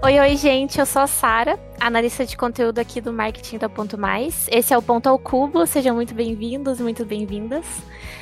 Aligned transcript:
Oi, 0.00 0.16
oi, 0.20 0.36
gente. 0.36 0.78
Eu 0.78 0.86
sou 0.86 1.02
a 1.02 1.08
Sara, 1.08 1.58
analista 1.80 2.24
de 2.24 2.36
conteúdo 2.36 2.78
aqui 2.78 3.00
do 3.00 3.12
Marketing 3.12 3.58
da 3.58 3.68
Ponto 3.68 3.98
Mais. 3.98 4.46
Esse 4.48 4.72
é 4.72 4.78
o 4.78 4.80
Ponto 4.80 5.08
ao 5.08 5.18
Cubo. 5.18 5.66
Sejam 5.66 5.96
muito 5.96 6.14
bem-vindos, 6.14 6.80
muito 6.80 7.04
bem-vindas. 7.04 7.64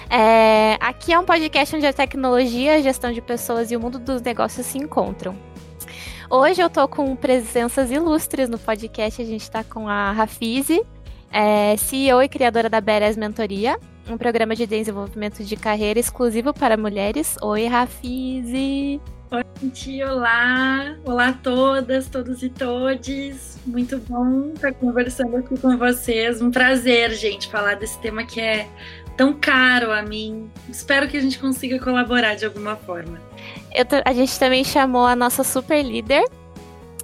É... 0.09 0.79
Aqui 0.81 1.13
é 1.13 1.19
um 1.19 1.25
podcast 1.25 1.77
onde 1.77 1.87
a 1.87 1.93
tecnologia, 1.93 2.77
a 2.77 2.81
gestão 2.81 3.13
de 3.13 3.21
pessoas 3.21 3.71
e 3.71 3.77
o 3.77 3.81
mundo 3.81 3.99
dos 3.99 4.23
negócios 4.23 4.65
se 4.65 4.79
encontram. 4.79 5.37
Hoje 6.31 6.63
eu 6.63 6.71
tô 6.71 6.89
com 6.89 7.15
presenças 7.15 7.91
ilustres 7.91 8.49
no 8.49 8.59
podcast. 8.59 9.21
A 9.21 9.27
gente 9.27 9.51
tá 9.51 9.63
com 9.63 9.87
a 9.87 10.13
Rafize, 10.13 10.83
é, 11.31 11.77
CEO 11.77 12.23
e 12.23 12.29
criadora 12.29 12.71
da 12.71 12.81
Beres 12.81 13.19
Mentoria, 13.19 13.79
um 14.09 14.17
programa 14.17 14.57
de 14.57 14.67
desenvolvimento 14.67 15.45
de 15.45 15.57
carreira 15.57 16.01
exclusivo 16.01 16.55
para 16.55 16.75
mulheres. 16.79 17.37
Oi, 17.43 17.67
Rafize! 17.67 18.99
Oi, 19.29 19.43
gente, 19.61 20.05
olá! 20.05 20.97
Olá 21.05 21.29
a 21.29 21.33
todas, 21.33 22.07
todos 22.07 22.45
e 22.45 22.49
todes. 22.49 23.59
Muito 23.67 23.99
bom 24.09 24.53
estar 24.55 24.73
conversando 24.75 25.37
aqui 25.37 25.59
com 25.59 25.77
vocês. 25.77 26.41
Um 26.41 26.53
prazer, 26.53 27.11
gente, 27.11 27.49
falar 27.49 27.75
desse 27.75 27.99
tema 27.99 28.25
que 28.25 28.41
é 28.41 28.69
tão 29.17 29.33
caro 29.33 29.91
a 29.91 30.01
mim. 30.01 30.49
Espero 30.69 31.09
que 31.09 31.17
a 31.17 31.21
gente 31.21 31.41
consiga 31.41 31.81
colaborar 31.81 32.37
de 32.37 32.45
alguma 32.45 32.77
forma. 32.77 33.21
a 34.05 34.13
gente 34.13 34.39
também 34.39 34.63
chamou 34.63 35.05
a 35.05 35.17
nossa 35.17 35.43
super 35.43 35.83
líder 35.83 36.25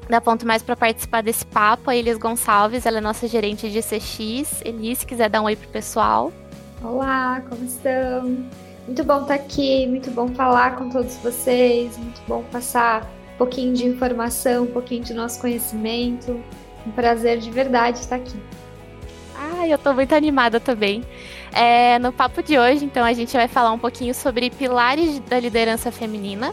da 0.09 0.21
Ponto 0.21 0.47
Mais 0.47 0.63
para 0.63 0.77
participar 0.77 1.23
desse 1.23 1.45
papo, 1.45 1.91
a 1.91 1.97
Elis 1.97 2.19
Gonçalves, 2.19 2.87
ela 2.87 2.99
é 2.99 3.01
nossa 3.01 3.27
gerente 3.27 3.69
de 3.69 3.81
CX. 3.81 4.63
Elis, 4.65 4.99
se 4.99 5.07
quiser 5.07 5.29
dar 5.29 5.41
um 5.41 5.47
oi 5.47 5.57
pro 5.57 5.69
pessoal. 5.71 6.33
Olá, 6.85 7.43
como 7.49 7.65
estão? 7.65 8.45
Muito 8.87 9.05
bom 9.05 9.23
estar 9.23 9.35
aqui, 9.35 9.87
muito 9.87 10.11
bom 10.11 10.29
falar 10.29 10.77
com 10.77 10.89
todos 10.91 11.17
vocês, 11.19 11.97
muito 11.97 12.21
bom 12.27 12.43
passar 12.51 13.09
um 13.35 13.39
pouquinho 13.39 13.73
de 13.75 13.87
informação, 13.87 14.65
um 14.65 14.73
pouquinho 14.73 15.05
de 15.05 15.15
nosso 15.15 15.41
conhecimento. 15.41 16.43
Um 16.85 16.91
prazer 16.91 17.39
de 17.39 17.51
verdade 17.51 17.99
estar 17.99 18.17
aqui. 18.17 18.37
Ah, 19.37 19.67
eu 19.69 19.77
estou 19.77 19.95
muito 19.95 20.13
animada 20.15 20.59
também. 20.59 21.05
É, 21.53 21.99
no 22.01 22.13
papo 22.13 22.43
de 22.43 22.59
hoje, 22.59 22.85
então, 22.85 23.05
a 23.05 23.13
gente 23.13 23.33
vai 23.33 23.47
falar 23.47 23.71
um 23.73 23.79
pouquinho 23.79 24.15
sobre 24.15 24.51
pilares 24.51 25.21
da 25.21 25.39
liderança 25.39 25.93
feminina, 25.93 26.53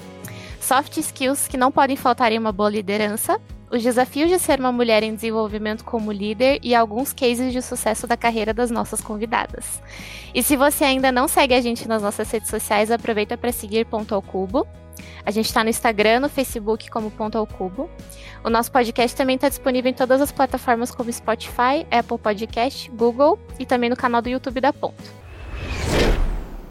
soft 0.62 0.98
skills 0.98 1.48
que 1.48 1.58
não 1.58 1.72
podem 1.72 1.96
faltar 1.96 2.32
em 2.32 2.38
uma 2.38 2.52
boa 2.52 2.70
liderança, 2.70 3.42
os 3.72 3.84
desafios 3.84 4.30
de 4.30 4.40
ser 4.40 4.60
uma 4.60 4.72
mulher 4.72 5.04
em 5.04 5.14
desenvolvimento 5.14 5.84
como 5.84 6.12
líder 6.12 6.60
e 6.64 6.74
alguns 6.74 7.14
cases 7.14 7.54
de 7.54 7.62
sucesso 7.62 8.08
da 8.08 8.18
carreira 8.18 8.54
das 8.54 8.72
nossas 8.72 9.02
convidadas. 9.02 9.82
E 10.34 10.42
se 10.42 10.56
você 10.56 10.84
ainda 10.84 11.12
não 11.12 11.28
segue 11.28 11.54
a 11.54 11.62
gente 11.62 11.88
nas 11.88 12.02
nossas 12.02 12.30
redes 12.32 12.50
sociais, 12.50 12.92
aproveita 12.92 13.38
para 13.38 13.52
seguir 13.52 13.86
Ponto 13.86 14.14
ao 14.16 14.22
Cubo. 14.22 14.68
A 15.26 15.32
gente 15.32 15.46
está 15.46 15.64
no 15.64 15.70
Instagram, 15.70 16.22
no 16.22 16.30
Facebook 16.30 16.90
como 16.90 17.12
Ponto 17.12 17.38
ao 17.38 17.46
Cubo. 17.46 17.90
O 18.44 18.50
nosso 18.50 18.72
podcast 18.72 19.16
também 19.16 19.36
está 19.36 19.50
disponível 19.50 19.92
em 19.92 19.94
todas 19.94 20.22
as 20.22 20.32
plataformas 20.32 20.92
como 20.92 21.12
Spotify, 21.12 21.86
Apple 21.92 22.18
Podcast, 22.18 22.90
Google 22.92 23.38
e 23.60 23.66
também 23.66 23.90
no 23.90 23.96
canal 23.96 24.22
do 24.22 24.30
YouTube 24.30 24.62
da 24.62 24.74
Ponto. 24.74 25.29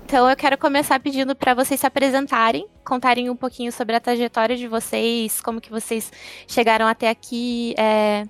Então 0.09 0.27
eu 0.27 0.35
quero 0.35 0.57
começar 0.57 0.99
pedindo 1.01 1.37
para 1.37 1.53
vocês 1.53 1.79
se 1.79 1.87
apresentarem, 1.87 2.67
contarem 2.83 3.29
um 3.29 3.37
pouquinho 3.37 3.71
sobre 3.71 3.95
a 3.95 4.01
trajetória 4.01 4.57
de 4.57 4.67
vocês, 4.67 5.39
como 5.39 5.61
que 5.61 5.69
vocês 5.69 6.11
chegaram 6.47 6.87
até 6.87 7.11
aqui, 7.11 7.75
é, 7.77 8.25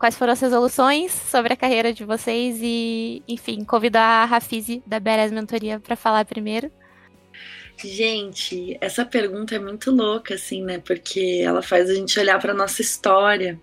quais 0.00 0.16
foram 0.16 0.32
as 0.32 0.40
resoluções 0.40 1.12
sobre 1.12 1.52
a 1.52 1.56
carreira 1.56 1.92
de 1.92 2.04
vocês 2.04 2.58
e, 2.60 3.22
enfim, 3.28 3.62
convidar 3.64 4.02
a 4.02 4.24
Rafize 4.24 4.82
da 4.84 4.98
Beres 4.98 5.30
Mentoria 5.30 5.78
para 5.78 5.94
falar 5.94 6.24
primeiro. 6.24 6.72
Gente, 7.78 8.76
essa 8.80 9.04
pergunta 9.04 9.54
é 9.54 9.60
muito 9.60 9.92
louca, 9.92 10.34
assim, 10.34 10.60
né? 10.64 10.80
Porque 10.80 11.40
ela 11.44 11.62
faz 11.62 11.88
a 11.88 11.94
gente 11.94 12.18
olhar 12.18 12.40
para 12.40 12.52
nossa 12.52 12.82
história. 12.82 13.60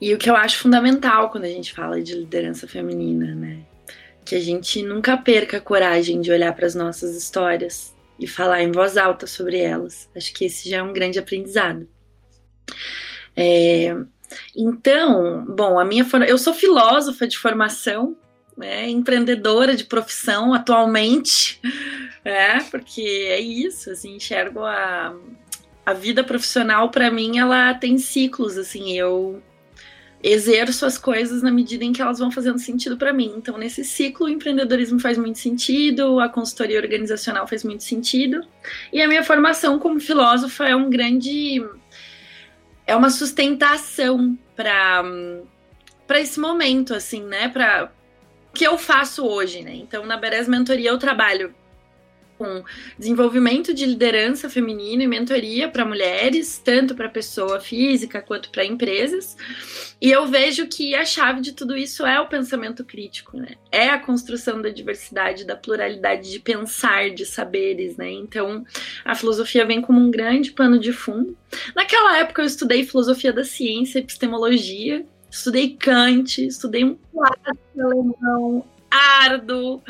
E 0.00 0.14
o 0.14 0.18
que 0.18 0.30
eu 0.30 0.36
acho 0.36 0.58
fundamental 0.58 1.28
quando 1.28 1.46
a 1.46 1.48
gente 1.48 1.74
fala 1.74 2.00
de 2.00 2.14
liderança 2.14 2.68
feminina, 2.68 3.34
né? 3.34 3.64
Que 4.24 4.34
a 4.34 4.40
gente 4.40 4.82
nunca 4.82 5.16
perca 5.16 5.56
a 5.56 5.60
coragem 5.60 6.20
de 6.20 6.30
olhar 6.30 6.54
para 6.54 6.66
as 6.66 6.74
nossas 6.74 7.16
histórias 7.16 7.94
e 8.18 8.26
falar 8.26 8.62
em 8.62 8.70
voz 8.70 8.96
alta 8.96 9.26
sobre 9.26 9.58
elas. 9.58 10.08
Acho 10.14 10.32
que 10.34 10.44
esse 10.44 10.68
já 10.68 10.78
é 10.78 10.82
um 10.82 10.92
grande 10.92 11.18
aprendizado. 11.18 11.88
É, 13.36 13.96
então, 14.56 15.44
bom, 15.46 15.78
a 15.78 15.84
minha 15.84 16.06
eu 16.28 16.38
sou 16.38 16.52
filósofa 16.52 17.26
de 17.26 17.38
formação, 17.38 18.16
né, 18.56 18.88
empreendedora 18.88 19.74
de 19.74 19.84
profissão 19.84 20.52
atualmente, 20.52 21.60
é, 22.24 22.58
porque 22.64 23.00
é 23.30 23.40
isso, 23.40 23.90
assim, 23.90 24.16
enxergo 24.16 24.60
a, 24.60 25.16
a 25.86 25.92
vida 25.94 26.22
profissional 26.22 26.90
para 26.90 27.10
mim, 27.10 27.38
ela 27.38 27.72
tem 27.74 27.96
ciclos, 27.96 28.58
assim, 28.58 28.92
eu 28.92 29.42
exerço 30.22 30.84
as 30.84 30.98
coisas 30.98 31.42
na 31.42 31.50
medida 31.50 31.84
em 31.84 31.92
que 31.92 32.02
elas 32.02 32.18
vão 32.18 32.30
fazendo 32.30 32.58
sentido 32.58 32.96
para 32.96 33.12
mim. 33.12 33.32
Então, 33.36 33.56
nesse 33.56 33.84
ciclo, 33.84 34.26
o 34.26 34.28
empreendedorismo 34.28 35.00
faz 35.00 35.16
muito 35.16 35.38
sentido, 35.38 36.20
a 36.20 36.28
consultoria 36.28 36.78
organizacional 36.78 37.46
faz 37.46 37.64
muito 37.64 37.82
sentido, 37.82 38.44
e 38.92 39.00
a 39.00 39.08
minha 39.08 39.24
formação 39.24 39.78
como 39.78 39.98
filósofa 39.98 40.68
é 40.68 40.76
um 40.76 40.90
grande 40.90 41.64
é 42.86 42.94
uma 42.94 43.10
sustentação 43.10 44.36
para 44.56 45.02
para 46.06 46.20
esse 46.20 46.40
momento 46.40 46.92
assim, 46.92 47.22
né, 47.22 47.48
para 47.48 47.90
que 48.52 48.66
eu 48.66 48.76
faço 48.76 49.24
hoje, 49.24 49.62
né? 49.62 49.76
Então, 49.76 50.04
na 50.04 50.16
Beres 50.16 50.48
Mentoria 50.48 50.90
eu 50.90 50.98
trabalho 50.98 51.54
com 52.40 52.64
desenvolvimento 52.98 53.74
de 53.74 53.84
liderança 53.84 54.48
feminina 54.48 55.02
e 55.02 55.06
mentoria 55.06 55.68
para 55.68 55.84
mulheres, 55.84 56.56
tanto 56.56 56.94
para 56.94 57.06
pessoa 57.06 57.60
física 57.60 58.22
quanto 58.22 58.48
para 58.48 58.64
empresas. 58.64 59.36
E 60.00 60.10
eu 60.10 60.26
vejo 60.26 60.66
que 60.66 60.94
a 60.94 61.04
chave 61.04 61.42
de 61.42 61.52
tudo 61.52 61.76
isso 61.76 62.06
é 62.06 62.18
o 62.18 62.28
pensamento 62.28 62.82
crítico, 62.82 63.36
né? 63.36 63.56
É 63.70 63.90
a 63.90 63.98
construção 63.98 64.62
da 64.62 64.70
diversidade, 64.70 65.44
da 65.44 65.54
pluralidade 65.54 66.30
de 66.30 66.40
pensar, 66.40 67.10
de 67.10 67.26
saberes, 67.26 67.98
né? 67.98 68.10
Então, 68.10 68.64
a 69.04 69.14
filosofia 69.14 69.66
vem 69.66 69.82
como 69.82 70.00
um 70.00 70.10
grande 70.10 70.52
pano 70.52 70.78
de 70.78 70.94
fundo. 70.94 71.36
Naquela 71.76 72.16
época 72.16 72.40
eu 72.40 72.46
estudei 72.46 72.86
filosofia 72.86 73.34
da 73.34 73.44
ciência, 73.44 73.98
epistemologia, 73.98 75.04
estudei 75.30 75.76
Kant, 75.76 76.38
estudei 76.46 76.84
um 76.84 76.96
clássico 77.12 77.82
alemão 77.82 78.64
árduo, 78.90 79.82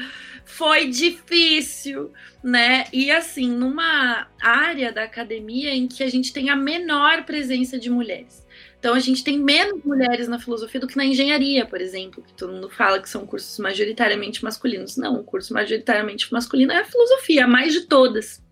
foi 0.51 0.89
difícil, 0.89 2.13
né? 2.43 2.85
E 2.93 3.11
assim, 3.11 3.49
numa 3.49 4.27
área 4.41 4.93
da 4.93 5.05
academia 5.05 5.75
em 5.75 5.87
que 5.87 6.03
a 6.03 6.09
gente 6.09 6.33
tem 6.33 6.51
a 6.51 6.57
menor 6.57 7.25
presença 7.25 7.79
de 7.79 7.89
mulheres. 7.89 8.47
Então 8.79 8.95
a 8.95 8.99
gente 8.99 9.23
tem 9.23 9.39
menos 9.39 9.85
mulheres 9.85 10.27
na 10.27 10.39
filosofia 10.39 10.81
do 10.81 10.87
que 10.87 10.97
na 10.97 11.05
engenharia, 11.05 11.67
por 11.67 11.81
exemplo, 11.81 12.23
que 12.23 12.33
todo 12.33 12.53
mundo 12.53 12.69
fala 12.71 13.01
que 13.01 13.09
são 13.09 13.27
cursos 13.27 13.59
majoritariamente 13.59 14.43
masculinos. 14.43 14.97
Não, 14.97 15.21
o 15.21 15.25
curso 15.25 15.53
majoritariamente 15.53 16.33
masculino 16.33 16.73
é 16.73 16.79
a 16.79 16.85
filosofia, 16.85 17.45
a 17.45 17.49
mais 17.49 17.73
de 17.73 17.83
todas. 17.83 18.43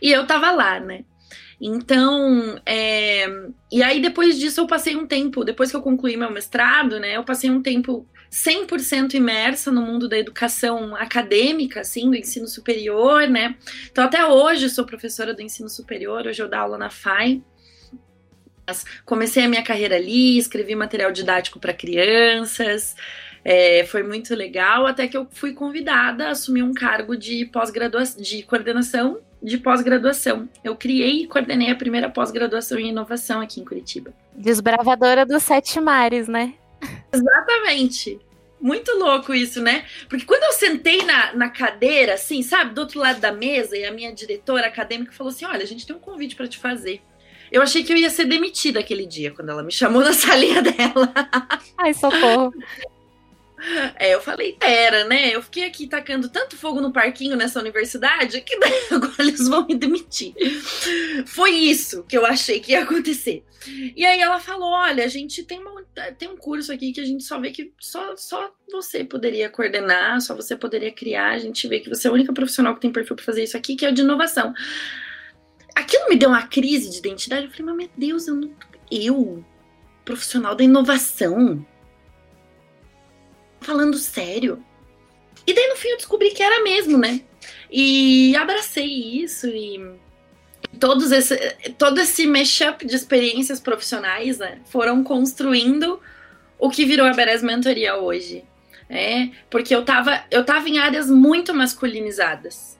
E 0.00 0.10
eu 0.12 0.26
tava 0.26 0.50
lá, 0.50 0.78
né? 0.78 1.04
Então, 1.60 2.60
é... 2.66 3.26
e 3.72 3.82
aí 3.82 4.00
depois 4.00 4.38
disso 4.38 4.60
eu 4.60 4.66
passei 4.66 4.96
um 4.96 5.06
tempo, 5.06 5.44
depois 5.44 5.70
que 5.70 5.76
eu 5.76 5.82
concluí 5.82 6.16
meu 6.16 6.30
mestrado, 6.30 6.98
né, 6.98 7.16
eu 7.16 7.24
passei 7.24 7.48
um 7.48 7.62
tempo 7.62 8.06
100% 8.34 9.14
imersa 9.14 9.70
no 9.70 9.80
mundo 9.80 10.08
da 10.08 10.18
educação 10.18 10.96
acadêmica, 10.96 11.82
assim, 11.82 12.10
do 12.10 12.16
ensino 12.16 12.48
superior, 12.48 13.28
né? 13.28 13.54
Então, 13.88 14.02
até 14.02 14.26
hoje 14.26 14.68
sou 14.68 14.84
professora 14.84 15.32
do 15.32 15.40
ensino 15.40 15.68
superior, 15.68 16.26
hoje 16.26 16.42
eu 16.42 16.48
dou 16.48 16.58
aula 16.58 16.76
na 16.76 16.90
FAI. 16.90 17.40
Comecei 19.04 19.44
a 19.44 19.48
minha 19.48 19.62
carreira 19.62 19.94
ali, 19.94 20.36
escrevi 20.36 20.74
material 20.74 21.12
didático 21.12 21.60
para 21.60 21.72
crianças, 21.72 22.96
é, 23.44 23.84
foi 23.84 24.02
muito 24.02 24.34
legal, 24.34 24.84
até 24.84 25.06
que 25.06 25.16
eu 25.16 25.28
fui 25.30 25.52
convidada 25.52 26.26
a 26.26 26.30
assumir 26.30 26.64
um 26.64 26.74
cargo 26.74 27.16
de 27.16 27.44
pós-graduação, 27.46 28.20
de 28.20 28.42
coordenação 28.42 29.20
de 29.40 29.58
pós-graduação. 29.58 30.48
Eu 30.64 30.74
criei 30.74 31.22
e 31.22 31.26
coordenei 31.28 31.70
a 31.70 31.76
primeira 31.76 32.10
pós-graduação 32.10 32.78
em 32.78 32.88
inovação 32.88 33.40
aqui 33.40 33.60
em 33.60 33.64
Curitiba. 33.64 34.12
Desbravadora 34.34 35.24
dos 35.24 35.42
sete 35.42 35.78
mares, 35.78 36.26
né? 36.26 36.54
Exatamente. 37.12 38.18
Muito 38.64 38.96
louco 38.96 39.34
isso, 39.34 39.60
né? 39.60 39.84
Porque 40.08 40.24
quando 40.24 40.42
eu 40.42 40.52
sentei 40.52 41.02
na, 41.04 41.34
na 41.34 41.50
cadeira, 41.50 42.14
assim, 42.14 42.42
sabe, 42.42 42.72
do 42.72 42.80
outro 42.80 42.98
lado 42.98 43.20
da 43.20 43.30
mesa, 43.30 43.76
e 43.76 43.84
a 43.84 43.92
minha 43.92 44.10
diretora 44.10 44.68
acadêmica 44.68 45.12
falou 45.12 45.30
assim: 45.30 45.44
Olha, 45.44 45.62
a 45.62 45.66
gente 45.66 45.86
tem 45.86 45.94
um 45.94 45.98
convite 45.98 46.34
para 46.34 46.48
te 46.48 46.56
fazer. 46.56 47.02
Eu 47.52 47.60
achei 47.60 47.84
que 47.84 47.92
eu 47.92 47.96
ia 47.98 48.08
ser 48.08 48.24
demitida 48.24 48.80
aquele 48.80 49.04
dia, 49.04 49.30
quando 49.32 49.50
ela 49.50 49.62
me 49.62 49.70
chamou 49.70 50.00
na 50.02 50.14
salinha 50.14 50.62
dela. 50.62 51.12
Ai, 51.76 51.92
socorro. 51.92 52.54
É, 53.98 54.14
eu 54.14 54.20
falei, 54.20 54.56
era, 54.60 55.04
né? 55.04 55.34
Eu 55.34 55.42
fiquei 55.42 55.64
aqui 55.64 55.86
tacando 55.86 56.28
tanto 56.28 56.56
fogo 56.56 56.80
no 56.80 56.92
parquinho 56.92 57.36
nessa 57.36 57.60
universidade 57.60 58.40
que 58.42 58.58
agora 58.92 59.14
eles 59.18 59.48
vão 59.48 59.66
me 59.66 59.74
demitir. 59.74 60.34
Foi 61.26 61.50
isso 61.50 62.04
que 62.04 62.16
eu 62.16 62.26
achei 62.26 62.60
que 62.60 62.72
ia 62.72 62.82
acontecer. 62.82 63.44
E 63.96 64.04
aí 64.04 64.20
ela 64.20 64.38
falou: 64.38 64.70
olha, 64.70 65.04
a 65.04 65.08
gente 65.08 65.42
tem, 65.42 65.58
uma, 65.58 65.82
tem 66.18 66.28
um 66.28 66.36
curso 66.36 66.72
aqui 66.72 66.92
que 66.92 67.00
a 67.00 67.04
gente 67.04 67.24
só 67.24 67.40
vê 67.40 67.50
que 67.50 67.72
só, 67.80 68.14
só 68.16 68.52
você 68.70 69.02
poderia 69.02 69.48
coordenar, 69.48 70.20
só 70.20 70.34
você 70.34 70.56
poderia 70.56 70.92
criar. 70.92 71.30
A 71.30 71.38
gente 71.38 71.66
vê 71.66 71.80
que 71.80 71.88
você 71.88 72.06
é 72.06 72.10
a 72.10 72.14
única 72.14 72.32
profissional 72.32 72.74
que 72.74 72.80
tem 72.80 72.92
perfil 72.92 73.16
para 73.16 73.24
fazer 73.24 73.44
isso 73.44 73.56
aqui, 73.56 73.76
que 73.76 73.86
é 73.86 73.90
o 73.90 73.94
de 73.94 74.02
inovação. 74.02 74.52
aquilo 75.74 76.08
me 76.08 76.16
deu 76.16 76.28
uma 76.28 76.46
crise 76.46 76.90
de 76.90 76.98
identidade. 76.98 77.46
Eu 77.46 77.50
falei, 77.50 77.66
mas 77.66 77.76
meu 77.76 77.90
Deus, 77.96 78.28
eu, 78.28 78.34
não, 78.34 78.50
eu 78.90 79.44
profissional 80.04 80.54
da 80.54 80.62
inovação, 80.62 81.64
falando 83.64 83.98
sério. 83.98 84.64
E 85.46 85.52
daí 85.52 85.68
no 85.68 85.76
fim 85.76 85.88
eu 85.88 85.96
descobri 85.96 86.30
que 86.30 86.42
era 86.42 86.62
mesmo, 86.62 86.96
né? 86.96 87.20
E 87.70 88.34
abracei 88.36 88.86
isso 88.86 89.48
e 89.48 89.80
todos 90.78 91.12
esse, 91.12 91.36
todo 91.78 92.00
esse 92.00 92.26
mashup 92.26 92.86
de 92.86 92.94
experiências 92.94 93.60
profissionais 93.60 94.38
né, 94.38 94.60
foram 94.66 95.02
construindo 95.02 96.00
o 96.58 96.70
que 96.70 96.84
virou 96.84 97.06
a 97.06 97.12
Beres 97.12 97.42
Mentoria 97.42 97.96
hoje. 97.96 98.44
É, 98.88 99.30
porque 99.50 99.74
eu 99.74 99.84
tava, 99.84 100.24
eu 100.30 100.44
tava 100.44 100.68
em 100.68 100.78
áreas 100.78 101.10
muito 101.10 101.54
masculinizadas. 101.54 102.78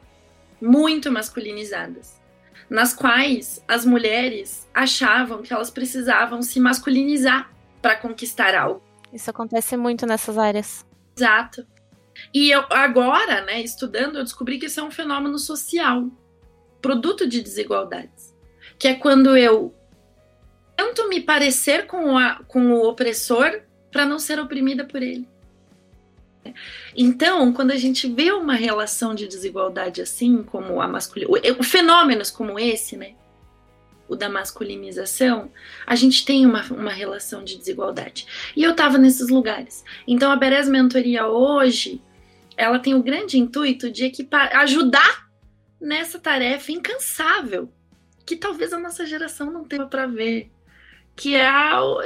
Muito 0.60 1.10
masculinizadas. 1.10 2.20
Nas 2.68 2.92
quais 2.92 3.62
as 3.66 3.84
mulheres 3.84 4.68
achavam 4.72 5.42
que 5.42 5.52
elas 5.52 5.70
precisavam 5.70 6.42
se 6.42 6.60
masculinizar 6.60 7.50
para 7.80 7.96
conquistar 7.96 8.54
algo. 8.54 8.82
Isso 9.14 9.30
acontece 9.30 9.76
muito 9.76 10.04
nessas 10.06 10.36
áreas. 10.36 10.84
Exato. 11.16 11.64
E 12.32 12.50
eu, 12.50 12.64
agora, 12.70 13.42
né, 13.42 13.62
estudando, 13.62 14.18
eu 14.18 14.24
descobri 14.24 14.58
que 14.58 14.66
isso 14.66 14.80
é 14.80 14.82
um 14.82 14.90
fenômeno 14.90 15.38
social, 15.38 16.08
produto 16.82 17.26
de 17.26 17.40
desigualdades. 17.40 18.34
Que 18.76 18.88
é 18.88 18.94
quando 18.94 19.36
eu 19.36 19.72
tento 20.76 21.08
me 21.08 21.20
parecer 21.20 21.86
com, 21.86 22.18
a, 22.18 22.40
com 22.48 22.72
o 22.72 22.88
opressor 22.88 23.62
para 23.90 24.04
não 24.04 24.18
ser 24.18 24.40
oprimida 24.40 24.84
por 24.84 25.00
ele. 25.00 25.28
Então, 26.96 27.52
quando 27.52 27.70
a 27.70 27.76
gente 27.76 28.08
vê 28.08 28.32
uma 28.32 28.54
relação 28.54 29.14
de 29.14 29.26
desigualdade 29.26 30.02
assim, 30.02 30.42
como 30.42 30.80
a 30.82 30.88
masculinidade, 30.88 31.62
fenômenos 31.62 32.30
como 32.30 32.58
esse, 32.58 32.96
né? 32.96 33.14
O 34.08 34.16
da 34.16 34.28
masculinização, 34.28 35.50
a 35.86 35.94
gente 35.94 36.24
tem 36.24 36.44
uma, 36.44 36.62
uma 36.66 36.92
relação 36.92 37.42
de 37.42 37.56
desigualdade. 37.56 38.26
E 38.54 38.62
eu 38.62 38.72
estava 38.72 38.98
nesses 38.98 39.28
lugares. 39.28 39.84
Então, 40.06 40.30
a 40.30 40.36
Beres 40.36 40.68
Mentoria 40.68 41.26
hoje, 41.26 42.02
ela 42.56 42.78
tem 42.78 42.94
o 42.94 43.02
grande 43.02 43.38
intuito 43.38 43.90
de 43.90 44.04
equipar, 44.04 44.54
ajudar 44.56 45.28
nessa 45.80 46.18
tarefa 46.18 46.72
incansável 46.72 47.72
que 48.26 48.36
talvez 48.36 48.72
a 48.72 48.78
nossa 48.78 49.04
geração 49.04 49.50
não 49.50 49.64
tenha 49.64 49.86
para 49.86 50.06
ver, 50.06 50.50
que 51.14 51.34
é 51.34 51.46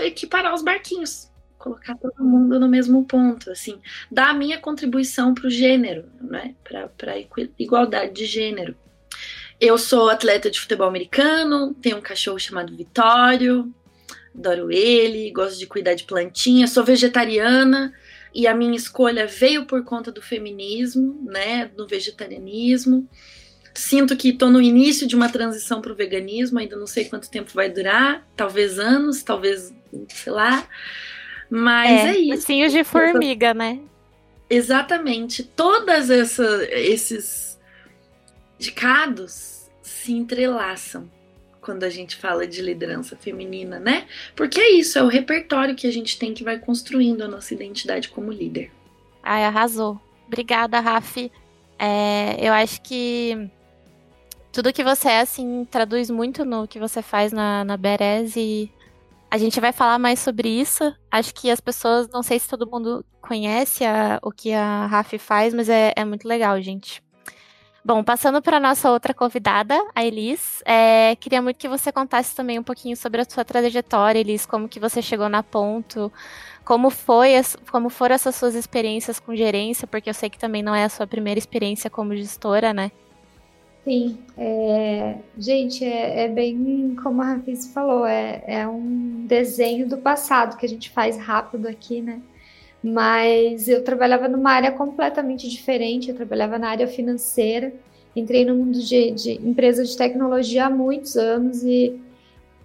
equiparar 0.05 0.55
os 0.55 0.63
barquinhos 0.63 1.29
colocar 1.59 1.97
todo 1.97 2.25
mundo 2.25 2.59
no 2.59 2.69
mesmo 2.69 3.05
ponto, 3.05 3.51
assim, 3.51 3.81
dar 4.11 4.31
a 4.31 4.35
minha 4.35 4.59
contribuição 4.59 5.35
para 5.35 5.49
o 5.49 5.51
gênero, 5.51 6.09
né, 6.21 6.55
para 6.65 7.19
igualdade 7.59 8.15
de 8.15 8.25
gênero. 8.25 8.77
Eu 9.61 9.77
sou 9.77 10.09
atleta 10.09 10.51
de 10.51 10.61
futebol 10.61 10.87
americano, 10.87 11.75
tenho 11.75 11.97
um 11.97 12.01
cachorro 12.01 12.39
chamado 12.39 12.77
Vitório, 12.77 13.73
adoro 14.35 14.71
ele, 14.71 15.33
gosto 15.33 15.59
de 15.59 15.67
cuidar 15.67 15.95
de 15.95 16.05
plantinha, 16.05 16.69
sou 16.69 16.85
vegetariana 16.85 17.93
e 18.33 18.47
a 18.47 18.55
minha 18.55 18.77
escolha 18.77 19.27
veio 19.27 19.67
por 19.67 19.83
conta 19.85 20.13
do 20.13 20.23
feminismo, 20.23 21.21
né, 21.25 21.71
do 21.77 21.89
vegetarianismo. 21.89 23.09
Sinto 23.75 24.17
que 24.17 24.31
estou 24.31 24.51
no 24.51 24.61
início 24.61 25.07
de 25.07 25.17
uma 25.17 25.29
transição 25.29 25.81
para 25.81 25.93
o 25.93 25.97
veganismo, 25.97 26.59
ainda 26.59 26.77
não 26.77 26.87
sei 26.87 27.05
quanto 27.05 27.31
tempo 27.31 27.51
vai 27.53 27.71
durar, 27.71 28.27
talvez 28.37 28.79
anos, 28.79 29.23
talvez, 29.23 29.73
sei 30.09 30.33
lá. 30.33 30.69
Mas 31.51 31.91
é, 31.91 32.11
é 32.11 32.19
isso. 32.19 32.41
Passinhos 32.43 32.73
de 32.73 32.85
formiga, 32.85 33.55
né? 33.55 33.81
Exatamente. 34.51 35.43
Todas 35.43 36.11
essa, 36.11 36.65
esses 36.71 37.48
indicados 38.59 39.71
se 39.83 40.13
entrelaçam 40.13 41.11
quando 41.61 41.85
a 41.85 41.91
gente 41.91 42.17
fala 42.17 42.47
de 42.47 42.63
liderança 42.63 43.17
feminina, 43.17 43.79
né? 43.79 44.07
Porque 44.35 44.61
é 44.61 44.71
isso, 44.73 44.99
é 44.99 45.03
o 45.03 45.09
repertório 45.09 45.75
que 45.75 45.87
a 45.87 45.93
gente 45.93 46.19
tem 46.19 46.33
que 46.33 46.45
vai 46.45 46.59
construindo 46.59 47.23
a 47.23 47.29
nossa 47.29 47.53
identidade 47.53 48.09
como 48.09 48.33
líder. 48.33 48.71
Ai, 49.23 49.45
arrasou. 49.45 50.01
Obrigada, 50.27 50.81
Rafi. 50.81 51.31
É, 51.79 52.37
eu 52.41 52.53
acho 52.53 52.81
que 52.83 53.51
tudo 54.53 54.73
que 54.73 54.83
você 54.83 55.09
é, 55.09 55.21
assim, 55.21 55.67
traduz 55.71 56.11
muito 56.11 56.45
no 56.45 56.67
que 56.67 56.79
você 56.79 57.03
faz 57.03 57.33
na, 57.33 57.65
na 57.65 57.77
Beres 57.77 58.35
e 58.37 58.73
a 59.31 59.37
gente 59.37 59.61
vai 59.61 59.73
falar 59.73 59.99
mais 59.99 60.19
sobre 60.21 60.49
isso. 60.49 60.95
Acho 61.11 61.35
que 61.35 61.51
as 61.51 61.61
pessoas, 61.61 62.09
não 62.09 62.23
sei 62.23 62.39
se 62.39 62.49
todo 62.49 62.69
mundo 62.69 63.05
conhece 63.21 63.85
a, 63.85 64.19
o 64.23 64.31
que 64.31 64.53
a 64.53 64.87
Rafi 64.87 65.19
faz, 65.19 65.53
mas 65.53 65.69
é, 65.69 65.93
é 65.95 66.05
muito 66.05 66.27
legal, 66.27 66.61
gente. 66.63 67.03
Bom, 67.89 68.05
passando 68.05 68.43
para 68.43 68.61
nossa 68.61 68.91
outra 68.91 69.15
convidada, 69.15 69.75
a 69.95 70.05
Elis, 70.05 70.63
é, 70.67 71.17
queria 71.17 71.41
muito 71.41 71.57
que 71.57 71.67
você 71.67 71.91
contasse 71.91 72.37
também 72.37 72.59
um 72.59 72.63
pouquinho 72.63 72.95
sobre 72.95 73.23
a 73.23 73.25
sua 73.25 73.47
trajetória, 73.47 74.19
Elis, 74.19 74.45
como 74.45 74.69
que 74.69 74.79
você 74.79 75.01
chegou 75.01 75.27
na 75.27 75.43
Ponto, 75.43 76.13
como 76.67 76.91
foi, 76.91 77.31
como 77.73 77.89
foram 77.89 78.15
essas 78.15 78.35
suas 78.35 78.55
experiências 78.55 79.19
com 79.19 79.35
gerência, 79.35 79.87
porque 79.87 80.11
eu 80.11 80.13
sei 80.13 80.29
que 80.29 80.39
também 80.39 80.63
não 80.63 80.75
é 80.75 80.85
a 80.85 80.91
sua 80.91 81.07
primeira 81.07 81.39
experiência 81.39 81.89
como 81.89 82.15
gestora, 82.15 82.75
né? 82.75 82.93
Sim, 83.85 84.19
é, 84.37 85.15
gente, 85.39 85.83
é, 85.83 86.25
é, 86.25 86.29
bem 86.29 86.95
como 87.03 87.23
a 87.23 87.37
Rafis 87.37 87.73
falou, 87.73 88.05
é, 88.05 88.45
é 88.47 88.69
um 88.69 89.25
desenho 89.27 89.89
do 89.89 89.97
passado 89.97 90.59
que 90.59 90.67
a 90.67 90.69
gente 90.69 90.91
faz 90.91 91.17
rápido 91.17 91.67
aqui, 91.67 92.03
né? 92.03 92.21
Mas 92.83 93.69
eu 93.69 93.83
trabalhava 93.83 94.29
numa 94.29 94.53
área 94.53 94.71
completamente 94.71 95.49
diferente, 95.49 96.11
eu 96.11 96.15
trabalhava 96.15 96.59
na 96.59 96.69
área 96.69 96.87
financeira, 96.87 97.73
entrei 98.15 98.45
no 98.45 98.55
mundo 98.55 98.79
de, 98.79 99.11
de 99.11 99.33
empresa 99.33 99.85
de 99.85 99.97
tecnologia 99.97 100.67
há 100.67 100.71
muitos 100.71 101.17
anos 101.17 101.63
e 101.65 102.01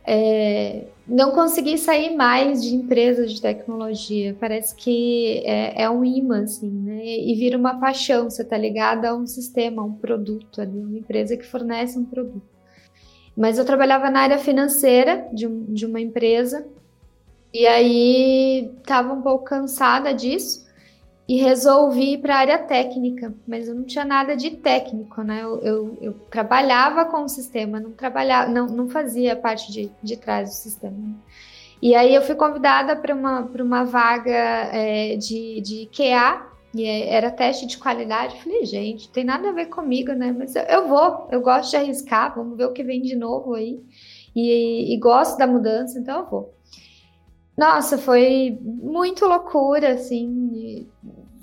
é, 0.06 0.84
não 1.08 1.32
consegui 1.32 1.78
sair 1.78 2.16
mais 2.16 2.62
de 2.62 2.76
empresas 2.76 3.34
de 3.34 3.42
tecnologia. 3.42 4.36
Parece 4.40 4.76
que 4.76 5.42
é, 5.46 5.84
é, 5.84 5.90
um 5.90 6.04
imã, 6.04 6.44
assim, 6.44 6.70
né? 6.70 7.02
E 7.04 7.34
vira 7.36 7.58
uma 7.58 7.80
paixão. 7.80 8.30
Você 8.30 8.44
tá 8.44 8.58
ligada 8.58 9.10
a 9.10 9.16
um 9.16 9.26
sistema, 9.26 9.82
a 9.82 9.86
um 9.86 9.94
produto 9.94 10.62
ali, 10.62 10.78
uma 10.78 10.98
empresa 10.98 11.38
que 11.38 11.46
fornece 11.46 11.98
um 11.98 12.06
produto. 12.06 12.54
Mas 13.36 13.58
eu 13.58 13.66
trabalhava 13.66 14.10
na 14.10 14.22
área 14.22 14.38
financeira 14.38 15.28
de, 15.34 15.48
de 15.48 15.86
uma 15.86 16.00
empresa 16.00 16.68
e 17.54 17.68
aí 17.68 18.72
estava 18.80 19.14
um 19.14 19.22
pouco 19.22 19.46
cansada 19.46 20.14
disso 20.14 20.64
e 21.28 21.38
resolvi 21.38 22.14
ir 22.14 22.18
para 22.18 22.36
a 22.36 22.40
área 22.40 22.60
técnica, 22.60 23.34
mas 23.48 23.68
eu 23.68 23.76
não 23.76 23.84
tinha 23.84 24.04
nada 24.04 24.36
de 24.36 24.52
técnico, 24.52 25.22
né? 25.22 25.42
Eu, 25.42 25.60
eu, 25.62 25.98
eu, 26.02 26.14
trabalhava 26.30 27.06
com 27.06 27.24
o 27.24 27.30
sistema, 27.30 27.80
não 27.80 27.92
trabalhava, 27.92 28.52
não, 28.52 28.68
não 28.68 28.90
fazia 28.90 29.36
parte 29.36 29.72
de, 29.72 29.90
de 30.02 30.18
trás 30.18 30.50
do 30.50 30.54
sistema. 30.54 30.98
E 31.82 31.96
aí 31.96 32.14
eu 32.14 32.22
fui 32.22 32.36
convidada 32.36 32.96
para 32.96 33.14
uma, 33.14 33.42
uma 33.42 33.84
vaga 33.84 34.32
é, 34.32 35.16
de, 35.16 35.62
de 35.62 35.90
QA, 35.96 36.54
e 36.74 36.86
é, 36.86 37.14
era 37.14 37.30
teste 37.30 37.66
de 37.68 37.78
qualidade. 37.78 38.42
falei, 38.42 38.66
gente, 38.66 39.10
tem 39.10 39.24
nada 39.24 39.50
a 39.50 39.54
ver 39.54 39.68
comigo, 39.68 40.12
né? 40.14 40.36
Mas 40.38 40.56
eu, 40.56 40.64
eu 40.64 40.88
vou, 40.88 41.28
eu 41.32 41.42
gosto 41.42 41.70
de 41.70 41.78
arriscar, 41.78 42.36
vamos 42.36 42.58
ver 42.58 42.66
o 42.66 42.74
que 42.74 42.84
vem 42.84 43.02
de 43.02 43.16
novo 43.16 43.54
aí. 43.54 43.80
E, 44.36 44.94
e 44.94 45.00
gosto 45.00 45.38
da 45.38 45.46
mudança, 45.46 46.00
então 46.00 46.20
eu 46.22 46.26
vou. 46.26 46.54
Nossa, 47.58 47.98
foi 47.98 48.58
muito 48.62 49.26
loucura, 49.26 49.94
assim, 49.94 50.88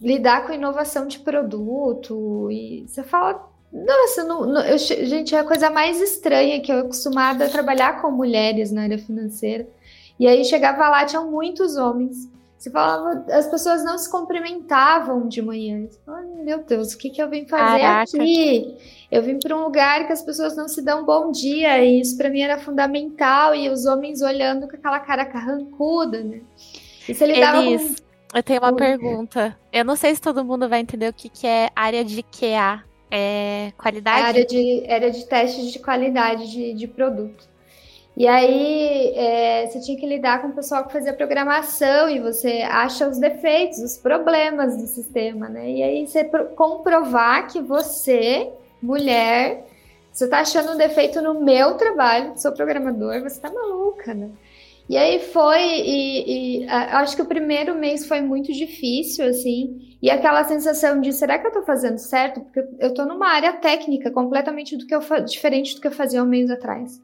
lidar 0.02 0.46
com 0.46 0.52
inovação 0.52 1.06
de 1.06 1.20
produto. 1.20 2.50
E 2.50 2.84
você 2.86 3.02
fala, 3.02 3.48
nossa, 3.72 4.24
não, 4.24 4.44
não, 4.44 4.62
eu, 4.62 4.76
gente, 4.78 5.34
é 5.34 5.38
a 5.38 5.44
coisa 5.44 5.70
mais 5.70 6.00
estranha 6.00 6.60
que 6.60 6.72
eu 6.72 6.80
acostumada 6.80 7.44
a 7.44 7.48
trabalhar 7.48 8.00
com 8.00 8.10
mulheres 8.10 8.72
na 8.72 8.82
área 8.82 8.98
financeira. 8.98 9.68
E 10.18 10.26
aí 10.26 10.44
chegava 10.44 10.88
lá, 10.88 11.04
tinham 11.04 11.30
muitos 11.30 11.76
homens. 11.76 12.28
Você 12.60 12.70
falava, 12.70 13.24
as 13.30 13.46
pessoas 13.46 13.82
não 13.82 13.96
se 13.96 14.10
cumprimentavam 14.10 15.26
de 15.26 15.40
manhã. 15.40 15.88
Falava, 16.04 16.26
meu 16.44 16.62
Deus, 16.62 16.92
o 16.92 16.98
que, 16.98 17.08
que 17.08 17.22
eu 17.22 17.30
vim 17.30 17.46
fazer 17.46 17.80
Caraca. 17.80 18.02
aqui? 18.02 18.76
Eu 19.10 19.22
vim 19.22 19.38
para 19.38 19.56
um 19.56 19.64
lugar 19.64 20.06
que 20.06 20.12
as 20.12 20.20
pessoas 20.20 20.54
não 20.54 20.68
se 20.68 20.82
dão 20.82 21.06
bom 21.06 21.32
dia, 21.32 21.82
e 21.82 22.02
isso 22.02 22.18
para 22.18 22.28
mim 22.28 22.42
era 22.42 22.58
fundamental, 22.58 23.54
e 23.54 23.70
os 23.70 23.86
homens 23.86 24.20
olhando 24.20 24.68
com 24.68 24.76
aquela 24.76 25.00
cara 25.00 25.24
carrancuda, 25.24 26.22
né? 26.22 26.42
E 27.08 27.14
você 27.14 27.24
lidava 27.24 27.64
Elis, 27.64 27.98
com... 27.98 28.36
eu 28.36 28.42
tenho 28.42 28.60
uma 28.60 28.76
pergunta. 28.76 29.58
Eu 29.72 29.82
não 29.82 29.96
sei 29.96 30.14
se 30.14 30.20
todo 30.20 30.44
mundo 30.44 30.68
vai 30.68 30.80
entender 30.80 31.08
o 31.08 31.14
que, 31.14 31.30
que 31.30 31.46
é 31.46 31.70
área 31.74 32.04
de 32.04 32.22
QA. 32.22 32.84
É 33.10 33.72
qualidade? 33.78 34.20
É 34.20 34.22
área 34.22 34.44
de, 34.44 34.86
área 34.86 35.10
de 35.10 35.24
teste 35.24 35.72
de 35.72 35.78
qualidade 35.78 36.52
de, 36.52 36.74
de 36.74 36.86
produto. 36.86 37.48
E 38.20 38.28
aí 38.28 39.14
é, 39.16 39.66
você 39.66 39.80
tinha 39.80 39.96
que 39.98 40.04
lidar 40.04 40.42
com 40.42 40.48
o 40.48 40.52
pessoal 40.52 40.84
que 40.84 40.92
fazia 40.92 41.10
programação 41.14 42.06
e 42.10 42.20
você 42.20 42.60
acha 42.68 43.08
os 43.08 43.16
defeitos, 43.16 43.78
os 43.78 43.96
problemas 43.96 44.76
do 44.76 44.86
sistema, 44.86 45.48
né? 45.48 45.70
E 45.70 45.82
aí 45.82 46.06
você 46.06 46.24
comprovar 46.54 47.50
que 47.50 47.62
você, 47.62 48.52
mulher, 48.82 49.64
você 50.12 50.28
tá 50.28 50.40
achando 50.40 50.72
um 50.72 50.76
defeito 50.76 51.22
no 51.22 51.42
meu 51.42 51.78
trabalho, 51.78 52.34
sou 52.36 52.52
programador, 52.52 53.22
você 53.22 53.40
tá 53.40 53.50
maluca, 53.50 54.12
né? 54.12 54.28
E 54.86 54.98
aí 54.98 55.18
foi, 55.20 55.62
e, 55.62 56.60
e 56.64 56.68
acho 56.68 57.16
que 57.16 57.22
o 57.22 57.26
primeiro 57.26 57.74
mês 57.74 58.06
foi 58.06 58.20
muito 58.20 58.52
difícil, 58.52 59.24
assim, 59.30 59.96
e 60.02 60.10
aquela 60.10 60.44
sensação 60.44 61.00
de 61.00 61.10
será 61.14 61.38
que 61.38 61.46
eu 61.46 61.52
tô 61.52 61.62
fazendo 61.62 61.96
certo? 61.96 62.42
Porque 62.42 62.68
eu 62.80 62.92
tô 62.92 63.06
numa 63.06 63.30
área 63.30 63.54
técnica 63.54 64.10
completamente 64.10 64.76
do 64.76 64.86
que 64.86 64.94
eu 64.94 65.00
diferente 65.24 65.74
do 65.74 65.80
que 65.80 65.86
eu 65.86 65.92
fazia 65.92 66.22
um 66.22 66.26
mês 66.26 66.50
atrás. 66.50 67.00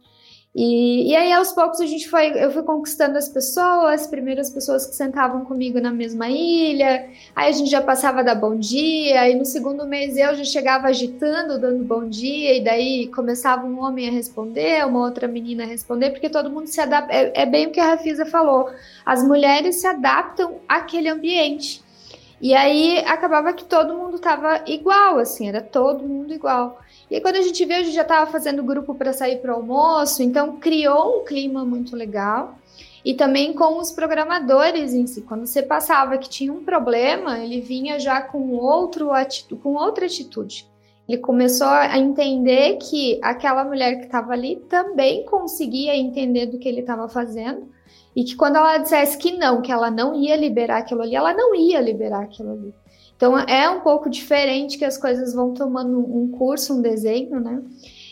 E, 0.58 1.10
e 1.10 1.14
aí, 1.14 1.30
aos 1.32 1.52
poucos, 1.52 1.82
a 1.82 1.86
gente 1.86 2.08
foi, 2.08 2.32
eu 2.42 2.50
fui 2.50 2.62
conquistando 2.62 3.18
as 3.18 3.28
pessoas, 3.28 4.06
primeiras 4.06 4.48
pessoas 4.48 4.86
que 4.86 4.94
sentavam 4.94 5.44
comigo 5.44 5.78
na 5.82 5.90
mesma 5.90 6.30
ilha, 6.30 7.10
aí 7.34 7.50
a 7.50 7.52
gente 7.52 7.70
já 7.70 7.82
passava 7.82 8.24
da 8.24 8.34
bom 8.34 8.56
dia, 8.56 9.20
aí 9.20 9.34
no 9.34 9.44
segundo 9.44 9.86
mês 9.86 10.16
eu 10.16 10.34
já 10.34 10.44
chegava 10.44 10.86
agitando, 10.86 11.60
dando 11.60 11.84
bom 11.84 12.08
dia, 12.08 12.56
e 12.56 12.64
daí 12.64 13.06
começava 13.08 13.66
um 13.66 13.84
homem 13.84 14.08
a 14.08 14.12
responder, 14.12 14.86
uma 14.86 15.00
outra 15.00 15.28
menina 15.28 15.64
a 15.64 15.66
responder, 15.66 16.08
porque 16.08 16.30
todo 16.30 16.48
mundo 16.48 16.68
se 16.68 16.80
adapta, 16.80 17.12
é, 17.12 17.42
é 17.42 17.44
bem 17.44 17.66
o 17.66 17.70
que 17.70 17.78
a 17.78 17.88
Rafisa 17.88 18.24
falou, 18.24 18.70
as 19.04 19.22
mulheres 19.22 19.76
se 19.76 19.86
adaptam 19.86 20.54
àquele 20.66 21.10
ambiente. 21.10 21.84
E 22.40 22.54
aí 22.54 22.98
acabava 23.00 23.52
que 23.52 23.64
todo 23.64 23.94
mundo 23.94 24.18
tava 24.18 24.62
igual, 24.66 25.18
assim, 25.18 25.48
era 25.48 25.60
todo 25.60 26.06
mundo 26.08 26.32
igual. 26.32 26.78
E 27.10 27.14
aí, 27.14 27.20
quando 27.20 27.36
a 27.36 27.42
gente 27.42 27.64
viu, 27.64 27.76
a 27.76 27.82
gente 27.82 27.94
já 27.94 28.02
estava 28.02 28.30
fazendo 28.30 28.62
grupo 28.64 28.94
para 28.94 29.12
sair 29.12 29.38
para 29.38 29.52
o 29.52 29.56
almoço, 29.56 30.22
então 30.22 30.56
criou 30.56 31.20
um 31.20 31.24
clima 31.24 31.64
muito 31.64 31.94
legal. 31.94 32.58
E 33.04 33.14
também 33.14 33.52
com 33.52 33.78
os 33.78 33.92
programadores 33.92 34.92
em 34.92 35.06
si. 35.06 35.22
Quando 35.22 35.46
você 35.46 35.62
passava 35.62 36.18
que 36.18 36.28
tinha 36.28 36.52
um 36.52 36.64
problema, 36.64 37.38
ele 37.38 37.60
vinha 37.60 38.00
já 38.00 38.20
com, 38.20 38.54
outro 38.54 39.10
com 39.62 39.74
outra 39.74 40.06
atitude. 40.06 40.66
Ele 41.08 41.18
começou 41.18 41.68
a 41.68 41.96
entender 41.96 42.78
que 42.78 43.20
aquela 43.22 43.64
mulher 43.64 43.98
que 43.98 44.06
estava 44.06 44.32
ali 44.32 44.56
também 44.68 45.24
conseguia 45.24 45.96
entender 45.96 46.46
do 46.46 46.58
que 46.58 46.68
ele 46.68 46.80
estava 46.80 47.08
fazendo. 47.08 47.68
E 48.14 48.24
que 48.24 48.34
quando 48.34 48.56
ela 48.56 48.78
dissesse 48.78 49.16
que 49.16 49.36
não, 49.36 49.62
que 49.62 49.70
ela 49.70 49.90
não 49.90 50.14
ia 50.14 50.34
liberar 50.34 50.78
aquilo 50.78 51.02
ali, 51.02 51.14
ela 51.14 51.32
não 51.32 51.54
ia 51.54 51.80
liberar 51.80 52.22
aquilo 52.22 52.52
ali. 52.52 52.74
Então 53.16 53.38
é 53.38 53.68
um 53.70 53.80
pouco 53.80 54.10
diferente 54.10 54.76
que 54.76 54.84
as 54.84 54.98
coisas 54.98 55.32
vão 55.34 55.54
tomando 55.54 55.98
um 55.98 56.30
curso, 56.30 56.74
um 56.74 56.82
desenho, 56.82 57.40
né? 57.40 57.62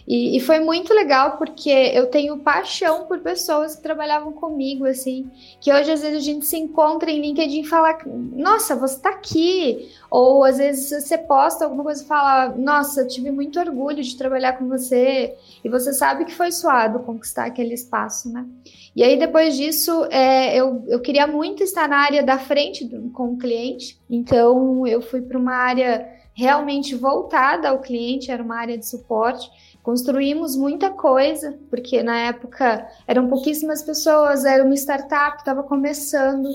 E, 0.07 0.37
e, 0.37 0.41
foi 0.41 0.61
muito 0.61 0.93
legal 0.93 1.39
porque 1.39 1.71
eu 1.71 2.07
tenho 2.07 2.39
paixão 2.39 3.07
por 3.07 3.21
pessoas 3.21 3.75
que 3.75 3.83
trabalhavam 3.83 4.33
comigo, 4.33 4.85
assim, 4.85 5.31
que 5.59 5.73
hoje 5.73 5.91
às 5.91 6.03
vezes 6.03 6.19
a 6.19 6.21
gente 6.21 6.45
se 6.45 6.59
encontra 6.59 7.11
em 7.11 7.23
LinkedIn 7.23 7.63
e 7.63 7.67
fala, 7.67 7.97
nossa, 8.05 8.77
você 8.77 9.01
tá 9.01 9.09
aqui. 9.09 9.89
Ou 10.11 10.45
às 10.45 10.59
vezes 10.59 11.03
você 11.03 11.17
posta 11.17 11.65
alguma 11.65 11.83
coisa 11.83 12.03
e 12.03 12.07
fala, 12.07 12.55
nossa, 12.55 13.01
eu 13.01 13.09
tive 13.09 13.31
muito 13.31 13.59
orgulho 13.59 14.03
de 14.03 14.17
trabalhar 14.17 14.59
com 14.59 14.69
você. 14.69 15.35
E 15.65 15.69
você 15.71 15.93
sabe 15.93 16.27
que 16.27 16.35
foi 16.35 16.53
suado 16.53 17.01
conquistar 17.01 17.47
aquele 17.47 17.73
espaço, 17.73 18.31
né? 18.31 18.47
E 18.95 19.03
aí 19.03 19.19
depois 19.19 19.57
disso, 19.57 20.07
é, 20.11 20.55
eu, 20.55 20.85
eu 20.87 21.01
queria 21.01 21.27
muito 21.27 21.63
estar 21.63 21.89
na 21.89 21.97
área 21.97 22.23
da 22.23 22.39
frente 22.39 22.85
do, 22.85 23.11
com 23.11 23.33
o 23.33 23.39
cliente, 23.39 23.99
então 24.09 24.87
eu 24.87 25.01
fui 25.01 25.21
para 25.21 25.39
uma 25.39 25.55
área 25.55 26.07
realmente 26.35 26.95
voltada 26.95 27.69
ao 27.69 27.81
cliente, 27.81 28.31
era 28.31 28.43
uma 28.43 28.57
área 28.57 28.77
de 28.77 28.87
suporte. 28.87 29.49
Construímos 29.85 30.57
muita 30.57 30.89
coisa, 30.89 31.59
porque 31.69 32.03
na 32.03 32.19
época 32.29 32.89
eram 33.07 33.29
pouquíssimas 33.29 33.83
pessoas, 33.83 34.47
era 34.47 34.65
uma 34.65 34.75
startup, 34.75 35.37
estava 35.37 35.63
começando. 35.63 36.49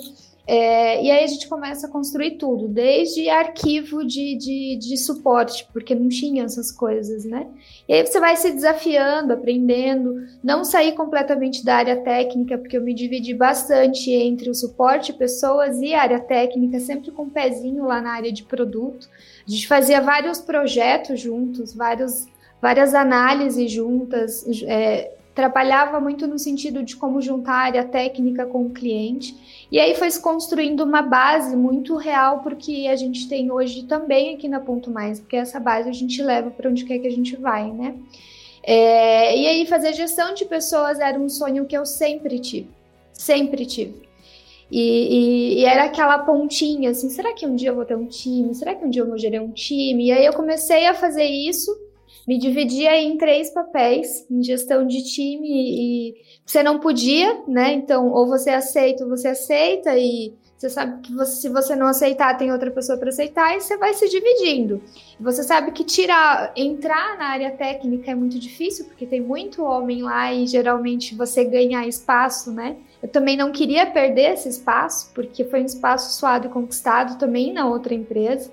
É, 0.48 1.04
e 1.04 1.12
aí 1.12 1.24
a 1.24 1.28
gente 1.28 1.48
começa 1.48 1.86
a 1.86 1.90
construir 1.92 2.40
tudo, 2.40 2.68
desde 2.68 3.30
arquivo 3.30 4.04
de, 4.04 4.36
de, 4.36 4.78
de, 4.78 4.98
suporte, 4.98 5.68
porque 5.72 5.94
não 5.94 6.10
tinha 6.10 6.44
essas 6.44 6.72
coisas, 6.72 7.24
né? 7.24 7.46
E 7.88 7.94
aí 7.94 8.04
você 8.04 8.20
vai 8.20 8.36
se 8.36 8.50
desafiando, 8.50 9.32
aprendendo, 9.32 10.26
não 10.44 10.64
sair 10.64 10.94
completamente 10.94 11.64
da 11.64 11.76
área 11.76 11.98
técnica, 11.98 12.58
porque 12.58 12.78
eu 12.78 12.82
me 12.82 12.96
dividi 12.96 13.36
bastante 13.36 14.10
entre 14.10 14.50
o 14.50 14.56
suporte, 14.56 15.14
pessoas 15.14 15.80
e 15.80 15.94
área 15.94 16.20
técnica, 16.20 16.80
sempre 16.80 17.12
com 17.12 17.26
um 17.26 17.30
pezinho 17.30 17.86
lá 17.86 18.02
na 18.02 18.14
área 18.14 18.32
de 18.32 18.42
produto. 18.42 19.08
A 19.48 19.52
gente 19.52 19.68
fazia 19.68 20.02
vários 20.02 20.40
projetos 20.40 21.20
juntos, 21.20 21.76
vários 21.76 22.26
várias 22.62 22.94
análises 22.94 23.72
juntas, 23.72 24.46
é, 24.64 25.12
trabalhava 25.40 26.02
muito 26.02 26.28
no 26.28 26.38
sentido 26.38 26.84
de 26.84 26.98
como 26.98 27.22
juntar 27.22 27.54
a 27.54 27.64
área 27.64 27.86
técnica 27.86 28.46
com 28.46 28.66
o 28.66 28.72
cliente. 28.72 29.34
E 29.72 29.80
aí 29.80 29.96
foi 29.96 30.12
se 30.12 30.22
construindo 30.22 30.82
uma 30.82 31.02
base 31.02 31.56
muito 31.56 31.96
real 31.96 32.40
porque 32.40 32.88
a 32.92 32.96
gente 32.98 33.30
tem 33.30 33.50
hoje 33.50 33.84
também 33.84 34.36
aqui 34.36 34.50
na 34.50 34.60
Ponto 34.60 34.92
Mais, 34.92 35.20
porque 35.20 35.38
essa 35.38 35.60
base 35.60 35.88
a 35.88 35.94
gente 35.94 36.22
leva 36.22 36.52
para 36.52 36.70
onde 36.70 36.84
quer 36.84 37.00
que 37.00 37.08
a 37.08 37.12
gente 37.12 37.38
vai, 37.38 37.72
né? 37.72 37.96
É, 38.62 39.38
e 39.38 39.48
aí 39.48 39.66
fazer 39.66 39.94
gestão 39.94 40.34
de 40.34 40.44
pessoas 40.44 41.00
era 41.00 41.18
um 41.18 41.30
sonho 41.30 41.66
que 41.66 41.78
eu 41.78 41.86
sempre 41.86 42.38
tive, 42.40 42.70
sempre 43.14 43.66
tive. 43.66 44.10
E, 44.70 44.82
e, 44.82 45.60
e, 45.62 45.66
era 45.66 45.86
aquela 45.86 46.20
pontinha 46.20 46.92
assim, 46.92 47.10
será 47.10 47.34
que 47.34 47.48
um 47.48 47.56
dia 47.56 47.70
eu 47.70 47.76
vou 47.76 47.86
ter 47.86 47.96
um 47.96 48.06
time? 48.06 48.54
Será 48.54 48.76
que 48.76 48.86
um 48.86 48.90
dia 48.90 49.02
eu 49.02 49.08
vou 49.08 49.18
gerir 49.18 49.42
um 49.42 49.52
time? 49.52 50.08
E 50.08 50.12
aí 50.12 50.26
eu 50.26 50.34
comecei 50.34 50.86
a 50.86 50.94
fazer 50.94 51.24
isso 51.24 51.72
me 52.30 52.38
dividia 52.38 52.96
em 52.96 53.18
três 53.18 53.50
papéis, 53.50 54.24
em 54.30 54.44
gestão 54.44 54.86
de 54.86 55.02
time 55.02 55.50
e 55.50 56.16
você 56.46 56.62
não 56.62 56.80
podia, 56.80 57.42
né? 57.48 57.74
Então, 57.74 58.12
ou 58.12 58.28
você 58.28 58.52
aceita 58.52 59.04
ou 59.04 59.10
você 59.10 59.30
aceita 59.30 59.98
e 59.98 60.36
você 60.56 60.70
sabe 60.70 61.02
que 61.02 61.12
você, 61.12 61.42
se 61.42 61.50
você 61.50 61.76
não 61.76 61.88
aceitar, 61.88 62.38
tem 62.38 62.52
outra 62.52 62.70
pessoa 62.70 63.00
para 63.00 63.10
aceitar 63.10 63.58
e 63.58 63.62
você 63.62 63.78
vai 63.78 63.96
se 63.96 64.08
dividindo. 64.08 64.80
Você 65.20 65.42
sabe 65.42 65.72
que 65.72 65.84
tirar, 65.84 66.54
entrar 66.56 67.18
na 67.18 67.30
área 67.30 67.50
técnica 67.50 68.12
é 68.12 68.16
muito 68.16 68.38
difícil, 68.38 68.86
porque 68.86 69.08
tem 69.08 69.22
muito 69.22 69.64
homem 69.64 70.04
lá 70.04 70.32
e 70.32 70.46
geralmente 70.46 71.16
você 71.16 71.44
ganha 71.44 71.88
espaço, 71.88 72.54
né? 72.54 72.78
Eu 73.02 73.10
também 73.10 73.36
não 73.36 73.52
queria 73.52 73.88
perder 73.88 74.34
esse 74.34 74.50
espaço, 74.50 75.12
porque 75.16 75.46
foi 75.46 75.64
um 75.64 75.66
espaço 75.66 76.16
suado 76.20 76.46
e 76.46 76.52
conquistado 76.52 77.18
também 77.18 77.52
na 77.52 77.68
outra 77.68 77.96
empresa. 77.96 78.52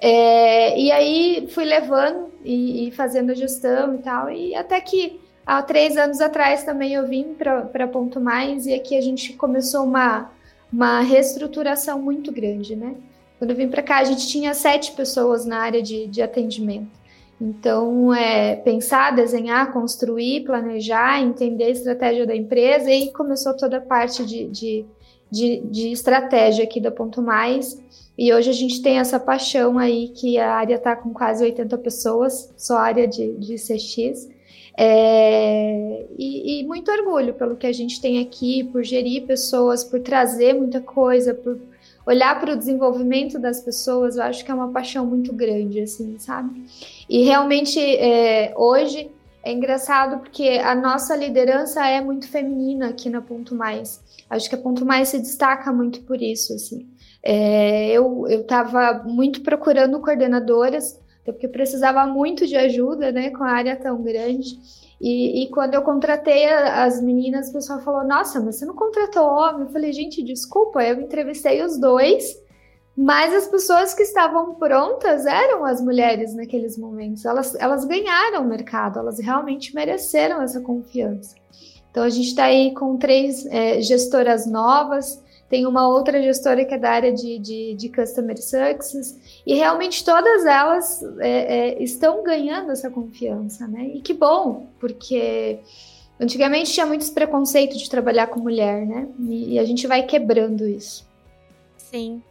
É, 0.00 0.78
e 0.78 0.90
aí 0.90 1.48
fui 1.50 1.64
levando 1.64 2.33
e, 2.44 2.88
e, 2.88 2.90
fazendo 2.92 3.30
a 3.30 3.34
gestão 3.34 3.94
e 3.94 3.98
tal, 3.98 4.30
e 4.30 4.54
até 4.54 4.80
que 4.80 5.20
há 5.46 5.62
três 5.62 5.96
anos 5.96 6.20
atrás 6.20 6.62
também 6.62 6.94
eu 6.94 7.06
vim 7.06 7.34
para 7.34 7.88
Ponto 7.88 8.20
Mais 8.20 8.66
e 8.66 8.74
aqui 8.74 8.96
a 8.96 9.00
gente 9.00 9.32
começou 9.32 9.84
uma, 9.84 10.30
uma 10.72 11.00
reestruturação 11.00 12.00
muito 12.00 12.30
grande, 12.30 12.76
né? 12.76 12.94
Quando 13.38 13.50
eu 13.50 13.56
vim 13.56 13.68
para 13.68 13.82
cá, 13.82 13.98
a 13.98 14.04
gente 14.04 14.28
tinha 14.28 14.54
sete 14.54 14.92
pessoas 14.92 15.44
na 15.44 15.58
área 15.58 15.82
de, 15.82 16.06
de 16.06 16.22
atendimento. 16.22 17.04
Então, 17.40 18.14
é 18.14 18.56
pensar, 18.56 19.14
desenhar, 19.14 19.72
construir, 19.72 20.44
planejar, 20.44 21.20
entender 21.20 21.64
a 21.64 21.70
estratégia 21.70 22.26
da 22.26 22.34
empresa 22.34 22.90
e 22.90 23.12
começou 23.12 23.56
toda 23.56 23.78
a 23.78 23.80
parte 23.80 24.24
de, 24.24 24.46
de, 24.48 24.86
de, 25.30 25.60
de 25.62 25.92
estratégia 25.92 26.64
aqui 26.64 26.80
da 26.80 26.92
Ponto 26.92 27.20
Mais 27.20 27.82
e 28.16 28.32
hoje 28.32 28.48
a 28.48 28.52
gente 28.52 28.80
tem 28.80 28.98
essa 28.98 29.18
paixão 29.18 29.78
aí 29.78 30.08
que 30.08 30.38
a 30.38 30.54
área 30.54 30.76
está 30.76 30.94
com 30.94 31.12
quase 31.12 31.42
80 31.44 31.76
pessoas, 31.78 32.52
só 32.56 32.76
área 32.76 33.08
de, 33.08 33.32
de 33.34 33.56
CX. 33.56 34.28
É, 34.76 36.06
e, 36.18 36.60
e, 36.60 36.66
muito 36.66 36.90
orgulho 36.90 37.34
pelo 37.34 37.56
que 37.56 37.66
a 37.66 37.72
gente 37.72 38.00
tem 38.00 38.20
aqui, 38.20 38.64
por 38.64 38.82
gerir 38.82 39.24
pessoas, 39.24 39.84
por 39.84 40.00
trazer 40.00 40.52
muita 40.52 40.80
coisa, 40.80 41.32
por 41.32 41.60
olhar 42.06 42.40
para 42.40 42.52
o 42.52 42.56
desenvolvimento 42.56 43.38
das 43.38 43.60
pessoas. 43.60 44.16
Eu 44.16 44.24
acho 44.24 44.44
que 44.44 44.50
é 44.50 44.54
uma 44.54 44.70
paixão 44.70 45.06
muito 45.06 45.32
grande, 45.32 45.80
assim, 45.80 46.16
sabe? 46.18 46.64
E 47.08 47.24
realmente 47.24 47.78
é, 47.80 48.52
hoje 48.56 49.10
é 49.44 49.52
engraçado 49.52 50.20
porque 50.20 50.48
a 50.48 50.74
nossa 50.74 51.14
liderança 51.14 51.86
é 51.86 52.00
muito 52.00 52.26
feminina 52.28 52.88
aqui 52.88 53.10
na 53.10 53.20
Ponto 53.20 53.54
Mais. 53.54 54.02
Acho 54.28 54.48
que 54.48 54.54
a 54.54 54.58
Ponto 54.58 54.84
Mais 54.84 55.08
se 55.08 55.18
destaca 55.18 55.72
muito 55.72 56.00
por 56.02 56.20
isso, 56.20 56.54
assim. 56.54 56.86
É, 57.26 57.90
eu 57.92 58.26
estava 58.28 59.02
muito 59.04 59.40
procurando 59.42 59.98
coordenadoras, 60.00 61.00
porque 61.24 61.48
precisava 61.48 62.06
muito 62.06 62.46
de 62.46 62.54
ajuda, 62.54 63.10
né, 63.10 63.30
com 63.30 63.42
a 63.42 63.50
área 63.50 63.74
tão 63.76 64.02
grande. 64.02 64.58
E, 65.00 65.42
e, 65.42 65.50
quando 65.50 65.74
eu 65.74 65.82
contratei 65.82 66.46
as 66.46 67.02
meninas, 67.02 67.48
o 67.48 67.52
pessoal 67.52 67.80
falou: 67.80 68.04
Nossa, 68.04 68.40
mas 68.40 68.56
você 68.56 68.64
não 68.64 68.74
contratou 68.74 69.26
homem? 69.26 69.62
Eu 69.62 69.72
falei: 69.72 69.92
Gente, 69.92 70.22
desculpa, 70.22 70.84
eu 70.84 71.00
entrevistei 71.00 71.62
os 71.62 71.78
dois, 71.78 72.38
mas 72.96 73.34
as 73.34 73.48
pessoas 73.48 73.92
que 73.92 74.02
estavam 74.02 74.54
prontas 74.54 75.26
eram 75.26 75.64
as 75.64 75.80
mulheres 75.80 76.34
naqueles 76.34 76.78
momentos. 76.78 77.24
Elas, 77.24 77.54
elas 77.56 77.84
ganharam 77.84 78.42
o 78.42 78.48
mercado, 78.48 78.98
elas 78.98 79.18
realmente 79.18 79.74
mereceram 79.74 80.40
essa 80.42 80.60
confiança. 80.60 81.34
Então 81.90 82.02
a 82.02 82.10
gente 82.10 82.28
está 82.28 82.44
aí 82.44 82.72
com 82.72 82.96
três 82.96 83.46
é, 83.46 83.80
gestoras 83.80 84.46
novas, 84.46 85.22
tem 85.48 85.66
uma 85.66 85.86
outra 85.88 86.22
gestora 86.22 86.64
que 86.64 86.74
é 86.74 86.78
da 86.78 86.90
área 86.90 87.12
de, 87.12 87.38
de, 87.38 87.74
de 87.74 87.88
Customer 87.88 88.36
Success, 88.36 89.42
e 89.46 89.54
realmente 89.54 90.04
todas 90.04 90.44
elas 90.44 91.02
é, 91.18 91.28
é, 91.78 91.82
estão 91.82 92.22
ganhando 92.22 92.72
essa 92.72 92.90
confiança, 92.90 93.66
né? 93.68 93.90
E 93.94 94.00
que 94.00 94.14
bom, 94.14 94.68
porque 94.80 95.60
antigamente 96.18 96.72
tinha 96.72 96.86
muitos 96.86 97.10
preconceitos 97.10 97.78
de 97.78 97.90
trabalhar 97.90 98.28
com 98.28 98.40
mulher, 98.40 98.86
né? 98.86 99.08
E, 99.20 99.54
e 99.54 99.58
a 99.58 99.64
gente 99.64 99.86
vai 99.86 100.02
quebrando 100.04 100.66
isso. 100.66 101.06
Sim. 101.76 102.22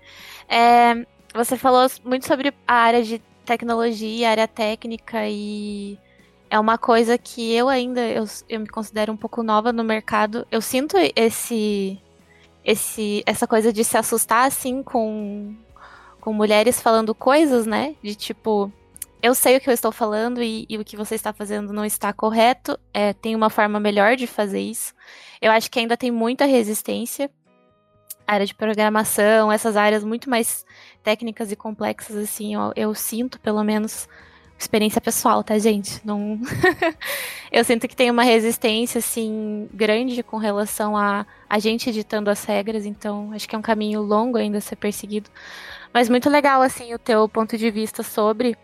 É, 0.50 1.06
você 1.34 1.58
falou 1.58 1.88
muito 2.04 2.28
sobre 2.28 2.54
a 2.68 2.74
área 2.74 3.04
de 3.04 3.22
tecnologia, 3.46 4.30
área 4.30 4.48
técnica 4.48 5.28
e 5.28 5.98
é 6.50 6.60
uma 6.60 6.78
coisa 6.78 7.18
que 7.18 7.54
eu 7.54 7.68
ainda 7.68 8.02
eu, 8.02 8.26
eu 8.48 8.60
me 8.60 8.68
considero 8.68 9.12
um 9.12 9.18
pouco 9.18 9.42
nova 9.42 9.74
no 9.74 9.84
mercado. 9.84 10.46
Eu 10.52 10.62
sinto 10.62 10.96
esse 11.16 12.00
esse 12.64 13.24
essa 13.26 13.48
coisa 13.48 13.74
de 13.74 13.84
se 13.84 13.98
assustar 13.98 14.48
assim 14.48 14.82
com 14.82 15.56
com 16.20 16.32
mulheres 16.32 16.80
falando 16.82 17.14
coisas, 17.14 17.66
né? 17.66 17.96
De 18.02 18.16
tipo, 18.16 18.72
eu 19.22 19.36
sei 19.36 19.58
o 19.58 19.62
que 19.62 19.70
eu 19.70 19.74
estou 19.74 19.92
falando 19.92 20.42
e, 20.42 20.66
e 20.70 20.78
o 20.78 20.86
que 20.86 20.96
você 20.98 21.16
está 21.16 21.34
fazendo 21.34 21.74
não 21.74 21.84
está 21.84 22.14
correto. 22.14 22.80
É, 22.94 23.14
tem 23.14 23.36
uma 23.36 23.50
forma 23.50 23.80
melhor 23.80 24.16
de 24.16 24.28
fazer 24.28 24.62
isso. 24.62 24.94
Eu 25.42 25.52
acho 25.52 25.70
que 25.70 25.80
ainda 25.80 25.98
tem 25.98 26.12
muita 26.12 26.46
resistência. 26.46 27.30
área 28.28 28.46
de 28.46 28.54
programação, 28.56 29.52
essas 29.52 29.76
áreas 29.76 30.04
muito 30.04 30.30
mais 30.30 30.66
técnicas 31.04 31.52
e 31.52 31.56
complexas, 31.58 32.16
assim, 32.16 32.56
eu, 32.56 32.72
eu 32.76 32.96
sinto, 32.96 33.40
pelo 33.40 33.64
menos, 33.64 34.08
experiência 34.64 35.00
pessoal, 35.00 35.44
tá, 35.44 35.58
gente? 35.60 36.02
Não. 36.04 36.40
eu 37.52 37.64
sinto 37.64 37.88
que 37.88 37.96
tem 37.96 38.10
uma 38.10 38.24
resistência, 38.24 39.00
assim, 39.00 39.70
grande 39.74 40.24
com 40.24 40.38
relação 40.38 40.98
a 40.98 41.26
a 41.50 41.60
gente 41.60 41.90
editando 41.90 42.32
as 42.32 42.44
regras, 42.44 42.84
então 42.86 43.32
acho 43.32 43.48
que 43.48 43.56
é 43.56 43.58
um 43.58 43.62
caminho 43.62 44.02
longo 44.02 44.40
ainda 44.40 44.58
a 44.58 44.62
ser 44.62 44.76
perseguido. 44.76 45.30
Mas 45.94 46.10
muito 46.10 46.30
legal, 46.30 46.64
assim, 46.64 46.94
o 46.94 47.00
teu 47.00 47.30
ponto 47.30 47.58
de 47.58 47.70
vista 47.70 48.02
sobre. 48.02 48.58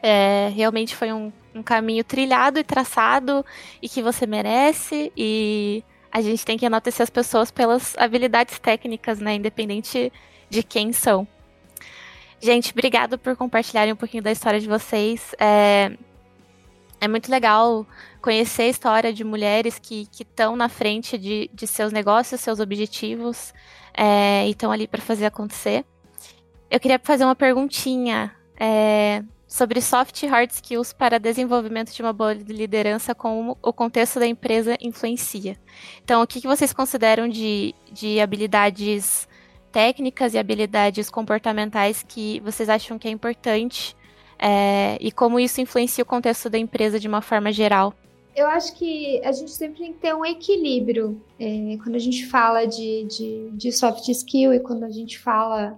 É, 0.00 0.48
realmente 0.54 0.94
foi 0.94 1.12
um, 1.12 1.32
um 1.52 1.62
caminho 1.62 2.04
trilhado 2.04 2.60
e 2.60 2.62
traçado 2.62 3.44
e 3.82 3.88
que 3.88 4.00
você 4.00 4.26
merece. 4.26 5.12
E 5.16 5.82
a 6.12 6.22
gente 6.22 6.44
tem 6.44 6.56
que 6.56 6.64
enaltecer 6.64 7.02
as 7.02 7.10
pessoas 7.10 7.50
pelas 7.50 7.96
habilidades 7.98 8.58
técnicas, 8.60 9.18
né? 9.18 9.34
Independente 9.34 10.12
de 10.48 10.62
quem 10.62 10.92
são. 10.92 11.26
Gente, 12.40 12.70
obrigado 12.70 13.18
por 13.18 13.36
compartilharem 13.36 13.92
um 13.92 13.96
pouquinho 13.96 14.22
da 14.22 14.30
história 14.30 14.60
de 14.60 14.68
vocês. 14.68 15.34
É, 15.40 15.92
é 17.00 17.08
muito 17.08 17.30
legal 17.30 17.84
conhecer 18.22 18.62
a 18.62 18.68
história 18.68 19.12
de 19.12 19.24
mulheres 19.24 19.78
que 19.78 20.08
estão 20.12 20.54
na 20.54 20.68
frente 20.68 21.18
de, 21.18 21.50
de 21.52 21.66
seus 21.66 21.92
negócios, 21.92 22.40
seus 22.40 22.60
objetivos, 22.60 23.52
é, 23.92 24.46
e 24.46 24.50
estão 24.50 24.70
ali 24.70 24.86
para 24.86 25.02
fazer 25.02 25.26
acontecer. 25.26 25.84
Eu 26.70 26.78
queria 26.78 27.00
fazer 27.02 27.24
uma 27.24 27.34
perguntinha 27.34 28.32
é, 28.58 29.24
sobre 29.46 29.80
soft 29.80 30.22
e 30.22 30.26
hard 30.26 30.50
skills 30.50 30.92
para 30.92 31.18
desenvolvimento 31.18 31.92
de 31.92 32.02
uma 32.02 32.12
boa 32.12 32.34
liderança, 32.34 33.14
como 33.14 33.58
o 33.60 33.72
contexto 33.72 34.20
da 34.20 34.26
empresa 34.26 34.76
influencia. 34.80 35.56
Então, 36.04 36.22
o 36.22 36.26
que, 36.26 36.40
que 36.40 36.46
vocês 36.46 36.72
consideram 36.72 37.26
de, 37.26 37.74
de 37.90 38.20
habilidades 38.20 39.26
técnicas 39.72 40.34
e 40.34 40.38
habilidades 40.38 41.10
comportamentais 41.10 42.04
que 42.06 42.40
vocês 42.40 42.68
acham 42.68 42.98
que 42.98 43.08
é 43.08 43.10
importante 43.10 43.96
é, 44.38 44.96
e 45.00 45.10
como 45.10 45.40
isso 45.40 45.60
influencia 45.60 46.02
o 46.02 46.06
contexto 46.06 46.48
da 46.48 46.58
empresa 46.58 47.00
de 47.00 47.08
uma 47.08 47.20
forma 47.20 47.50
geral? 47.50 47.92
Eu 48.36 48.46
acho 48.46 48.72
que 48.76 49.20
a 49.24 49.32
gente 49.32 49.50
sempre 49.50 49.80
tem 49.80 49.92
que 49.92 49.98
ter 49.98 50.14
um 50.14 50.24
equilíbrio 50.24 51.20
é, 51.40 51.76
quando 51.82 51.96
a 51.96 51.98
gente 51.98 52.24
fala 52.26 52.66
de, 52.66 53.04
de, 53.04 53.50
de, 53.50 53.72
soft 53.72 54.08
skill 54.08 54.54
e 54.54 54.60
quando 54.60 54.84
a 54.84 54.90
gente 54.90 55.18
fala. 55.18 55.76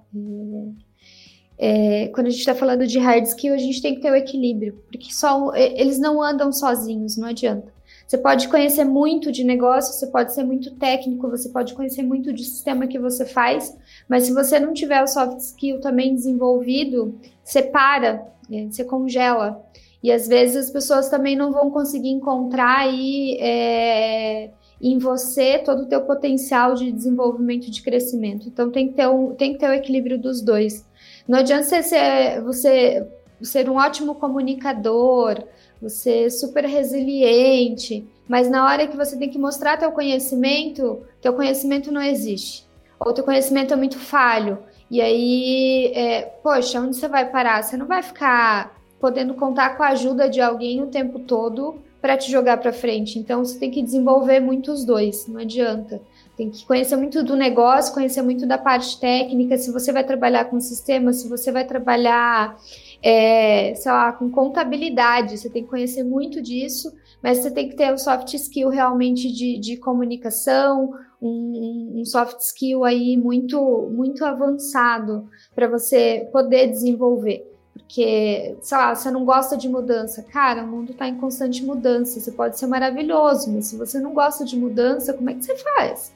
É, 1.59 2.05
é 2.05 2.09
quando 2.09 2.27
a 2.27 2.31
gente 2.31 2.41
está 2.41 2.55
falando 2.55 2.87
de 2.87 2.99
hard 2.99 3.25
skill, 3.25 3.55
a 3.55 3.59
gente 3.59 3.81
tem 3.81 3.95
que 3.95 4.03
ter 4.03 4.11
o 4.11 4.15
equilíbrio, 4.15 4.79
porque 4.91 5.11
só 5.11 5.55
eles 5.55 5.99
não 5.99 6.23
andam 6.23 6.53
sozinhos, 6.53 7.17
não 7.17 7.29
adianta. 7.29 7.73
Você 8.11 8.19
pode 8.19 8.49
conhecer 8.49 8.85
muito 8.85 9.31
de 9.31 9.45
negócio, 9.45 9.95
você 9.95 10.09
pode 10.09 10.35
ser 10.35 10.43
muito 10.43 10.75
técnico, 10.75 11.31
você 11.31 11.49
pode 11.49 11.75
conhecer 11.75 12.03
muito 12.03 12.33
de 12.33 12.43
sistema 12.43 12.89
que 12.89 12.99
você 12.99 13.25
faz, 13.25 13.79
mas 14.09 14.25
se 14.25 14.35
você 14.35 14.59
não 14.59 14.73
tiver 14.73 15.01
o 15.01 15.07
soft 15.07 15.39
skill 15.39 15.81
também 15.81 16.13
desenvolvido, 16.13 17.15
você 17.45 17.63
para, 17.63 18.27
né, 18.49 18.67
você 18.69 18.83
congela. 18.83 19.65
E 20.03 20.11
às 20.11 20.27
vezes 20.27 20.57
as 20.57 20.71
pessoas 20.73 21.09
também 21.09 21.37
não 21.37 21.53
vão 21.53 21.71
conseguir 21.71 22.09
encontrar 22.09 22.79
aí 22.79 23.39
é, 23.41 24.51
em 24.83 24.99
você 24.99 25.59
todo 25.59 25.83
o 25.83 25.87
teu 25.87 26.01
potencial 26.01 26.75
de 26.75 26.91
desenvolvimento 26.91 27.71
de 27.71 27.81
crescimento. 27.81 28.49
Então 28.49 28.73
tem 28.73 28.89
que 28.89 28.95
ter, 28.95 29.09
um, 29.09 29.37
tem 29.37 29.53
que 29.53 29.61
ter 29.61 29.71
o 29.71 29.73
equilíbrio 29.73 30.19
dos 30.19 30.43
dois. 30.43 30.85
Não 31.29 31.39
adianta 31.39 31.63
você 31.63 31.81
ser, 31.81 32.43
você 32.43 33.07
ser 33.41 33.71
um 33.71 33.77
ótimo 33.77 34.17
comunicador, 34.17 35.45
você 35.81 36.25
é 36.25 36.31
super 36.31 36.65
resiliente, 36.65 38.07
mas 38.29 38.51
na 38.51 38.65
hora 38.67 38.87
que 38.87 38.97
você 38.97 39.17
tem 39.17 39.31
que 39.31 39.39
mostrar 39.39 39.77
teu 39.77 39.91
conhecimento, 39.93 41.01
teu 41.21 41.33
conhecimento 41.33 41.91
não 41.91 42.03
existe. 42.03 42.69
Ou 42.99 43.15
teu 43.15 43.25
conhecimento 43.25 43.73
é 43.73 43.77
muito 43.77 43.99
falho. 43.99 44.59
E 44.91 45.01
aí, 45.01 45.93
é, 45.95 46.23
poxa, 46.43 46.81
onde 46.81 46.97
você 46.97 47.09
vai 47.09 47.31
parar? 47.31 47.63
Você 47.63 47.77
não 47.77 47.87
vai 47.87 48.03
ficar 48.03 48.79
podendo 49.01 49.35
contar 49.35 49.77
com 49.77 49.83
a 49.83 49.89
ajuda 49.89 50.29
de 50.29 50.41
alguém 50.41 50.83
o 50.83 50.89
tempo 50.89 51.21
todo 51.21 51.81
para 52.01 52.17
te 52.17 52.31
jogar 52.31 52.59
para 52.59 52.73
frente. 52.73 53.19
Então, 53.19 53.45
você 53.45 53.59
tem 53.59 53.71
que 53.71 53.83
desenvolver 53.83 54.41
muito 54.41 54.71
os 54.71 54.85
dois, 54.85 55.27
não 55.27 55.41
adianta. 55.41 56.01
Tem 56.37 56.51
que 56.51 56.65
conhecer 56.65 56.97
muito 56.97 57.23
do 57.23 57.37
negócio, 57.37 57.93
conhecer 57.93 58.23
muito 58.23 58.47
da 58.47 58.57
parte 58.57 58.99
técnica. 58.99 59.59
Se 59.59 59.71
você 59.73 59.93
vai 59.93 60.05
trabalhar 60.05 60.47
com 60.47 60.59
sistema, 60.61 61.13
se 61.13 61.29
você 61.29 61.53
vai 61.53 61.65
trabalhar 61.65 62.57
é, 63.03 63.75
sei 63.75 63.91
lá, 63.91 64.13
com 64.13 64.31
contabilidade, 64.31 65.39
você 65.39 65.49
tem 65.49 65.63
que 65.63 65.71
conhecer 65.71 66.03
muito 66.05 66.43
disso, 66.43 66.93
mas 67.23 67.39
você 67.39 67.51
tem 67.51 67.69
que 67.69 67.77
ter 67.77 67.93
um 67.93 67.99
soft 67.99 68.35
skill 68.35 68.69
realmente 68.69 69.33
de, 69.33 69.59
de 69.59 69.77
comunicação, 69.77 70.93
um, 71.21 72.01
um, 72.01 72.05
soft 72.05 72.41
skill 72.41 72.85
aí 72.85 73.17
muito, 73.17 73.89
muito 73.93 74.25
avançado 74.25 75.29
para 75.55 75.69
você 75.69 76.29
poder 76.33 76.69
desenvolver. 76.69 77.47
Porque, 77.73 78.57
sei 78.61 78.79
lá, 78.79 78.95
você 78.95 79.11
não 79.11 79.25
gosta 79.25 79.57
de 79.57 79.69
mudança. 79.69 80.23
Cara, 80.23 80.63
o 80.63 80.67
mundo 80.67 80.93
está 80.93 81.09
em 81.09 81.17
constante 81.17 81.65
mudança. 81.65 82.21
Você 82.21 82.33
pode 82.33 82.59
ser 82.59 82.67
maravilhoso, 82.67 83.53
mas 83.53 83.67
se 83.67 83.77
você 83.77 83.99
não 83.99 84.13
gosta 84.15 84.45
de 84.45 84.57
mudança, 84.57 85.13
como 85.13 85.31
é 85.31 85.35
que 85.35 85.45
você 85.45 85.57
faz? 85.57 86.15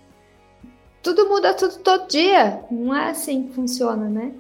Tudo 1.02 1.28
muda 1.28 1.52
tudo 1.52 1.78
todo 1.78 2.08
dia. 2.08 2.64
Não 2.70 2.94
é 2.94 3.10
assim 3.10 3.44
que 3.44 3.52
funciona, 3.52 4.08
né? 4.08 4.32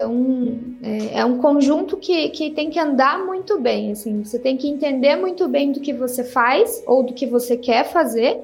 Então, 0.00 0.58
é, 0.82 1.18
é, 1.18 1.24
um 1.26 1.36
conjunto 1.36 1.98
que, 1.98 2.30
que 2.30 2.50
tem 2.52 2.70
que 2.70 2.78
andar 2.80 3.18
muito 3.22 3.60
bem, 3.60 3.92
assim, 3.92 4.24
você 4.24 4.38
tem 4.38 4.56
que 4.56 4.66
entender 4.66 5.14
muito 5.14 5.46
bem 5.46 5.72
do 5.72 5.80
que 5.80 5.92
você 5.92 6.24
faz 6.24 6.82
ou 6.86 7.02
do 7.02 7.12
que 7.12 7.26
você 7.26 7.54
quer 7.54 7.84
fazer, 7.84 8.40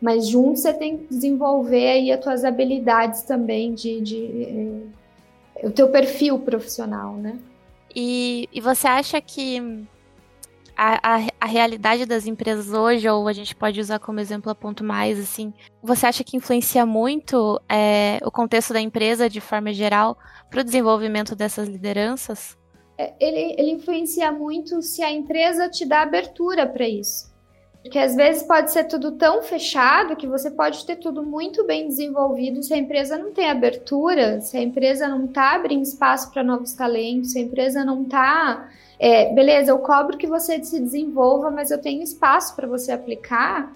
mas 0.00 0.28
junto 0.28 0.60
você 0.60 0.72
tem 0.72 0.98
que 0.98 1.08
desenvolver 1.08 1.88
aí 1.88 2.12
as 2.12 2.20
tuas 2.20 2.44
habilidades 2.44 3.22
também 3.22 3.74
de, 3.74 4.00
de 4.00 4.86
é, 5.56 5.66
o 5.66 5.72
teu 5.72 5.88
perfil 5.88 6.38
profissional, 6.38 7.14
né? 7.14 7.36
E, 7.92 8.48
e 8.52 8.60
você 8.60 8.86
acha 8.86 9.20
que 9.20 9.84
a, 10.82 11.16
a, 11.16 11.26
a, 11.40 11.46
realidade 11.46 12.04
das 12.04 12.26
empresas 12.26 12.72
hoje, 12.72 13.08
ou 13.08 13.28
a 13.28 13.32
gente 13.32 13.54
pode 13.54 13.80
usar 13.80 14.00
como 14.00 14.18
exemplo 14.18 14.50
a 14.50 14.54
ponto 14.54 14.82
mais, 14.82 15.18
assim, 15.18 15.54
você 15.80 16.06
acha 16.06 16.24
que 16.24 16.36
influencia 16.36 16.84
muito 16.84 17.60
é, 17.70 18.18
o 18.24 18.32
contexto 18.32 18.72
da 18.72 18.80
empresa 18.80 19.30
de 19.30 19.40
forma 19.40 19.72
geral 19.72 20.18
para 20.50 20.60
o 20.60 20.64
desenvolvimento 20.64 21.36
dessas 21.36 21.68
lideranças? 21.68 22.58
É, 22.98 23.14
ele, 23.20 23.54
ele 23.56 23.70
influencia 23.70 24.32
muito 24.32 24.82
se 24.82 25.04
a 25.04 25.12
empresa 25.12 25.68
te 25.68 25.86
dá 25.86 26.02
abertura 26.02 26.66
para 26.66 26.88
isso. 26.88 27.31
Porque 27.82 27.98
às 27.98 28.14
vezes 28.14 28.44
pode 28.44 28.70
ser 28.70 28.84
tudo 28.84 29.12
tão 29.12 29.42
fechado 29.42 30.14
que 30.16 30.26
você 30.26 30.50
pode 30.50 30.86
ter 30.86 30.96
tudo 30.96 31.22
muito 31.22 31.66
bem 31.66 31.88
desenvolvido 31.88 32.62
se 32.62 32.72
a 32.72 32.78
empresa 32.78 33.18
não 33.18 33.32
tem 33.32 33.50
abertura, 33.50 34.40
se 34.40 34.56
a 34.56 34.62
empresa 34.62 35.08
não 35.08 35.24
está 35.24 35.56
abrindo 35.56 35.82
espaço 35.82 36.30
para 36.30 36.44
novos 36.44 36.72
talentos, 36.72 37.32
se 37.32 37.38
a 37.38 37.42
empresa 37.42 37.84
não 37.84 38.02
está 38.02 38.68
é, 39.02 39.34
beleza, 39.34 39.72
eu 39.72 39.80
cobro 39.80 40.16
que 40.16 40.28
você 40.28 40.62
se 40.62 40.78
desenvolva, 40.78 41.50
mas 41.50 41.72
eu 41.72 41.78
tenho 41.78 42.04
espaço 42.04 42.54
para 42.54 42.68
você 42.68 42.92
aplicar, 42.92 43.74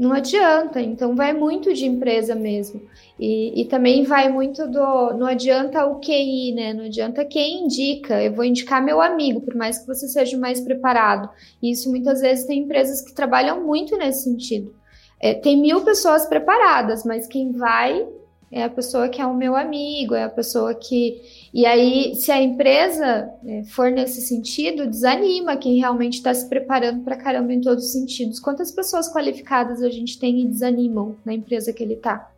não 0.00 0.12
adianta. 0.12 0.80
Então, 0.80 1.14
vai 1.14 1.34
muito 1.34 1.74
de 1.74 1.84
empresa 1.84 2.34
mesmo. 2.34 2.80
E, 3.18 3.60
e, 3.60 3.64
também 3.66 4.02
vai 4.02 4.30
muito 4.30 4.66
do. 4.66 5.12
Não 5.12 5.26
adianta 5.26 5.84
o 5.84 6.00
QI, 6.00 6.54
né? 6.54 6.72
Não 6.72 6.86
adianta 6.86 7.22
quem 7.22 7.64
indica. 7.64 8.22
Eu 8.22 8.32
vou 8.32 8.46
indicar 8.46 8.82
meu 8.82 9.02
amigo, 9.02 9.42
por 9.42 9.54
mais 9.54 9.78
que 9.78 9.86
você 9.86 10.08
seja 10.08 10.38
mais 10.38 10.58
preparado. 10.58 11.28
E 11.62 11.70
isso 11.70 11.90
muitas 11.90 12.22
vezes 12.22 12.46
tem 12.46 12.60
empresas 12.60 13.02
que 13.02 13.12
trabalham 13.12 13.62
muito 13.62 13.94
nesse 13.98 14.24
sentido. 14.24 14.74
É, 15.20 15.34
tem 15.34 15.60
mil 15.60 15.82
pessoas 15.82 16.24
preparadas, 16.24 17.04
mas 17.04 17.26
quem 17.26 17.52
vai 17.52 18.08
é 18.52 18.64
a 18.64 18.68
pessoa 18.68 19.08
que 19.08 19.22
é 19.22 19.26
o 19.26 19.34
meu 19.34 19.54
amigo, 19.54 20.14
é 20.14 20.24
a 20.24 20.28
pessoa 20.28 20.74
que. 20.74 21.22
E 21.54 21.64
aí, 21.64 22.16
se 22.16 22.32
a 22.32 22.42
empresa 22.42 23.30
é, 23.46 23.62
for 23.64 23.90
nesse 23.92 24.20
sentido, 24.20 24.86
desanima 24.86 25.56
quem 25.56 25.78
realmente 25.78 26.14
está 26.14 26.34
se 26.34 26.48
preparando 26.48 27.04
para 27.04 27.16
caramba 27.16 27.52
em 27.52 27.60
todos 27.60 27.84
os 27.84 27.92
sentidos. 27.92 28.40
Quantas 28.40 28.72
pessoas 28.72 29.12
qualificadas 29.12 29.82
a 29.82 29.88
gente 29.88 30.18
tem 30.18 30.40
e 30.40 30.48
desanimam 30.48 31.16
na 31.24 31.32
empresa 31.32 31.72
que 31.72 31.82
ele 31.82 31.94
está? 31.94 32.28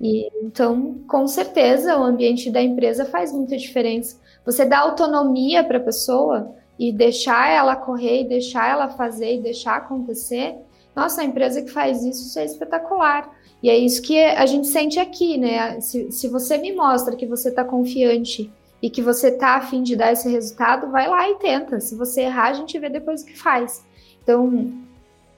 E 0.00 0.28
então, 0.42 0.98
com 1.06 1.26
certeza, 1.28 1.96
o 1.96 2.02
ambiente 2.02 2.50
da 2.50 2.60
empresa 2.60 3.04
faz 3.04 3.32
muita 3.32 3.56
diferença. 3.56 4.20
Você 4.44 4.64
dá 4.64 4.80
autonomia 4.80 5.62
para 5.62 5.78
a 5.78 5.82
pessoa 5.82 6.52
e 6.76 6.92
deixar 6.92 7.50
ela 7.50 7.76
correr, 7.76 8.22
e 8.22 8.28
deixar 8.28 8.68
ela 8.68 8.88
fazer 8.88 9.36
e 9.36 9.40
deixar 9.40 9.76
acontecer. 9.76 10.56
Nossa, 10.96 11.22
a 11.22 11.24
empresa 11.24 11.62
que 11.62 11.70
faz 11.70 12.02
isso, 12.04 12.26
isso 12.26 12.38
é 12.40 12.44
espetacular. 12.44 13.30
E 13.64 13.70
é 13.70 13.78
isso 13.78 14.02
que 14.02 14.22
a 14.22 14.44
gente 14.44 14.68
sente 14.68 15.00
aqui, 15.00 15.38
né? 15.38 15.80
Se, 15.80 16.12
se 16.12 16.28
você 16.28 16.58
me 16.58 16.74
mostra 16.74 17.16
que 17.16 17.24
você 17.24 17.48
está 17.48 17.64
confiante 17.64 18.52
e 18.82 18.90
que 18.90 19.00
você 19.00 19.30
tá 19.30 19.56
afim 19.56 19.82
de 19.82 19.96
dar 19.96 20.12
esse 20.12 20.28
resultado, 20.28 20.90
vai 20.90 21.08
lá 21.08 21.30
e 21.30 21.36
tenta. 21.36 21.80
Se 21.80 21.96
você 21.96 22.24
errar, 22.24 22.48
a 22.48 22.52
gente 22.52 22.78
vê 22.78 22.90
depois 22.90 23.22
o 23.22 23.24
que 23.24 23.34
faz. 23.34 23.82
Então, 24.22 24.70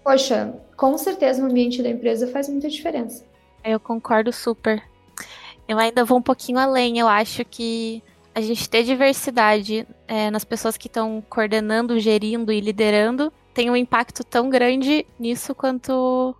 poxa, 0.02 0.52
com 0.76 0.98
certeza 0.98 1.40
o 1.40 1.46
ambiente 1.46 1.80
da 1.84 1.88
empresa 1.88 2.26
faz 2.26 2.48
muita 2.48 2.68
diferença. 2.68 3.24
Eu 3.64 3.78
concordo 3.78 4.32
super. 4.32 4.82
Eu 5.68 5.78
ainda 5.78 6.04
vou 6.04 6.18
um 6.18 6.22
pouquinho 6.22 6.58
além. 6.58 6.98
Eu 6.98 7.06
acho 7.06 7.44
que 7.44 8.02
a 8.34 8.40
gente 8.40 8.68
ter 8.68 8.82
diversidade 8.82 9.86
é, 10.08 10.32
nas 10.32 10.44
pessoas 10.44 10.76
que 10.76 10.88
estão 10.88 11.22
coordenando, 11.30 12.00
gerindo 12.00 12.50
e 12.50 12.60
liderando 12.60 13.32
tem 13.54 13.70
um 13.70 13.76
impacto 13.76 14.22
tão 14.22 14.50
grande 14.50 15.06
nisso 15.18 15.54
quanto 15.54 16.36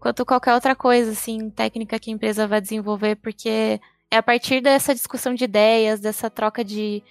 quanto 0.00 0.24
qualquer 0.24 0.54
outra 0.54 0.74
coisa, 0.74 1.12
assim, 1.12 1.50
técnica 1.50 1.98
que 1.98 2.10
a 2.10 2.12
empresa 2.12 2.46
vai 2.46 2.60
desenvolver, 2.60 3.16
porque 3.16 3.80
é 4.10 4.16
a 4.16 4.22
partir 4.22 4.60
dessa 4.60 4.94
discussão 4.94 5.34
de 5.34 5.44
ideias, 5.44 6.00
dessa 6.00 6.30
troca 6.30 6.64
de, 6.64 7.02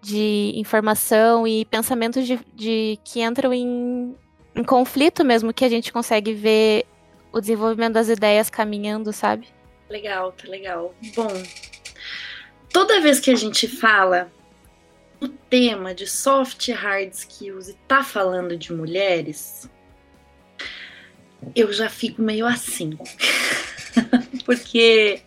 de 0.00 0.52
informação 0.56 1.46
e 1.46 1.64
pensamentos 1.66 2.26
de, 2.26 2.38
de 2.54 2.98
que 3.04 3.22
entram 3.22 3.52
em, 3.52 4.16
em 4.54 4.64
conflito 4.64 5.24
mesmo 5.24 5.52
que 5.52 5.64
a 5.64 5.68
gente 5.68 5.92
consegue 5.92 6.32
ver 6.32 6.86
o 7.32 7.40
desenvolvimento 7.40 7.94
das 7.94 8.08
ideias 8.08 8.50
caminhando, 8.50 9.12
sabe? 9.12 9.48
Legal, 9.88 10.32
tá 10.32 10.48
legal. 10.48 10.94
Bom, 11.14 11.28
toda 12.72 13.00
vez 13.00 13.20
que 13.20 13.30
a 13.30 13.36
gente 13.36 13.68
fala 13.68 14.30
o 15.20 15.28
tema 15.28 15.94
de 15.94 16.06
soft 16.06 16.68
e 16.68 16.72
hard 16.72 17.12
skills 17.12 17.68
e 17.68 17.74
tá 17.86 18.02
falando 18.02 18.56
de 18.56 18.72
mulheres, 18.72 19.70
eu 21.54 21.72
já 21.72 21.88
fico 21.88 22.22
meio 22.22 22.46
assim. 22.46 22.96
Porque 24.44 25.20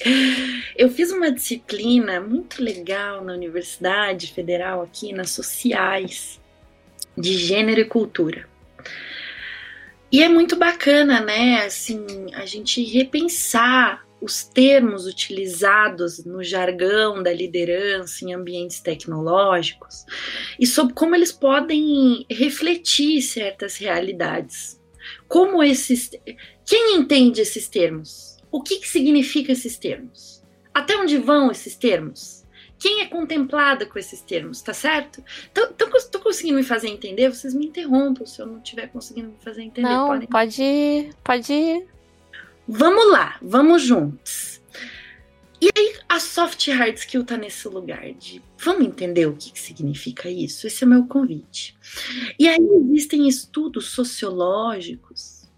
eu 0.76 0.90
fiz 0.90 1.12
uma 1.12 1.32
disciplina 1.32 2.20
muito 2.20 2.62
legal 2.64 3.24
na 3.24 3.34
Universidade 3.34 4.34
Federal 4.34 4.82
aqui 4.82 5.14
nas 5.14 5.30
sociais 5.30 6.40
de 7.18 7.38
gênero 7.38 7.82
e 7.82 7.86
cultura. 7.86 8.48
E 10.12 10.24
é 10.24 10.30
muito 10.30 10.56
bacana, 10.56 11.22
né? 11.22 11.66
Assim, 11.66 12.06
a 12.34 12.46
gente 12.46 12.84
repensar 12.84 14.06
os 14.22 14.44
termos 14.44 15.06
utilizados 15.06 16.24
no 16.26 16.44
jargão 16.44 17.22
da 17.22 17.32
liderança 17.32 18.26
em 18.26 18.34
ambientes 18.34 18.80
tecnológicos 18.80 20.06
e 20.60 20.66
sobre 20.66 20.94
como 20.94 21.16
eles 21.16 21.32
podem 21.32 22.26
refletir 22.30 23.22
certas 23.22 23.78
realidades. 23.78 24.82
Como 25.28 25.64
esses. 25.64 26.12
Quem 26.66 26.98
entende 26.98 27.42
esses 27.42 27.68
termos? 27.68 28.38
O 28.52 28.62
que, 28.62 28.78
que 28.78 28.88
significa 28.88 29.52
esses 29.52 29.78
termos? 29.78 30.44
Até 30.74 30.96
onde 30.96 31.18
vão 31.18 31.52
esses 31.52 31.76
termos? 31.76 32.44
Quem 32.78 33.02
é 33.02 33.06
contemplada 33.06 33.86
com 33.86 33.98
esses 33.98 34.22
termos, 34.22 34.62
tá 34.62 34.74
certo? 34.74 35.24
Então, 35.52 35.72
tô 35.74 36.20
conseguindo 36.20 36.58
me 36.58 36.64
fazer 36.64 36.90
entender? 36.90 37.30
Vocês 37.30 37.54
me 37.54 37.68
interrompam 37.68 38.26
se 38.26 38.42
eu 38.42 38.46
não 38.46 38.58
estiver 38.58 38.88
conseguindo 38.88 39.30
me 39.30 39.38
fazer 39.40 39.64
entender. 39.64 39.88
Não, 39.88 40.08
podem... 40.08 40.28
pode, 40.28 41.10
pode 41.24 41.86
Vamos 42.68 43.12
lá, 43.12 43.38
vamos 43.42 43.84
juntos. 43.84 44.55
E 45.62 45.70
aí 45.76 45.96
a 46.10 46.20
soft 46.20 46.68
hard 46.70 46.98
skill 46.98 47.24
tá 47.24 47.38
nesse 47.38 47.68
lugar 47.68 48.14
de 48.14 48.42
vamos 48.58 48.86
entender 48.86 49.26
o 49.26 49.36
que, 49.36 49.52
que 49.52 49.60
significa 49.60 50.30
isso? 50.30 50.68
Esse 50.68 50.84
é 50.84 50.88
o 50.88 50.90
meu 50.90 51.06
convite. 51.06 51.78
E 52.38 52.48
aí 52.48 52.60
existem 52.60 53.28
estudos 53.28 53.90
sociológicos 53.90 55.50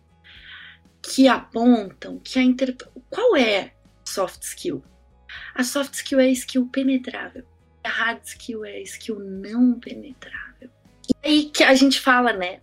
que 1.01 1.27
apontam 1.27 2.19
que 2.19 2.37
a 2.37 2.43
inter... 2.43 2.75
qual 3.09 3.35
é 3.35 3.73
soft 4.05 4.43
skill? 4.43 4.83
A 5.55 5.63
soft 5.63 5.93
skill 5.93 6.19
é 6.19 6.25
a 6.25 6.31
skill 6.31 6.67
penetrável. 6.67 7.43
A 7.83 7.89
hard 7.89 8.23
skill 8.23 8.65
é 8.65 8.77
a 8.77 8.81
skill 8.81 9.19
não 9.19 9.79
penetrável. 9.79 10.69
E 11.09 11.27
aí 11.27 11.45
que 11.45 11.63
a 11.63 11.73
gente 11.73 11.99
fala, 11.99 12.33
né? 12.33 12.61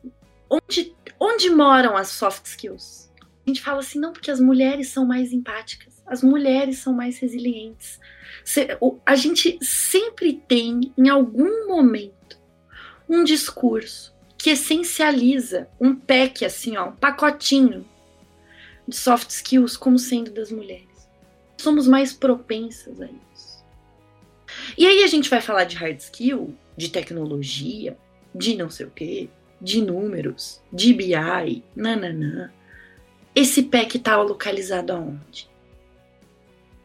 Onde, 0.48 0.94
onde 1.18 1.50
moram 1.50 1.96
as 1.96 2.08
soft 2.08 2.46
skills? 2.46 3.04
a 3.46 3.50
gente 3.50 3.60
fala 3.60 3.80
assim, 3.80 3.98
não, 3.98 4.12
porque 4.12 4.30
as 4.30 4.40
mulheres 4.40 4.88
são 4.88 5.04
mais 5.04 5.32
empáticas, 5.32 5.93
as 6.06 6.22
mulheres 6.22 6.78
são 6.78 6.92
mais 6.92 7.18
resilientes. 7.18 8.00
A 9.06 9.14
gente 9.14 9.58
sempre 9.62 10.34
tem, 10.46 10.92
em 10.96 11.08
algum 11.08 11.66
momento, 11.66 12.38
um 13.08 13.24
discurso 13.24 14.14
que 14.36 14.50
essencializa 14.50 15.68
um 15.80 15.94
pack, 15.94 16.44
assim, 16.44 16.76
ó, 16.76 16.88
um 16.88 16.96
pacotinho 16.96 17.86
de 18.86 18.94
soft 18.94 19.30
skills 19.30 19.76
como 19.76 19.98
sendo 19.98 20.30
das 20.30 20.52
mulheres. 20.52 21.08
Somos 21.56 21.86
mais 21.88 22.12
propensas 22.12 23.00
a 23.00 23.06
isso. 23.06 23.64
E 24.76 24.86
aí 24.86 25.02
a 25.02 25.06
gente 25.06 25.30
vai 25.30 25.40
falar 25.40 25.64
de 25.64 25.76
hard 25.76 25.98
skill, 25.98 26.54
de 26.76 26.90
tecnologia, 26.90 27.96
de 28.34 28.54
não 28.54 28.68
sei 28.68 28.86
o 28.86 28.90
quê, 28.90 29.30
de 29.60 29.80
números, 29.80 30.60
de 30.70 30.92
BI, 30.92 31.64
nananã. 31.74 32.52
Esse 33.34 33.62
pack 33.62 33.96
estava 33.96 34.22
tá 34.22 34.28
localizado 34.28 34.92
aonde? 34.92 35.48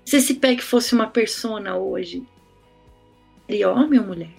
Se 0.09 0.15
esse 0.15 0.33
pack 0.33 0.63
fosse 0.63 0.95
uma 0.95 1.05
persona 1.05 1.77
hoje, 1.77 2.27
seria 3.45 3.69
homem 3.69 3.99
ou 3.99 4.07
mulher? 4.07 4.33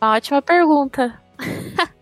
ótima 0.00 0.42
pergunta. 0.42 1.22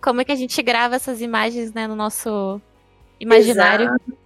Como 0.00 0.20
é 0.20 0.24
que 0.24 0.30
a 0.30 0.36
gente 0.36 0.62
grava 0.62 0.94
essas 0.94 1.20
imagens 1.20 1.72
né, 1.72 1.88
no 1.88 1.96
nosso 1.96 2.60
imaginário? 3.18 3.86
Exato. 3.86 4.18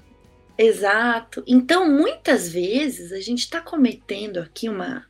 Exato. 0.59 1.45
Então, 1.47 1.91
muitas 1.91 2.51
vezes 2.51 3.13
a 3.13 3.21
gente 3.21 3.39
está 3.39 3.63
cometendo 3.63 4.41
aqui 4.41 4.69
uma, 4.69 5.07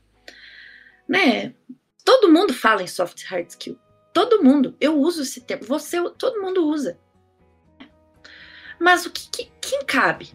né? 1.08 1.54
Todo 2.04 2.32
mundo 2.32 2.54
fala 2.54 2.84
em 2.84 2.86
soft 2.86 3.24
hard 3.24 3.48
skill. 3.48 3.76
Todo 4.14 4.44
mundo. 4.44 4.76
Eu 4.80 4.96
uso 4.96 5.22
esse 5.22 5.40
termo. 5.40 5.64
Você, 5.66 6.00
todo 6.10 6.40
mundo 6.40 6.64
usa. 6.64 7.00
Mas 8.78 9.04
o 9.06 9.10
que, 9.10 9.28
que 9.28 9.50
quem 9.60 9.84
cabe? 9.84 10.30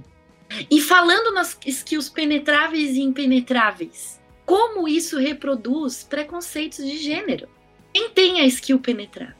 E 0.69 0.81
falando 0.81 1.33
nas 1.33 1.57
skills 1.65 2.09
penetráveis 2.09 2.95
e 2.95 3.01
impenetráveis, 3.01 4.19
como 4.45 4.87
isso 4.87 5.17
reproduz 5.17 6.03
preconceitos 6.03 6.85
de 6.85 6.97
gênero? 6.97 7.47
Quem 7.93 8.09
tem 8.09 8.41
a 8.41 8.45
skill 8.45 8.79
penetrável? 8.79 9.35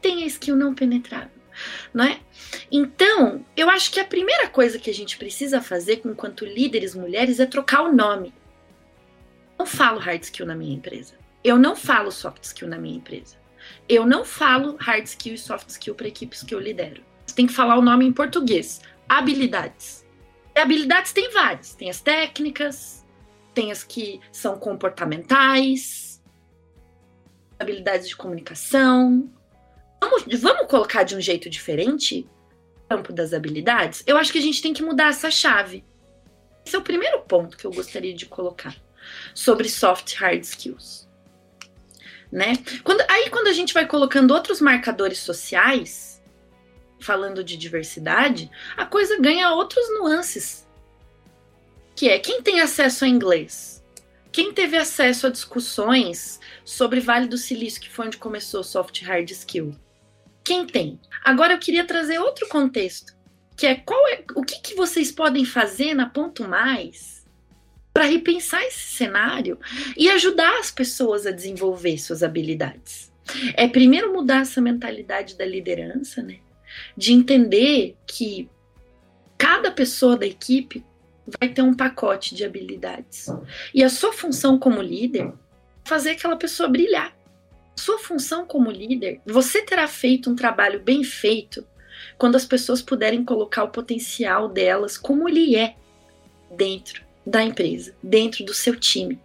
Tem 0.00 0.24
a 0.24 0.26
skill 0.26 0.56
não 0.56 0.74
penetrável, 0.74 1.30
não 1.94 2.04
é? 2.04 2.20
Então, 2.70 3.44
eu 3.56 3.70
acho 3.70 3.92
que 3.92 4.00
a 4.00 4.04
primeira 4.04 4.48
coisa 4.48 4.78
que 4.78 4.90
a 4.90 4.94
gente 4.94 5.16
precisa 5.16 5.60
fazer 5.60 6.02
enquanto 6.04 6.44
líderes 6.44 6.94
mulheres 6.94 7.38
é 7.38 7.46
trocar 7.46 7.82
o 7.82 7.94
nome. 7.94 8.34
Eu 9.52 9.64
não 9.64 9.66
falo 9.66 10.00
hard 10.00 10.22
skill 10.22 10.46
na 10.46 10.56
minha 10.56 10.74
empresa. 10.74 11.14
Eu 11.44 11.56
não 11.56 11.76
falo 11.76 12.10
soft 12.10 12.42
skill 12.42 12.68
na 12.68 12.78
minha 12.78 12.96
empresa. 12.96 13.36
Eu 13.88 14.04
não 14.04 14.24
falo 14.24 14.76
hard 14.80 15.06
skill 15.06 15.34
e 15.34 15.38
soft 15.38 15.68
skill 15.68 15.94
para 15.94 16.08
equipes 16.08 16.42
que 16.42 16.54
eu 16.54 16.58
lidero. 16.58 17.02
Você 17.24 17.34
tem 17.34 17.46
que 17.46 17.52
falar 17.52 17.78
o 17.78 17.82
nome 17.82 18.04
em 18.04 18.12
português. 18.12 18.80
Habilidades. 19.08 20.04
Habilidades 20.54 21.12
tem 21.12 21.30
várias. 21.30 21.74
Tem 21.74 21.88
as 21.88 22.00
técnicas, 22.00 23.04
tem 23.54 23.70
as 23.70 23.82
que 23.82 24.20
são 24.30 24.58
comportamentais, 24.58 26.22
habilidades 27.58 28.08
de 28.08 28.16
comunicação. 28.16 29.30
Vamos, 30.00 30.24
vamos 30.40 30.66
colocar 30.66 31.04
de 31.04 31.16
um 31.16 31.20
jeito 31.20 31.48
diferente 31.48 32.28
o 32.84 32.88
campo 32.88 33.12
das 33.12 33.32
habilidades? 33.32 34.02
Eu 34.06 34.16
acho 34.16 34.32
que 34.32 34.38
a 34.38 34.42
gente 34.42 34.60
tem 34.60 34.74
que 34.74 34.82
mudar 34.82 35.08
essa 35.08 35.30
chave. 35.30 35.84
Esse 36.64 36.76
é 36.76 36.78
o 36.78 36.82
primeiro 36.82 37.20
ponto 37.22 37.56
que 37.56 37.64
eu 37.64 37.72
gostaria 37.72 38.14
de 38.14 38.26
colocar 38.26 38.76
sobre 39.34 39.68
soft 39.68 40.14
hard 40.14 40.42
skills. 40.42 41.08
Né? 42.30 42.54
Quando, 42.82 43.02
aí, 43.08 43.28
quando 43.30 43.48
a 43.48 43.52
gente 43.52 43.74
vai 43.74 43.86
colocando 43.86 44.32
outros 44.32 44.60
marcadores 44.60 45.18
sociais, 45.18 46.11
falando 47.02 47.44
de 47.44 47.56
diversidade, 47.56 48.50
a 48.76 48.86
coisa 48.86 49.20
ganha 49.20 49.50
outros 49.50 49.86
nuances. 49.98 50.66
Que 51.94 52.08
é 52.08 52.18
quem 52.18 52.40
tem 52.42 52.60
acesso 52.60 53.04
a 53.04 53.08
inglês? 53.08 53.82
Quem 54.30 54.52
teve 54.52 54.78
acesso 54.78 55.26
a 55.26 55.30
discussões 55.30 56.40
sobre 56.64 57.00
Vale 57.00 57.26
do 57.26 57.36
Silício, 57.36 57.80
que 57.80 57.90
foi 57.90 58.06
onde 58.06 58.16
começou 58.16 58.64
Soft 58.64 59.02
Hard 59.02 59.30
Skill? 59.30 59.74
Quem 60.42 60.66
tem? 60.66 60.98
Agora 61.22 61.52
eu 61.52 61.58
queria 61.58 61.86
trazer 61.86 62.18
outro 62.18 62.48
contexto, 62.48 63.14
que 63.56 63.66
é 63.66 63.74
qual 63.74 64.08
é 64.08 64.24
o 64.34 64.42
que, 64.42 64.60
que 64.60 64.74
vocês 64.74 65.12
podem 65.12 65.44
fazer 65.44 65.92
na 65.92 66.06
Ponto 66.06 66.48
Mais 66.48 67.22
para 67.92 68.06
repensar 68.06 68.62
esse 68.64 68.96
cenário 68.96 69.58
e 69.96 70.08
ajudar 70.08 70.58
as 70.58 70.70
pessoas 70.70 71.26
a 71.26 71.30
desenvolver 71.30 71.98
suas 71.98 72.22
habilidades. 72.22 73.12
É 73.54 73.68
primeiro 73.68 74.12
mudar 74.12 74.40
essa 74.40 74.60
mentalidade 74.60 75.36
da 75.36 75.44
liderança, 75.44 76.22
né? 76.22 76.38
De 76.96 77.12
entender 77.12 77.96
que 78.06 78.48
cada 79.38 79.70
pessoa 79.70 80.16
da 80.16 80.26
equipe 80.26 80.84
vai 81.40 81.48
ter 81.48 81.62
um 81.62 81.74
pacote 81.74 82.34
de 82.34 82.44
habilidades. 82.44 83.26
E 83.74 83.82
a 83.82 83.88
sua 83.88 84.12
função 84.12 84.58
como 84.58 84.82
líder 84.82 85.26
é 85.26 85.32
fazer 85.84 86.10
aquela 86.10 86.36
pessoa 86.36 86.68
brilhar. 86.68 87.16
Sua 87.76 87.98
função 87.98 88.46
como 88.46 88.70
líder, 88.70 89.20
você 89.24 89.62
terá 89.62 89.88
feito 89.88 90.30
um 90.30 90.36
trabalho 90.36 90.80
bem 90.80 91.02
feito 91.02 91.66
quando 92.18 92.36
as 92.36 92.44
pessoas 92.44 92.82
puderem 92.82 93.24
colocar 93.24 93.64
o 93.64 93.70
potencial 93.70 94.48
delas 94.48 94.98
como 94.98 95.28
ele 95.28 95.56
é 95.56 95.74
dentro 96.50 97.02
da 97.26 97.42
empresa, 97.42 97.94
dentro 98.02 98.44
do 98.44 98.52
seu 98.52 98.76
time. 98.76 99.20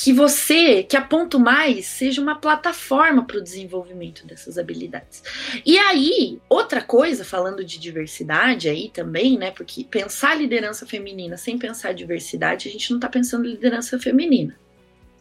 Que 0.00 0.12
você, 0.12 0.84
que 0.84 0.96
a 0.96 1.02
Ponto 1.02 1.40
Mais 1.40 1.84
seja 1.86 2.22
uma 2.22 2.36
plataforma 2.36 3.24
para 3.24 3.38
o 3.38 3.42
desenvolvimento 3.42 4.24
dessas 4.24 4.56
habilidades. 4.56 5.24
E 5.66 5.76
aí, 5.76 6.38
outra 6.48 6.80
coisa, 6.80 7.24
falando 7.24 7.64
de 7.64 7.80
diversidade 7.80 8.68
aí 8.68 8.90
também, 8.90 9.36
né? 9.36 9.50
Porque 9.50 9.82
pensar 9.82 10.36
liderança 10.36 10.86
feminina 10.86 11.36
sem 11.36 11.58
pensar 11.58 11.94
diversidade, 11.94 12.68
a 12.68 12.70
gente 12.70 12.90
não 12.90 12.98
está 12.98 13.08
pensando 13.08 13.48
liderança 13.48 13.98
feminina. 13.98 14.56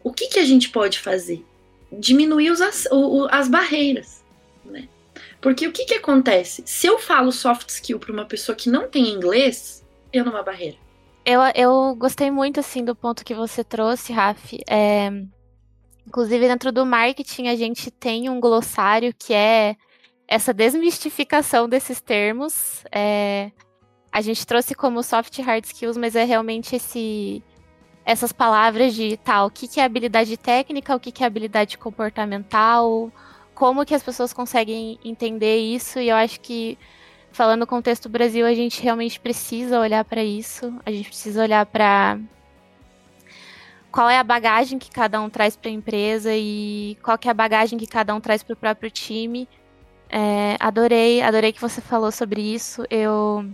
O 0.03 0.13
que, 0.13 0.27
que 0.27 0.39
a 0.39 0.45
gente 0.45 0.69
pode 0.69 0.99
fazer? 0.99 1.43
Diminuir 1.91 2.51
os, 2.51 2.61
as, 2.61 2.87
o, 2.91 3.27
as 3.31 3.47
barreiras, 3.47 4.23
né? 4.63 4.87
Porque 5.41 5.67
o 5.67 5.71
que, 5.71 5.85
que 5.85 5.95
acontece? 5.95 6.61
Se 6.67 6.85
eu 6.85 6.99
falo 6.99 7.31
soft 7.31 7.69
skill 7.69 7.97
para 7.97 8.13
uma 8.13 8.25
pessoa 8.25 8.55
que 8.55 8.69
não 8.69 8.87
tem 8.87 9.09
inglês, 9.09 9.83
eu 10.13 10.23
numa 10.23 10.43
barreira. 10.43 10.77
Eu, 11.29 11.41
eu 11.55 11.93
gostei 11.97 12.31
muito, 12.31 12.61
assim, 12.61 12.85
do 12.85 12.95
ponto 12.95 13.25
que 13.25 13.35
você 13.35 13.61
trouxe, 13.61 14.13
Raf. 14.13 14.57
É, 14.65 15.09
inclusive, 16.07 16.47
dentro 16.47 16.71
do 16.71 16.85
marketing, 16.85 17.49
a 17.49 17.55
gente 17.57 17.91
tem 17.91 18.29
um 18.29 18.39
glossário 18.39 19.13
que 19.13 19.33
é 19.33 19.75
essa 20.25 20.53
desmistificação 20.53 21.67
desses 21.67 21.99
termos. 21.99 22.81
É, 22.89 23.51
a 24.09 24.21
gente 24.21 24.47
trouxe 24.47 24.73
como 24.73 25.03
soft 25.03 25.37
hard 25.39 25.65
skills, 25.65 25.97
mas 25.97 26.15
é 26.15 26.23
realmente 26.23 26.77
esse 26.77 27.43
essas 28.05 28.31
palavras 28.31 28.95
de 28.95 29.17
tal, 29.17 29.41
tá, 29.41 29.45
o 29.47 29.51
que, 29.51 29.67
que 29.67 29.81
é 29.81 29.83
habilidade 29.83 30.37
técnica, 30.37 30.95
o 30.95 30.99
que, 30.99 31.11
que 31.11 31.25
é 31.25 31.27
habilidade 31.27 31.77
comportamental, 31.77 33.11
como 33.53 33.85
que 33.85 33.93
as 33.93 34.01
pessoas 34.01 34.31
conseguem 34.31 34.97
entender 35.03 35.57
isso, 35.57 35.99
e 35.99 36.07
eu 36.07 36.15
acho 36.15 36.39
que 36.39 36.77
falando 37.31 37.61
no 37.61 37.67
contexto 37.67 38.09
Brasil, 38.09 38.45
a 38.45 38.53
gente 38.53 38.81
realmente 38.81 39.19
precisa 39.19 39.79
olhar 39.79 40.03
para 40.05 40.23
isso. 40.23 40.73
A 40.85 40.91
gente 40.91 41.07
precisa 41.09 41.41
olhar 41.41 41.65
para 41.65 42.19
qual 43.91 44.09
é 44.09 44.17
a 44.17 44.23
bagagem 44.23 44.77
que 44.77 44.91
cada 44.91 45.21
um 45.21 45.29
traz 45.29 45.55
para 45.55 45.69
a 45.69 45.73
empresa 45.73 46.31
e 46.33 46.97
qual 47.01 47.17
é 47.23 47.29
a 47.29 47.33
bagagem 47.33 47.79
que 47.79 47.87
cada 47.87 48.13
um 48.13 48.19
traz 48.19 48.43
para 48.43 48.53
o 48.53 48.57
próprio 48.57 48.91
time. 48.91 49.47
É, 50.09 50.55
adorei, 50.59 51.21
adorei 51.21 51.51
que 51.51 51.61
você 51.61 51.81
falou 51.81 52.11
sobre 52.11 52.41
isso. 52.41 52.85
Eu, 52.89 53.45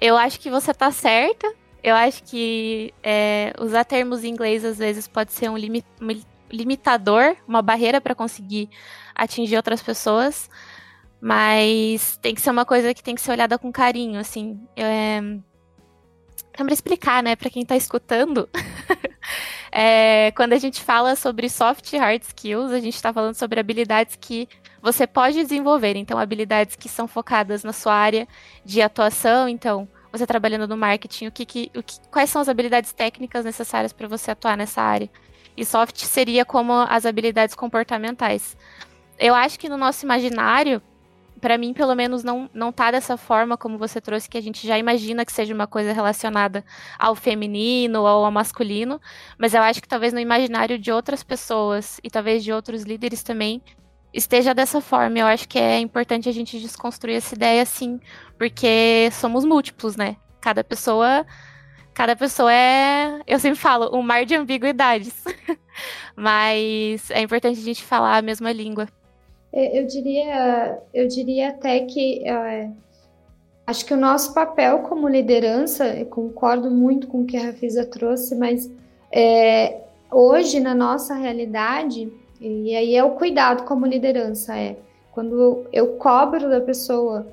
eu 0.00 0.16
acho 0.16 0.38
que 0.40 0.50
você 0.50 0.70
está 0.70 0.90
certa. 0.90 1.52
Eu 1.82 1.94
acho 1.94 2.22
que 2.24 2.92
é, 3.02 3.52
usar 3.58 3.84
termos 3.84 4.24
em 4.24 4.28
inglês 4.28 4.64
às 4.64 4.78
vezes 4.78 5.06
pode 5.06 5.32
ser 5.32 5.48
um, 5.48 5.54
um 5.54 6.22
limitador, 6.50 7.36
uma 7.46 7.62
barreira 7.62 8.00
para 8.00 8.14
conseguir 8.14 8.68
atingir 9.14 9.56
outras 9.56 9.82
pessoas. 9.82 10.50
Mas 11.20 12.16
tem 12.18 12.34
que 12.34 12.40
ser 12.40 12.50
uma 12.50 12.64
coisa 12.64 12.94
que 12.94 13.02
tem 13.02 13.14
que 13.14 13.20
ser 13.20 13.32
olhada 13.32 13.58
com 13.58 13.72
carinho, 13.72 14.20
assim. 14.20 14.60
É... 14.76 15.20
Para 16.52 16.72
explicar, 16.72 17.22
né, 17.22 17.36
para 17.36 17.50
quem 17.50 17.62
está 17.62 17.76
escutando, 17.76 18.48
é, 19.70 20.32
quando 20.32 20.54
a 20.54 20.58
gente 20.58 20.82
fala 20.82 21.14
sobre 21.14 21.48
soft 21.48 21.92
e 21.92 21.96
hard 21.96 22.20
skills, 22.22 22.72
a 22.72 22.80
gente 22.80 22.96
está 22.96 23.12
falando 23.12 23.34
sobre 23.34 23.60
habilidades 23.60 24.16
que 24.20 24.48
você 24.82 25.06
pode 25.06 25.40
desenvolver. 25.40 25.94
Então, 25.94 26.18
habilidades 26.18 26.74
que 26.74 26.88
são 26.88 27.06
focadas 27.06 27.62
na 27.62 27.72
sua 27.72 27.94
área 27.94 28.26
de 28.64 28.82
atuação. 28.82 29.48
Então, 29.48 29.88
você 30.10 30.26
trabalhando 30.26 30.66
no 30.66 30.76
marketing, 30.76 31.26
o 31.26 31.32
que, 31.32 31.44
que, 31.44 31.70
o 31.76 31.82
que 31.82 32.00
quais 32.10 32.30
são 32.30 32.42
as 32.42 32.48
habilidades 32.48 32.92
técnicas 32.92 33.44
necessárias 33.44 33.92
para 33.92 34.08
você 34.08 34.30
atuar 34.30 34.56
nessa 34.56 34.82
área? 34.82 35.08
E 35.56 35.64
soft 35.64 35.96
seria 36.04 36.44
como 36.44 36.72
as 36.72 37.04
habilidades 37.04 37.54
comportamentais. 37.54 38.56
Eu 39.18 39.34
acho 39.34 39.58
que 39.58 39.68
no 39.68 39.76
nosso 39.76 40.04
imaginário, 40.04 40.80
para 41.38 41.56
mim, 41.58 41.72
pelo 41.72 41.94
menos, 41.94 42.22
não, 42.24 42.50
não 42.52 42.72
tá 42.72 42.90
dessa 42.90 43.16
forma 43.16 43.56
como 43.56 43.78
você 43.78 44.00
trouxe, 44.00 44.28
que 44.28 44.38
a 44.38 44.42
gente 44.42 44.66
já 44.66 44.78
imagina 44.78 45.24
que 45.24 45.32
seja 45.32 45.54
uma 45.54 45.66
coisa 45.66 45.92
relacionada 45.92 46.64
ao 46.98 47.14
feminino 47.14 48.00
ou 48.00 48.06
ao 48.06 48.30
masculino, 48.30 49.00
mas 49.38 49.54
eu 49.54 49.62
acho 49.62 49.80
que 49.80 49.88
talvez 49.88 50.12
no 50.12 50.20
imaginário 50.20 50.78
de 50.78 50.92
outras 50.92 51.22
pessoas 51.22 52.00
e 52.02 52.10
talvez 52.10 52.44
de 52.44 52.52
outros 52.52 52.82
líderes 52.82 53.22
também 53.22 53.62
esteja 54.12 54.54
dessa 54.54 54.80
forma. 54.80 55.18
Eu 55.18 55.26
acho 55.26 55.48
que 55.48 55.58
é 55.58 55.78
importante 55.78 56.28
a 56.28 56.32
gente 56.32 56.58
desconstruir 56.58 57.16
essa 57.16 57.34
ideia, 57.34 57.64
sim, 57.64 58.00
porque 58.38 59.08
somos 59.12 59.44
múltiplos, 59.44 59.96
né? 59.96 60.16
Cada 60.40 60.64
pessoa. 60.64 61.26
Cada 61.94 62.14
pessoa 62.14 62.52
é, 62.52 63.20
eu 63.26 63.40
sempre 63.40 63.58
falo, 63.58 63.96
um 63.96 64.02
mar 64.02 64.24
de 64.24 64.34
ambiguidades. 64.36 65.24
mas 66.14 67.10
é 67.10 67.20
importante 67.20 67.58
a 67.58 67.62
gente 67.62 67.82
falar 67.82 68.16
a 68.18 68.22
mesma 68.22 68.52
língua. 68.52 68.88
É, 69.58 69.76
eu 69.76 69.84
diria, 69.88 70.78
eu 70.94 71.08
diria 71.08 71.48
até 71.48 71.80
que 71.80 72.22
é, 72.24 72.70
acho 73.66 73.84
que 73.84 73.92
o 73.92 73.96
nosso 73.96 74.32
papel 74.32 74.84
como 74.84 75.08
liderança, 75.08 76.04
concordo 76.04 76.70
muito 76.70 77.08
com 77.08 77.22
o 77.22 77.26
que 77.26 77.36
a 77.36 77.46
Rafisa 77.46 77.84
trouxe, 77.84 78.36
mas 78.36 78.70
é, 79.10 79.80
hoje 80.12 80.60
na 80.60 80.76
nossa 80.76 81.12
realidade, 81.12 82.08
e 82.40 82.76
aí 82.76 82.94
é 82.94 83.02
o 83.02 83.16
cuidado 83.16 83.64
como 83.64 83.84
liderança, 83.84 84.56
é 84.56 84.76
quando 85.10 85.34
eu, 85.34 85.66
eu 85.72 85.86
cobro 85.96 86.48
da 86.48 86.60
pessoa, 86.60 87.26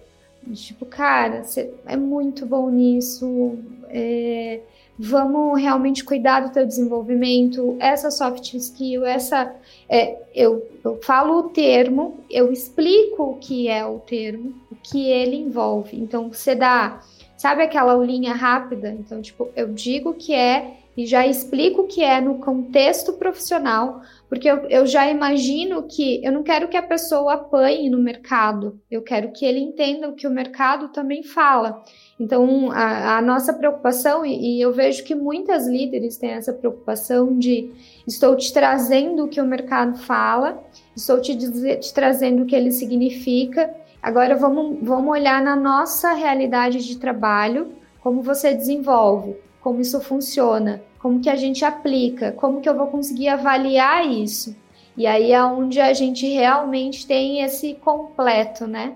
tipo, 0.52 0.84
cara, 0.84 1.44
você 1.44 1.72
é 1.86 1.96
muito 1.96 2.44
bom 2.44 2.72
nisso, 2.72 3.60
é, 3.90 4.62
vamos 4.98 5.60
realmente 5.60 6.04
cuidar 6.04 6.42
do 6.42 6.54
teu 6.54 6.66
desenvolvimento, 6.66 7.76
essa 7.80 8.10
soft 8.10 8.54
skill, 8.54 9.06
essa 9.06 9.54
é, 9.90 10.18
eu, 10.34 10.66
eu 10.84 11.00
falo 11.04 11.40
o 11.40 11.50
termo, 11.50 12.20
eu 12.30 12.52
explico 12.52 13.24
o 13.24 13.38
que 13.38 13.68
é 13.68 13.86
o 13.86 14.00
termo, 14.00 14.54
o 14.72 14.76
que 14.76 15.10
ele 15.10 15.36
envolve. 15.36 16.00
Então 16.00 16.32
você 16.32 16.56
dá, 16.56 17.02
sabe 17.38 17.64
aquela 17.64 17.94
aulinha 17.94 18.34
rápida? 18.34 18.90
Então, 18.92 19.22
tipo, 19.22 19.50
eu 19.56 19.74
digo 19.74 20.14
que 20.14 20.34
é 20.34 20.78
e 20.98 21.06
já 21.06 21.28
explico 21.28 21.82
o 21.82 21.88
que 21.88 22.02
é 22.02 22.22
no 22.22 22.40
contexto 22.40 23.14
profissional, 23.14 24.02
porque 24.30 24.50
eu, 24.50 24.58
eu 24.70 24.88
já 24.88 25.10
imagino 25.10 25.84
que 25.84 26.24
eu 26.24 26.32
não 26.32 26.42
quero 26.42 26.68
que 26.68 26.78
a 26.78 26.84
pessoa 26.84 27.34
apanhe 27.34 27.90
no 27.90 27.98
mercado, 27.98 28.80
eu 28.90 29.02
quero 29.02 29.32
que 29.32 29.46
ele 29.46 29.60
entenda 29.60 30.08
o 30.08 30.14
que 30.14 30.26
o 30.26 30.32
mercado 30.32 30.90
também 30.90 31.22
fala. 31.22 31.84
Então, 32.20 32.72
a, 32.72 33.18
a 33.18 33.22
nossa 33.22 33.54
preocupação, 33.54 34.26
e, 34.26 34.58
e, 34.58 34.62
eu 34.62 34.72
vejo 34.72 35.04
que 35.04 35.14
muitas 35.14 35.68
líderes 35.68 36.18
têm 36.18 36.32
essa 36.32 36.54
preocupação 36.54 37.38
de 37.38 37.72
estou 38.08 38.36
te 38.38 38.54
trazendo 38.54 39.26
o 39.26 39.28
que 39.28 39.42
o 39.42 39.46
mercado 39.46 39.98
fala, 39.98 40.64
estou 40.96 41.20
te, 41.20 41.36
dizer, 41.36 41.80
te 41.80 41.94
trazendo 41.94 42.44
o 42.44 42.46
que 42.46 42.56
ele 42.56 42.72
significa. 42.72 43.74
Agora 44.02 44.36
vamos, 44.36 44.78
vamos 44.82 45.12
olhar 45.12 45.42
na 45.42 45.58
nossa 45.58 46.14
realidade 46.14 46.86
de 46.86 46.98
trabalho, 46.98 47.74
como 48.02 48.22
você 48.22 48.54
desenvolve, 48.54 49.36
como 49.66 49.82
isso 49.82 50.00
funciona, 50.00 50.84
como 51.00 51.20
que 51.20 51.28
a 51.28 51.36
gente 51.36 51.66
aplica, 51.66 52.32
como 52.34 52.62
que 52.62 52.70
eu 52.70 52.78
vou 52.78 52.86
conseguir 52.86 53.30
avaliar 53.30 54.06
isso. 54.06 54.56
E 54.96 55.08
aí 55.08 55.32
é 55.32 55.44
onde 55.44 55.82
a 55.82 55.92
gente 55.92 56.28
realmente 56.28 57.08
tem 57.08 57.42
esse 57.42 57.74
completo, 57.74 58.68
né? 58.68 58.94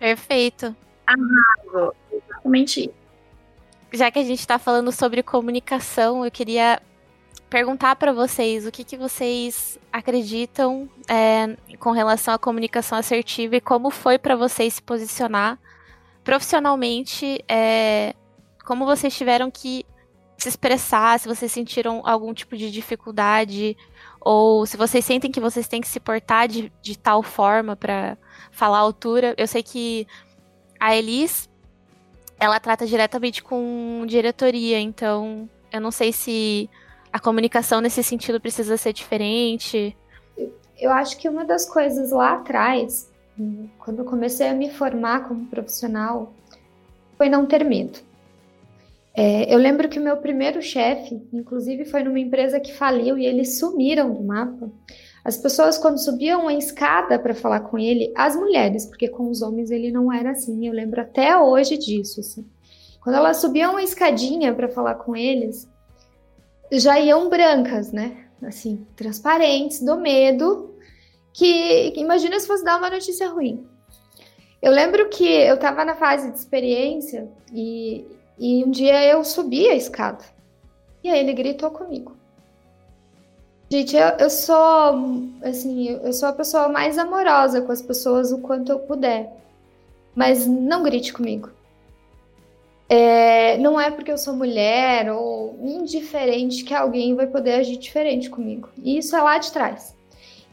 Perfeito. 0.00 0.74
Arraso 1.06 1.94
exatamente 2.10 2.80
isso. 2.80 2.94
Já 3.92 4.10
que 4.10 4.18
a 4.18 4.24
gente 4.24 4.40
está 4.40 4.58
falando 4.58 4.90
sobre 4.90 5.22
comunicação, 5.22 6.24
eu 6.24 6.32
queria 6.32 6.82
perguntar 7.48 7.94
para 7.94 8.12
vocês 8.12 8.66
o 8.66 8.72
que, 8.72 8.82
que 8.82 8.96
vocês 8.96 9.78
acreditam 9.92 10.90
é, 11.08 11.56
com 11.78 11.92
relação 11.92 12.34
à 12.34 12.38
comunicação 12.40 12.98
assertiva 12.98 13.54
e 13.54 13.60
como 13.60 13.88
foi 13.88 14.18
para 14.18 14.34
vocês 14.34 14.74
se 14.74 14.82
posicionar 14.82 15.60
profissionalmente, 16.24 17.44
é, 17.48 18.16
como 18.72 18.86
vocês 18.86 19.14
tiveram 19.14 19.50
que 19.50 19.84
se 20.38 20.48
expressar, 20.48 21.20
se 21.20 21.28
vocês 21.28 21.52
sentiram 21.52 22.00
algum 22.06 22.32
tipo 22.32 22.56
de 22.56 22.70
dificuldade 22.70 23.76
ou 24.18 24.64
se 24.64 24.78
vocês 24.78 25.04
sentem 25.04 25.30
que 25.30 25.38
vocês 25.38 25.68
têm 25.68 25.82
que 25.82 25.86
se 25.86 26.00
portar 26.00 26.48
de, 26.48 26.72
de 26.80 26.96
tal 26.98 27.22
forma 27.22 27.76
para 27.76 28.16
falar 28.50 28.78
a 28.78 28.80
altura. 28.80 29.34
Eu 29.36 29.46
sei 29.46 29.62
que 29.62 30.06
a 30.80 30.96
Elis 30.96 31.50
ela 32.40 32.58
trata 32.58 32.86
diretamente 32.86 33.42
com 33.42 34.06
diretoria, 34.06 34.80
então 34.80 35.46
eu 35.70 35.78
não 35.78 35.90
sei 35.90 36.10
se 36.10 36.70
a 37.12 37.20
comunicação 37.20 37.82
nesse 37.82 38.02
sentido 38.02 38.40
precisa 38.40 38.78
ser 38.78 38.94
diferente. 38.94 39.94
Eu 40.78 40.90
acho 40.92 41.18
que 41.18 41.28
uma 41.28 41.44
das 41.44 41.68
coisas 41.68 42.10
lá 42.10 42.36
atrás, 42.36 43.12
quando 43.80 43.98
eu 43.98 44.06
comecei 44.06 44.48
a 44.48 44.54
me 44.54 44.70
formar 44.70 45.28
como 45.28 45.44
profissional, 45.44 46.32
foi 47.18 47.28
não 47.28 47.44
ter 47.44 47.62
medo. 47.66 48.10
É, 49.14 49.52
eu 49.52 49.58
lembro 49.58 49.88
que 49.88 49.98
o 49.98 50.02
meu 50.02 50.16
primeiro 50.16 50.62
chefe, 50.62 51.22
inclusive, 51.32 51.84
foi 51.84 52.02
numa 52.02 52.18
empresa 52.18 52.58
que 52.58 52.72
faliu 52.72 53.18
e 53.18 53.26
eles 53.26 53.58
sumiram 53.58 54.12
do 54.12 54.22
mapa. 54.22 54.70
As 55.24 55.36
pessoas, 55.36 55.78
quando 55.78 56.02
subiam 56.02 56.48
a 56.48 56.54
escada 56.54 57.18
para 57.18 57.34
falar 57.34 57.60
com 57.60 57.78
ele, 57.78 58.12
as 58.16 58.34
mulheres, 58.34 58.86
porque 58.86 59.08
com 59.08 59.28
os 59.28 59.42
homens 59.42 59.70
ele 59.70 59.92
não 59.92 60.12
era 60.12 60.30
assim, 60.30 60.66
eu 60.66 60.72
lembro 60.72 61.00
até 61.00 61.36
hoje 61.36 61.76
disso. 61.76 62.20
Assim. 62.20 62.44
Quando 63.00 63.16
elas 63.16 63.36
subiam 63.36 63.76
a 63.76 63.82
escadinha 63.82 64.54
para 64.54 64.68
falar 64.68 64.94
com 64.96 65.14
eles, 65.14 65.68
já 66.72 66.98
iam 66.98 67.28
brancas, 67.28 67.92
né? 67.92 68.24
Assim, 68.42 68.84
transparentes, 68.96 69.80
do 69.80 69.96
medo, 69.96 70.74
que 71.32 71.92
imagina 71.96 72.40
se 72.40 72.46
fosse 72.46 72.64
dar 72.64 72.78
uma 72.78 72.90
notícia 72.90 73.28
ruim. 73.28 73.64
Eu 74.60 74.72
lembro 74.72 75.08
que 75.08 75.24
eu 75.24 75.56
estava 75.56 75.84
na 75.84 75.94
fase 75.94 76.30
de 76.30 76.38
experiência 76.38 77.28
e, 77.52 78.06
e 78.42 78.64
um 78.64 78.72
dia 78.72 79.06
eu 79.06 79.24
subi 79.24 79.68
a 79.68 79.74
escada. 79.76 80.24
E 81.04 81.08
aí 81.08 81.20
ele 81.20 81.32
gritou 81.32 81.70
comigo. 81.70 82.16
Gente, 83.70 83.96
eu, 83.96 84.08
eu 84.18 84.28
sou, 84.28 85.30
assim, 85.44 85.88
eu 86.02 86.12
sou 86.12 86.28
a 86.28 86.32
pessoa 86.32 86.68
mais 86.68 86.98
amorosa 86.98 87.62
com 87.62 87.70
as 87.70 87.80
pessoas 87.80 88.32
o 88.32 88.38
quanto 88.38 88.72
eu 88.72 88.80
puder. 88.80 89.32
Mas 90.12 90.44
não 90.44 90.82
grite 90.82 91.12
comigo. 91.12 91.50
É, 92.88 93.56
não 93.58 93.80
é 93.80 93.92
porque 93.92 94.10
eu 94.10 94.18
sou 94.18 94.34
mulher 94.34 95.12
ou 95.12 95.56
indiferente 95.62 96.64
que 96.64 96.74
alguém 96.74 97.14
vai 97.14 97.28
poder 97.28 97.54
agir 97.54 97.76
diferente 97.76 98.28
comigo. 98.28 98.70
E 98.76 98.98
isso 98.98 99.14
é 99.14 99.22
lá 99.22 99.38
de 99.38 99.52
trás. 99.52 99.94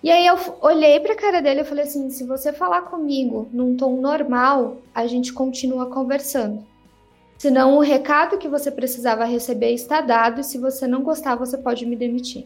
E 0.04 0.12
aí 0.12 0.28
eu 0.28 0.38
olhei 0.62 0.99
para 0.99 1.13
a 1.13 1.17
cara 1.17 1.41
dele 1.41 1.62
e 1.62 1.65
falei 1.65 1.86
assim: 1.86 2.08
se 2.12 2.23
você 2.23 2.54
falar 2.54 2.84
comigo 2.84 3.49
num 3.52 3.75
tom 3.75 3.99
normal, 3.99 4.78
a 4.93 5.08
gente 5.08 5.34
continua 5.34 5.88
conversando. 5.88 6.63
Senão 7.39 7.78
o 7.78 7.80
recado 7.80 8.38
que 8.38 8.49
você 8.49 8.69
precisava 8.69 9.23
receber 9.23 9.71
está 9.71 10.02
dado 10.02 10.41
e 10.41 10.43
se 10.43 10.58
você 10.58 10.86
não 10.86 11.02
gostar, 11.02 11.38
você 11.38 11.58
pode 11.58 11.86
me 11.86 11.95
demitir. 11.95 12.45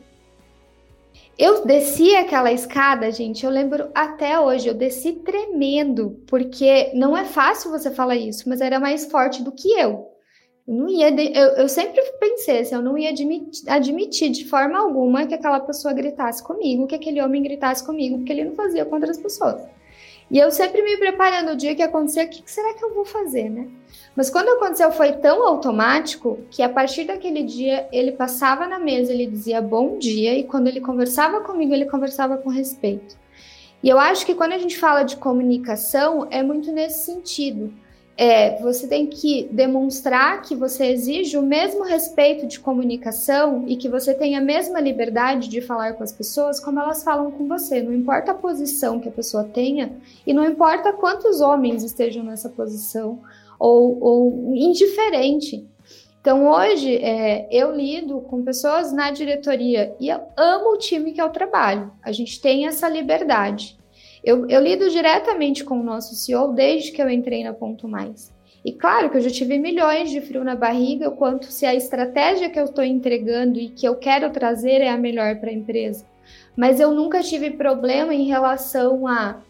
Eu 1.36 1.66
desci 1.66 2.16
aquela 2.16 2.52
escada, 2.52 3.12
gente, 3.12 3.44
eu 3.44 3.50
lembro 3.50 3.90
até 3.96 4.40
hoje, 4.40 4.68
eu 4.68 4.76
desci 4.76 5.14
tremendo, 5.14 6.22
porque 6.28 6.92
não 6.94 7.18
é 7.18 7.26
fácil 7.26 7.72
você 7.72 7.90
falar 7.90 8.16
isso, 8.16 8.48
mas 8.48 8.62
era 8.62 8.80
mais 8.80 9.08
forte 9.08 9.42
do 9.42 9.52
que 9.52 9.68
eu. 9.72 10.12
Eu 10.68 10.76
não 10.76 10.88
ia, 10.88 11.10
eu, 11.10 11.48
eu 11.56 11.68
sempre 11.68 12.00
pensei 12.20 12.60
assim, 12.60 12.76
eu 12.76 12.82
não 12.84 12.96
ia 12.96 13.10
admitir, 13.10 13.68
admitir 13.68 14.30
de 14.30 14.46
forma 14.46 14.78
alguma 14.78 15.26
que 15.26 15.34
aquela 15.34 15.60
pessoa 15.60 15.92
gritasse 15.92 16.44
comigo, 16.44 16.86
que 16.86 16.94
aquele 16.94 17.20
homem 17.20 17.42
gritasse 17.42 17.84
comigo, 17.84 18.18
porque 18.18 18.32
ele 18.32 18.46
não 18.46 18.54
fazia 18.54 18.86
contra 18.86 19.10
as 19.10 19.18
pessoas. 19.18 19.60
E 20.30 20.40
eu 20.40 20.52
sempre 20.52 20.82
me 20.82 20.98
preparando 20.98 21.52
o 21.52 21.56
dia 21.56 21.76
que 21.76 21.82
acontecer, 21.82 22.26
o 22.26 22.30
que 22.30 22.44
será 22.46 22.74
que 22.74 22.84
eu 22.84 22.94
vou 22.94 23.06
fazer, 23.06 23.50
né? 23.50 23.68
Mas 24.16 24.30
quando 24.30 24.50
aconteceu 24.50 24.92
foi 24.92 25.14
tão 25.14 25.46
automático 25.48 26.40
que 26.50 26.62
a 26.62 26.70
partir 26.70 27.06
daquele 27.06 27.44
dia 27.44 27.88
ele 27.92 28.12
passava 28.12 28.68
na 28.68 28.80
mesa, 28.80 29.12
ele 29.12 29.26
dizia 29.26 29.62
bom 29.62 29.98
dia 29.98 30.38
e 30.38 30.44
quando 30.44 30.68
ele 30.68 30.82
conversava 30.82 31.42
comigo, 31.42 31.74
ele 31.74 31.86
conversava 31.86 32.38
com 32.38 32.50
respeito. 32.50 33.18
E 33.82 33.90
eu 33.90 34.00
acho 34.00 34.26
que 34.26 34.36
quando 34.36 34.54
a 34.54 34.58
gente 34.58 34.78
fala 34.78 35.04
de 35.04 35.18
comunicação, 35.18 36.28
é 36.32 36.42
muito 36.42 36.72
nesse 36.72 37.06
sentido. 37.06 37.74
É, 38.16 38.62
você 38.62 38.88
tem 38.88 39.08
que 39.08 39.50
demonstrar 39.52 40.44
que 40.44 40.54
você 40.54 40.86
exige 40.86 41.36
o 41.36 41.42
mesmo 41.42 41.84
respeito 41.84 42.46
de 42.46 42.60
comunicação 42.60 43.64
e 43.68 43.76
que 43.76 43.90
você 43.90 44.14
tem 44.14 44.36
a 44.36 44.42
mesma 44.42 44.80
liberdade 44.80 45.50
de 45.50 45.62
falar 45.62 45.94
com 45.94 46.04
as 46.04 46.12
pessoas 46.12 46.60
como 46.60 46.80
elas 46.80 47.04
falam 47.04 47.32
com 47.32 47.48
você. 47.48 47.82
Não 47.82 47.94
importa 47.94 48.32
a 48.32 48.36
posição 48.36 49.00
que 49.00 49.10
a 49.10 49.12
pessoa 49.12 49.44
tenha 49.44 49.94
e 50.28 50.34
não 50.34 50.46
importa 50.46 50.94
quantos 50.94 51.42
homens 51.42 51.84
estejam 51.84 52.24
nessa 52.24 52.50
posição 52.50 53.20
ou, 53.58 53.98
ou 54.00 54.56
indiferente. 54.56 55.68
Então, 56.22 56.48
hoje, 56.50 56.96
é, 56.96 57.50
eu 57.52 57.76
lido 57.76 58.22
com 58.22 58.44
pessoas 58.44 58.94
na 58.94 59.12
diretoria 59.12 59.94
e 60.00 60.08
eu 60.08 60.22
amo 60.38 60.70
o 60.70 60.78
time 60.78 61.12
que 61.12 61.22
eu 61.22 61.30
trabalho. 61.30 61.92
A 62.02 62.14
gente 62.14 62.40
tem 62.40 62.66
essa 62.66 62.88
liberdade. 62.88 63.78
Eu, 64.24 64.48
eu 64.48 64.62
lido 64.62 64.90
diretamente 64.90 65.64
com 65.64 65.80
o 65.80 65.84
nosso 65.84 66.16
CEO 66.16 66.54
desde 66.54 66.92
que 66.92 67.02
eu 67.02 67.10
entrei 67.10 67.44
na 67.44 67.54
Ponto 67.54 67.88
Mais. 67.88 68.32
E 68.64 68.72
claro 68.72 69.10
que 69.10 69.18
eu 69.18 69.22
já 69.22 69.30
tive 69.30 69.60
milhões 69.60 70.10
de 70.10 70.22
frio 70.22 70.44
na 70.44 70.56
barriga, 70.56 71.12
quanto 71.12 71.48
se 71.48 71.66
a 71.66 71.76
estratégia 71.76 72.50
que 72.50 72.58
eu 72.58 72.64
estou 72.64 72.84
entregando 72.84 73.60
e 73.60 73.68
que 73.68 73.86
eu 73.86 73.96
quero 73.96 74.30
trazer 74.32 74.80
é 74.80 74.90
a 74.90 74.98
melhor 74.98 75.36
para 75.38 75.50
a 75.50 75.54
empresa. 75.54 76.06
Mas 76.56 76.80
eu 76.80 76.92
nunca 76.92 77.22
tive 77.22 77.52
problema 77.52 78.14
em 78.14 78.26
relação 78.26 79.06
a 79.06 79.42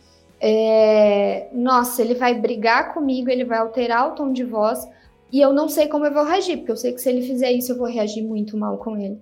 é, 0.41 1.47
nossa, 1.53 2.01
ele 2.01 2.15
vai 2.15 2.33
brigar 2.33 2.93
comigo, 2.93 3.29
ele 3.29 3.45
vai 3.45 3.59
alterar 3.59 4.11
o 4.11 4.15
tom 4.15 4.33
de 4.33 4.43
voz 4.43 4.89
e 5.31 5.39
eu 5.39 5.53
não 5.53 5.69
sei 5.69 5.87
como 5.87 6.05
eu 6.05 6.13
vou 6.13 6.25
reagir, 6.25 6.57
porque 6.57 6.71
eu 6.71 6.77
sei 6.77 6.91
que 6.91 6.99
se 6.99 7.09
ele 7.09 7.21
fizer 7.21 7.51
isso 7.51 7.71
eu 7.71 7.77
vou 7.77 7.87
reagir 7.87 8.23
muito 8.23 8.57
mal 8.57 8.77
com 8.77 8.97
ele. 8.97 9.17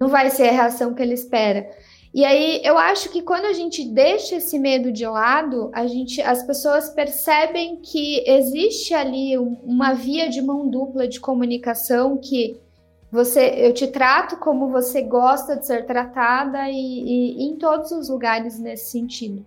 Não 0.00 0.08
vai 0.08 0.28
ser 0.30 0.48
a 0.48 0.52
reação 0.52 0.92
que 0.92 1.02
ele 1.02 1.14
espera. 1.14 1.70
E 2.16 2.24
aí 2.24 2.62
eu 2.64 2.78
acho 2.78 3.10
que 3.10 3.20
quando 3.20 3.44
a 3.44 3.52
gente 3.52 3.86
deixa 3.86 4.36
esse 4.36 4.58
medo 4.58 4.90
de 4.90 5.06
lado, 5.06 5.68
a 5.74 5.86
gente, 5.86 6.22
as 6.22 6.42
pessoas 6.42 6.88
percebem 6.88 7.76
que 7.76 8.24
existe 8.26 8.94
ali 8.94 9.36
uma 9.36 9.92
via 9.92 10.26
de 10.26 10.40
mão 10.40 10.66
dupla 10.66 11.06
de 11.06 11.20
comunicação 11.20 12.16
que 12.16 12.58
você, 13.12 13.52
eu 13.58 13.74
te 13.74 13.88
trato 13.88 14.38
como 14.38 14.70
você 14.70 15.02
gosta 15.02 15.56
de 15.56 15.66
ser 15.66 15.84
tratada 15.84 16.70
e, 16.70 16.74
e, 16.74 17.44
em 17.44 17.56
todos 17.56 17.90
os 17.90 18.08
lugares 18.08 18.58
nesse 18.58 18.92
sentido. 18.92 19.44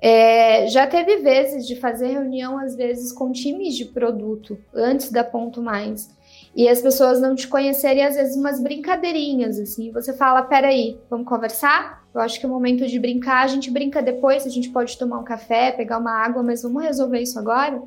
É, 0.00 0.68
já 0.68 0.86
teve 0.86 1.16
vezes 1.16 1.66
de 1.66 1.74
fazer 1.74 2.06
reunião, 2.06 2.56
às 2.56 2.76
vezes, 2.76 3.10
com 3.10 3.32
times 3.32 3.74
de 3.74 3.84
produto, 3.84 4.56
antes 4.72 5.10
da 5.10 5.24
Ponto 5.24 5.60
Mais. 5.60 6.08
E 6.56 6.70
as 6.70 6.80
pessoas 6.80 7.20
não 7.20 7.34
te 7.34 7.46
conhecerem, 7.46 8.02
às 8.02 8.16
vezes, 8.16 8.34
umas 8.34 8.58
brincadeirinhas, 8.58 9.60
assim. 9.60 9.92
Você 9.92 10.14
fala, 10.14 10.40
peraí, 10.40 10.98
vamos 11.10 11.28
conversar? 11.28 12.02
Eu 12.14 12.20
acho 12.22 12.40
que 12.40 12.46
é 12.46 12.48
o 12.48 12.52
momento 12.52 12.86
de 12.86 12.98
brincar, 12.98 13.44
a 13.44 13.46
gente 13.46 13.70
brinca 13.70 14.00
depois, 14.00 14.46
a 14.46 14.48
gente 14.48 14.70
pode 14.70 14.96
tomar 14.96 15.18
um 15.18 15.22
café, 15.22 15.70
pegar 15.70 15.98
uma 15.98 16.12
água, 16.12 16.42
mas 16.42 16.62
vamos 16.62 16.82
resolver 16.82 17.20
isso 17.20 17.38
agora? 17.38 17.82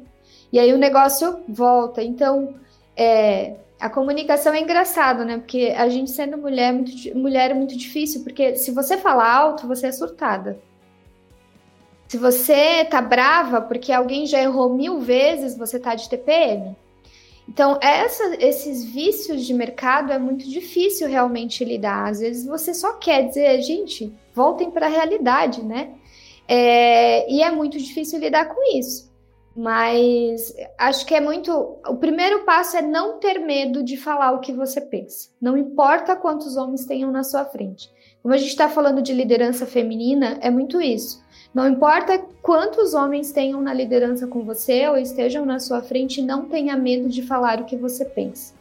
E 0.54 0.60
aí 0.60 0.72
o 0.72 0.78
negócio 0.78 1.40
volta. 1.48 2.04
Então, 2.04 2.54
é, 2.96 3.56
a 3.80 3.90
comunicação 3.90 4.54
é 4.54 4.62
engraçado, 4.62 5.26
né? 5.26 5.40
Porque 5.40 5.74
a 5.76 5.90
gente 5.90 6.12
sendo 6.12 6.38
mulher, 6.38 6.72
muito, 6.72 7.18
mulher 7.18 7.50
é 7.50 7.56
muito 7.56 7.76
difícil, 7.76 8.24
porque 8.24 8.56
se 8.56 8.70
você 8.70 8.98
falar 8.98 9.34
alto, 9.34 9.68
você 9.68 9.88
é 9.88 9.92
surtada. 9.92 10.60
Se 12.08 12.20
você 12.20 12.86
tá 12.86 13.02
brava 13.02 13.62
porque 13.62 13.92
alguém 13.92 14.28
já 14.28 14.40
errou 14.40 14.76
mil 14.76 15.00
vezes, 15.00 15.58
você 15.58 15.80
tá 15.80 15.96
de 15.96 16.08
TPM. 16.08 16.76
Então, 17.50 17.80
essa, 17.82 18.36
esses 18.40 18.86
vícios 18.86 19.44
de 19.44 19.56
mercado 19.56 20.14
é 20.14 20.20
muito 20.20 20.48
difícil 20.48 21.08
realmente 21.08 21.66
lidar. 21.66 22.08
Às 22.08 22.20
vezes 22.20 22.46
você 22.46 22.76
só 22.76 22.94
quer 22.94 23.28
dizer, 23.28 23.60
gente, 23.64 24.14
voltem 24.36 24.70
para 24.70 24.86
a 24.86 24.90
realidade, 24.90 25.66
né? 25.66 25.96
É, 26.48 27.28
e 27.32 27.42
é 27.42 27.50
muito 27.50 27.80
difícil 27.80 28.20
lidar 28.20 28.46
com 28.46 28.78
isso. 28.78 29.12
Mas 29.56 30.54
acho 30.78 31.04
que 31.08 31.16
é 31.16 31.20
muito. 31.20 31.52
O 31.88 31.96
primeiro 31.96 32.46
passo 32.46 32.78
é 32.78 32.84
não 32.84 33.20
ter 33.20 33.40
medo 33.40 33.84
de 33.84 33.98
falar 33.98 34.32
o 34.32 34.42
que 34.42 34.54
você 34.54 34.80
pensa. 34.80 35.30
Não 35.42 35.58
importa 35.58 36.16
quantos 36.16 36.56
homens 36.56 36.86
tenham 36.86 37.12
na 37.12 37.24
sua 37.24 37.44
frente. 37.46 37.90
Como 38.22 38.32
a 38.32 38.38
gente 38.38 38.52
está 38.52 38.70
falando 38.70 39.02
de 39.02 39.12
liderança 39.12 39.66
feminina, 39.66 40.38
é 40.40 40.52
muito 40.52 40.80
isso. 40.80 41.26
Não 41.54 41.68
importa 41.68 42.24
quantos 42.42 42.94
homens 42.94 43.32
tenham 43.32 43.60
na 43.60 43.74
liderança 43.74 44.28
com 44.28 44.44
você 44.44 44.88
ou 44.88 44.98
estejam 44.98 45.46
na 45.46 45.60
sua 45.60 45.82
frente, 45.82 46.22
não 46.22 46.46
tenha 46.46 46.78
medo 46.78 47.10
de 47.10 47.24
falar 47.24 47.60
o 47.60 47.66
que 47.66 47.76
você 47.76 48.06
pensa. 48.06 48.54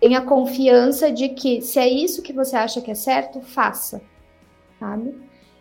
Tenha 0.00 0.20
confiança 0.20 1.10
de 1.10 1.30
que 1.30 1.62
se 1.62 1.78
é 1.78 1.88
isso 1.88 2.22
que 2.22 2.32
você 2.32 2.54
acha 2.54 2.82
que 2.82 2.90
é 2.90 2.94
certo, 2.94 3.40
faça, 3.40 4.02
sabe? 4.78 5.14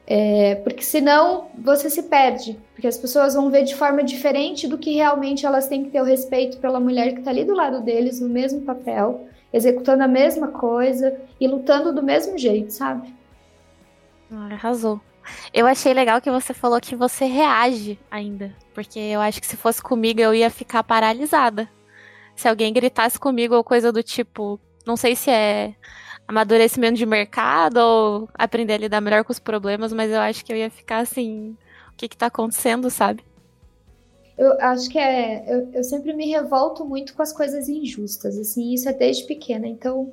É, 0.06 0.56
porque 0.56 0.84
senão 0.84 1.48
você 1.58 1.90
se 1.90 2.04
perde, 2.04 2.60
porque 2.74 2.88
as 2.88 2.98
pessoas 2.98 3.34
vão 3.34 3.50
ver 3.50 3.64
de 3.64 3.74
forma 3.74 4.04
diferente 4.04 4.68
do 4.68 4.78
que 4.78 4.94
realmente 4.94 5.46
elas 5.46 5.68
têm 5.68 5.86
que 5.86 5.90
ter 5.90 6.02
o 6.02 6.06
respeito 6.06 6.58
pela 6.60 6.80
mulher 6.80 7.14
que 7.14 7.20
está 7.20 7.32
ali 7.32 7.44
do 7.44 7.56
lado 7.56 7.82
deles, 7.82 8.20
no 8.20 8.30
mesmo 8.30 8.62
papel, 8.62 9.28
executando 9.52 10.04
a 10.04 10.08
mesma 10.08 10.50
coisa 10.50 11.20
e 11.40 11.48
lutando 11.48 11.94
do 11.94 12.04
mesmo 12.04 12.38
jeito, 12.38 12.72
sabe? 12.72 13.12
Arrasou. 14.30 15.00
Eu 15.54 15.68
achei 15.68 15.94
legal 15.94 16.22
que 16.22 16.32
você 16.32 16.54
falou 16.54 16.80
que 16.82 16.96
você 16.96 17.26
reage 17.26 18.00
ainda. 18.10 18.54
Porque 18.74 19.00
eu 19.00 19.22
acho 19.22 19.40
que 19.40 19.48
se 19.48 19.58
fosse 19.58 19.82
comigo 19.82 20.20
eu 20.20 20.34
ia 20.34 20.50
ficar 20.50 20.84
paralisada. 20.84 21.70
Se 22.36 22.48
alguém 22.48 22.74
gritasse 22.74 23.18
comigo 23.18 23.56
ou 23.56 23.64
coisa 23.64 23.92
do 23.92 24.04
tipo, 24.04 24.60
não 24.86 24.98
sei 24.98 25.16
se 25.16 25.30
é 25.30 25.74
amadurecimento 26.28 26.98
de 26.98 27.06
mercado 27.06 27.78
ou 27.78 28.30
aprender 28.34 28.74
a 28.74 28.78
lidar 28.78 29.02
melhor 29.02 29.24
com 29.24 29.32
os 29.32 29.40
problemas, 29.40 29.94
mas 29.94 30.12
eu 30.12 30.20
acho 30.20 30.44
que 30.44 30.52
eu 30.52 30.58
ia 30.58 30.70
ficar 30.70 31.00
assim, 31.00 31.56
o 31.92 31.96
que 31.96 32.10
que 32.10 32.18
tá 32.18 32.26
acontecendo, 32.28 32.90
sabe? 32.90 33.24
Eu 34.38 34.60
acho 34.60 34.90
que 34.90 35.00
é. 35.00 35.46
Eu, 35.48 35.72
eu 35.74 35.84
sempre 35.84 36.14
me 36.14 36.30
revolto 36.30 36.84
muito 36.84 37.14
com 37.14 37.22
as 37.22 37.32
coisas 37.32 37.70
injustas, 37.70 38.38
assim, 38.38 38.74
isso 38.74 38.90
é 38.90 38.94
desde 38.94 39.24
pequena. 39.24 39.66
Então, 39.66 40.12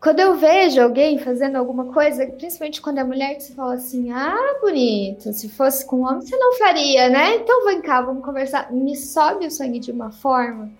quando 0.00 0.18
eu 0.18 0.34
vejo 0.38 0.80
alguém 0.80 1.18
fazendo 1.18 1.56
alguma 1.56 1.92
coisa, 1.92 2.26
principalmente 2.26 2.80
quando 2.80 2.98
é 2.98 3.04
mulher, 3.04 3.34
que 3.34 3.42
você 3.42 3.54
fala 3.54 3.74
assim: 3.74 4.10
ah, 4.10 4.58
bonito, 4.62 5.30
se 5.32 5.48
fosse 5.50 5.86
com 5.86 6.00
homem 6.00 6.22
você 6.22 6.36
não 6.36 6.56
faria, 6.56 7.10
né? 7.10 7.36
Então 7.36 7.66
vem 7.66 7.82
cá, 7.82 8.00
vamos 8.00 8.24
conversar. 8.24 8.72
Me 8.72 8.96
sobe 8.96 9.46
o 9.46 9.50
sangue 9.50 9.78
de 9.78 9.92
uma 9.92 10.10
forma, 10.10 10.72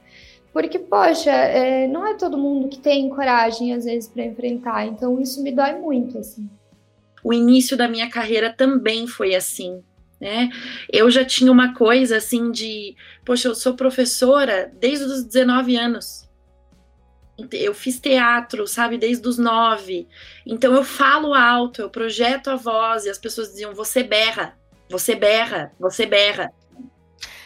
porque, 0.54 0.78
poxa, 0.78 1.30
é, 1.30 1.86
não 1.86 2.06
é 2.06 2.14
todo 2.14 2.38
mundo 2.38 2.68
que 2.68 2.78
tem 2.78 3.10
coragem, 3.10 3.74
às 3.74 3.84
vezes, 3.84 4.08
para 4.08 4.24
enfrentar, 4.24 4.86
então 4.86 5.20
isso 5.20 5.42
me 5.42 5.52
dói 5.52 5.74
muito, 5.78 6.16
assim. 6.16 6.48
O 7.22 7.34
início 7.34 7.76
da 7.76 7.86
minha 7.86 8.08
carreira 8.08 8.50
também 8.50 9.06
foi 9.06 9.34
assim. 9.34 9.82
Né? 10.18 10.50
Eu 10.90 11.10
já 11.10 11.24
tinha 11.24 11.52
uma 11.52 11.74
coisa 11.74 12.16
assim 12.16 12.50
de, 12.50 12.94
poxa, 13.24 13.48
eu 13.48 13.54
sou 13.54 13.74
professora 13.74 14.72
desde 14.78 15.04
os 15.04 15.24
19 15.24 15.76
anos 15.76 16.29
eu 17.52 17.74
fiz 17.74 18.00
teatro, 18.00 18.66
sabe, 18.66 18.98
desde 18.98 19.26
os 19.26 19.38
nove. 19.38 20.08
Então 20.46 20.74
eu 20.74 20.84
falo 20.84 21.34
alto, 21.34 21.82
eu 21.82 21.90
projeto 21.90 22.48
a 22.48 22.56
voz 22.56 23.04
e 23.04 23.10
as 23.10 23.18
pessoas 23.18 23.48
diziam: 23.48 23.74
você 23.74 24.02
berra, 24.02 24.56
você 24.88 25.14
berra, 25.14 25.72
você 25.78 26.06
berra. 26.06 26.52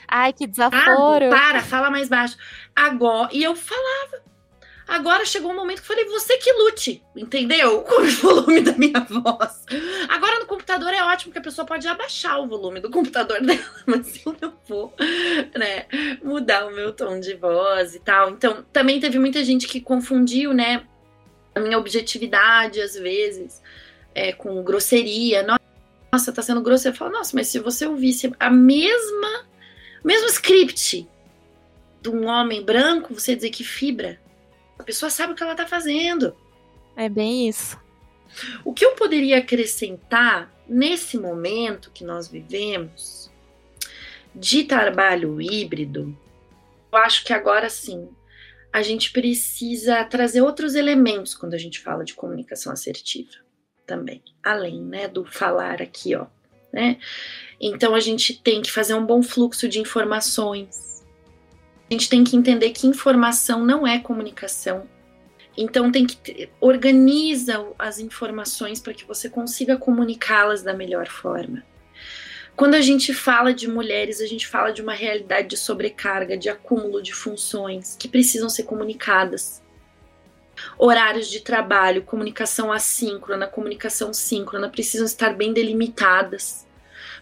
Ai, 0.09 0.33
que 0.33 0.47
desaforo. 0.47 1.27
Ah, 1.27 1.31
para, 1.31 1.63
fala 1.63 1.91
mais 1.91 2.09
baixo. 2.09 2.37
Agora, 2.75 3.29
e 3.33 3.43
eu 3.43 3.57
falava. 3.57 4.23
Agora 4.87 5.25
chegou 5.25 5.51
um 5.51 5.57
momento 5.57 5.83
que 5.83 5.91
eu 5.91 5.97
falei, 5.97 6.05
você 6.05 6.37
que 6.37 6.53
lute, 6.53 7.03
entendeu? 7.17 7.81
Com 7.89 8.03
o 8.03 8.11
volume 8.11 8.61
da 8.61 8.73
minha 8.73 9.01
voz. 9.01 9.65
Agora 10.09 10.41
no 10.41 10.47
computador 10.47 10.93
é 10.93 11.03
ótimo 11.03 11.33
que 11.33 11.39
a 11.39 11.43
pessoa 11.43 11.67
pode 11.67 11.89
abaixar 11.89 12.39
o 12.41 12.47
volume 12.47 12.81
do 12.81 12.91
computador 12.91 13.41
dela, 13.45 13.65
mas 13.87 14.25
eu 14.25 14.37
não 14.41 14.53
vou, 14.69 14.93
né, 15.57 15.87
mudar 16.23 16.67
o 16.67 16.71
meu 16.71 16.93
tom 16.93 17.19
de 17.19 17.35
voz 17.35 17.95
e 17.95 18.01
tal. 18.01 18.31
Então, 18.31 18.65
também 18.73 19.01
teve 19.01 19.19
muita 19.19 19.43
gente 19.43 19.67
que 19.67 19.81
confundiu, 19.81 20.53
né, 20.53 20.85
a 21.55 21.61
minha 21.61 21.79
objetividade 21.79 22.81
às 22.81 22.95
vezes 22.95 23.63
é, 24.15 24.33
com 24.33 24.63
grosseria. 24.63 25.47
Nossa, 26.13 26.33
tá 26.33 26.43
sendo 26.43 26.61
grosseiro. 26.61 26.95
Eu 26.95 26.99
falo, 26.99 27.13
nossa, 27.13 27.35
mas 27.35 27.49
se 27.49 27.59
você 27.59 27.87
ouvisse 27.87 28.33
a 28.39 28.51
mesma, 28.51 29.47
mesmo 30.05 30.29
script 30.29 31.09
de 32.03 32.11
um 32.11 32.27
homem 32.27 32.63
branco, 32.63 33.15
você 33.15 33.35
dizer 33.35 33.51
que 33.51 33.65
fibra 33.65 34.21
a 34.85 34.87
pessoa 34.87 35.09
sabe 35.09 35.33
o 35.33 35.35
que 35.35 35.43
ela 35.43 35.53
está 35.53 35.67
fazendo. 35.67 36.37
É 36.95 37.09
bem 37.09 37.49
isso. 37.49 37.81
O 38.63 38.75
que 38.75 38.85
eu 38.85 38.93
poderia 38.93 39.39
acrescentar 39.39 40.53
nesse 40.69 41.17
momento 41.17 41.91
que 41.91 42.05
nós 42.05 42.29
vivemos 42.29 43.31
de 44.35 44.65
trabalho 44.65 45.41
híbrido, 45.41 46.15
eu 46.93 46.99
acho 46.99 47.25
que 47.25 47.33
agora 47.33 47.71
sim 47.71 48.11
a 48.71 48.83
gente 48.83 49.11
precisa 49.11 50.05
trazer 50.05 50.43
outros 50.43 50.75
elementos 50.75 51.35
quando 51.35 51.55
a 51.55 51.59
gente 51.59 51.81
fala 51.81 52.05
de 52.05 52.13
comunicação 52.13 52.71
assertiva 52.71 53.31
também, 53.87 54.23
além, 54.43 54.83
né, 54.83 55.09
do 55.09 55.25
falar 55.25 55.81
aqui, 55.81 56.15
ó, 56.15 56.27
né? 56.71 56.99
Então 57.59 57.95
a 57.95 58.01
gente 58.01 58.39
tem 58.43 58.61
que 58.61 58.71
fazer 58.71 58.93
um 58.95 59.07
bom 59.07 59.23
fluxo 59.23 59.67
de 59.67 59.79
informações, 59.79 60.94
a 61.91 61.95
gente 61.95 62.09
tem 62.09 62.25
que 62.25 62.37
entender 62.37 62.71
que 62.71 62.87
informação 62.87 63.65
não 63.65 63.87
é 63.87 63.99
comunicação. 63.99 64.89
Então 65.57 65.93
tem 65.93 66.07
que 66.07 66.49
organiza 66.61 67.65
as 67.79 67.99
informações 67.99 68.81
para 68.81 68.95
que 68.95 69.05
você 69.05 69.29
consiga 69.29 69.77
comunicá-las 69.77 70.63
da 70.63 70.73
melhor 70.73 71.07
forma. 71.09 71.63
Quando 72.57 72.75
a 72.75 72.81
gente 72.81 73.13
fala 73.13 73.53
de 73.53 73.69
mulheres, 73.69 74.21
a 74.21 74.27
gente 74.27 74.47
fala 74.47 74.73
de 74.73 74.81
uma 74.81 74.95
realidade 74.95 75.49
de 75.49 75.57
sobrecarga, 75.57 76.37
de 76.37 76.49
acúmulo 76.49 77.03
de 77.03 77.13
funções 77.13 77.97
que 77.99 78.09
precisam 78.09 78.49
ser 78.49 78.63
comunicadas. 78.63 79.61
Horários 80.79 81.29
de 81.29 81.41
trabalho, 81.41 82.03
comunicação 82.03 82.73
assíncrona, 82.73 83.49
comunicação 83.49 84.13
síncrona 84.13 84.69
precisam 84.69 85.05
estar 85.05 85.35
bem 85.35 85.53
delimitadas. 85.53 86.65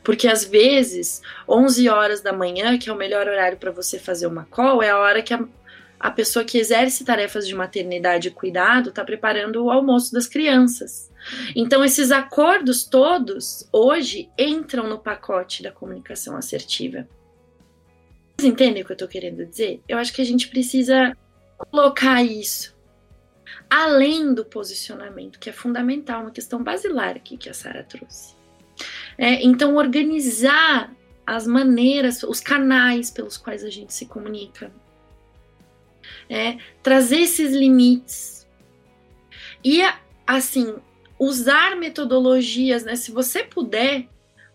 Porque 0.03 0.27
às 0.29 0.45
vezes, 0.45 1.23
11 1.49 1.89
horas 1.89 2.21
da 2.21 2.33
manhã, 2.33 2.79
que 2.79 2.91
é 2.91 2.93
o 2.93 2.97
melhor 2.97 3.27
horário 3.29 3.59
para 3.59 3.71
você 3.71 3.99
fazer 3.99 4.27
uma 4.27 4.45
call, 4.47 4.83
é 4.83 4.91
a 4.91 4.99
hora 4.99 5.23
que 5.23 5.33
a, 5.33 5.45
a 5.99 6.11
pessoa 6.11 6.45
que 6.45 6.59
exerce 6.59 7.05
tarefas 7.05 7.47
de 7.47 7.55
maternidade 7.55 8.29
e 8.29 8.31
cuidado 8.33 8.91
está 8.91 9.05
preparando 9.05 9.65
o 9.65 9.71
almoço 9.71 10.13
das 10.13 10.27
crianças. 10.27 11.11
Então, 11.55 11.85
esses 11.85 12.11
acordos 12.11 12.85
todos, 12.85 13.69
hoje, 13.73 14.29
entram 14.37 14.89
no 14.89 14.99
pacote 14.99 15.63
da 15.63 15.71
comunicação 15.71 16.37
assertiva. 16.37 17.07
Vocês 18.37 18.53
entendem 18.53 18.83
o 18.83 18.87
que 18.87 18.93
eu 18.93 18.95
estou 18.95 19.09
querendo 19.09 19.47
dizer? 19.47 19.81
Eu 19.89 19.99
acho 19.99 20.13
que 20.13 20.21
a 20.21 20.27
gente 20.27 20.49
precisa 20.49 21.17
colocar 21.71 22.23
isso 22.25 22.75
além 23.71 24.35
do 24.35 24.45
posicionamento, 24.45 25.39
que 25.39 25.49
é 25.49 25.53
fundamental, 25.53 26.23
uma 26.23 26.31
questão 26.31 26.63
basilar 26.63 27.17
aqui 27.17 27.37
que 27.37 27.49
a 27.49 27.55
Sara 27.55 27.83
trouxe. 27.83 28.35
É, 29.17 29.43
então, 29.45 29.77
organizar 29.77 30.95
as 31.27 31.47
maneiras, 31.47 32.23
os 32.23 32.41
canais 32.41 33.11
pelos 33.11 33.37
quais 33.37 33.65
a 33.65 33.71
gente 33.71 33.93
se 33.93 34.07
comunica. 34.07 34.73
É, 36.29 36.59
trazer 36.83 37.21
esses 37.21 37.53
limites. 37.53 38.47
E, 39.65 39.83
assim, 40.27 40.75
usar 41.19 41.77
metodologias, 41.77 42.85
né? 42.85 42.97
Se 42.97 43.13
você 43.13 43.45
puder, 43.45 44.09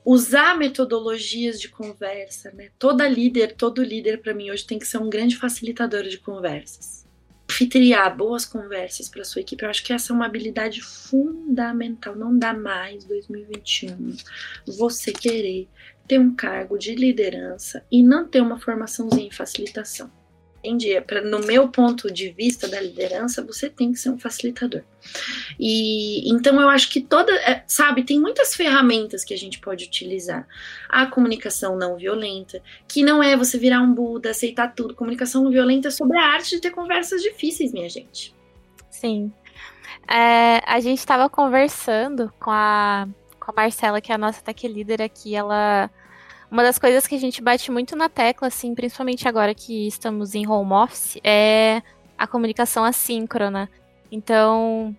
usar 0.03 0.57
metodologias 0.57 1.59
de 1.59 1.69
conversa, 1.69 2.51
né? 2.51 2.69
Toda 2.77 3.07
líder, 3.07 3.55
todo 3.55 3.83
líder 3.83 4.21
para 4.21 4.33
mim 4.33 4.51
hoje 4.51 4.65
tem 4.65 4.79
que 4.79 4.87
ser 4.87 4.97
um 4.97 5.09
grande 5.09 5.37
facilitador 5.37 6.03
de 6.03 6.17
conversas 6.17 7.06
anfitriar 7.49 8.15
boas 8.15 8.45
conversas 8.45 9.09
para 9.09 9.23
sua 9.23 9.41
equipe. 9.41 9.63
Eu 9.63 9.69
acho 9.69 9.83
que 9.83 9.93
essa 9.93 10.11
é 10.11 10.15
uma 10.15 10.25
habilidade 10.25 10.81
fundamental. 10.81 12.15
Não 12.15 12.37
dá 12.37 12.53
mais 12.53 13.05
2021 13.05 14.15
você 14.77 15.11
querer 15.11 15.67
ter 16.07 16.19
um 16.19 16.35
cargo 16.35 16.77
de 16.77 16.95
liderança 16.95 17.83
e 17.91 18.03
não 18.03 18.27
ter 18.27 18.41
uma 18.41 18.59
formaçãozinha 18.59 19.27
em 19.27 19.31
facilitação 19.31 20.11
entendi. 20.67 20.99
Pra, 21.01 21.21
no 21.21 21.39
meu 21.39 21.69
ponto 21.69 22.11
de 22.11 22.29
vista 22.29 22.67
da 22.67 22.79
liderança, 22.79 23.43
você 23.43 23.69
tem 23.69 23.91
que 23.91 23.99
ser 23.99 24.09
um 24.09 24.19
facilitador. 24.19 24.83
E 25.59 26.29
então 26.29 26.59
eu 26.59 26.69
acho 26.69 26.89
que 26.89 27.01
toda, 27.01 27.33
é, 27.33 27.63
sabe, 27.67 28.03
tem 28.03 28.19
muitas 28.19 28.55
ferramentas 28.55 29.23
que 29.23 29.33
a 29.33 29.37
gente 29.37 29.59
pode 29.59 29.85
utilizar. 29.85 30.47
A 30.89 31.05
comunicação 31.05 31.77
não 31.77 31.95
violenta, 31.95 32.61
que 32.87 33.03
não 33.03 33.23
é 33.23 33.35
você 33.35 33.57
virar 33.57 33.81
um 33.81 33.93
Buda, 33.93 34.31
aceitar 34.31 34.73
tudo. 34.75 34.95
Comunicação 34.95 35.43
não 35.43 35.51
violenta 35.51 35.87
é 35.87 35.91
sobre 35.91 36.17
a 36.17 36.25
arte 36.25 36.51
de 36.51 36.61
ter 36.61 36.71
conversas 36.71 37.21
difíceis, 37.21 37.71
minha 37.71 37.89
gente. 37.89 38.35
Sim. 38.91 39.31
É, 40.07 40.61
a 40.65 40.79
gente 40.79 40.99
estava 40.99 41.29
conversando 41.29 42.31
com 42.39 42.51
a, 42.51 43.07
com 43.39 43.51
a 43.51 43.53
Marcela, 43.55 43.99
que 43.99 44.11
é 44.11 44.15
a 44.15 44.17
nossa 44.17 44.41
tech 44.41 44.67
líder 44.67 45.01
aqui, 45.01 45.35
ela 45.35 45.89
uma 46.49 46.63
das 46.63 46.79
coisas 46.79 47.05
que 47.05 47.15
a 47.15 47.19
gente 47.19 47.41
bate 47.41 47.71
muito 47.71 47.95
na 47.95 48.07
tecla, 48.07 48.47
assim, 48.47 48.73
principalmente 48.73 49.27
agora 49.27 49.53
que 49.53 49.87
estamos 49.87 50.33
em 50.33 50.47
home 50.47 50.73
office, 50.73 51.19
é 51.23 51.81
a 52.17 52.25
comunicação 52.25 52.83
assíncrona. 52.83 53.69
Então, 54.11 54.95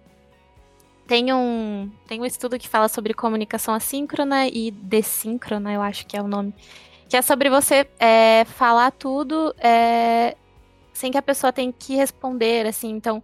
tem 1.07 1.33
um, 1.33 1.91
tem 2.07 2.21
um 2.21 2.27
estudo 2.27 2.59
que 2.59 2.69
fala 2.69 2.87
sobre 2.89 3.15
comunicação 3.15 3.75
assíncrona 3.75 4.47
e 4.47 4.71
dessíncrona, 4.71 5.73
eu 5.73 5.81
acho 5.81 6.07
que 6.07 6.17
é 6.17 6.23
o 6.23 6.29
nome. 6.29 6.55
Que 7.09 7.17
é 7.17 7.23
sobre 7.23 7.49
você 7.49 7.89
é, 7.99 8.45
falar 8.45 8.91
tudo 8.91 9.55
é, 9.59 10.37
sem 10.93 11.11
que 11.11 11.17
a 11.17 11.23
pessoa 11.23 11.51
tenha 11.51 11.73
que 11.73 11.97
responder, 11.97 12.67
assim. 12.67 12.91
Então, 12.91 13.23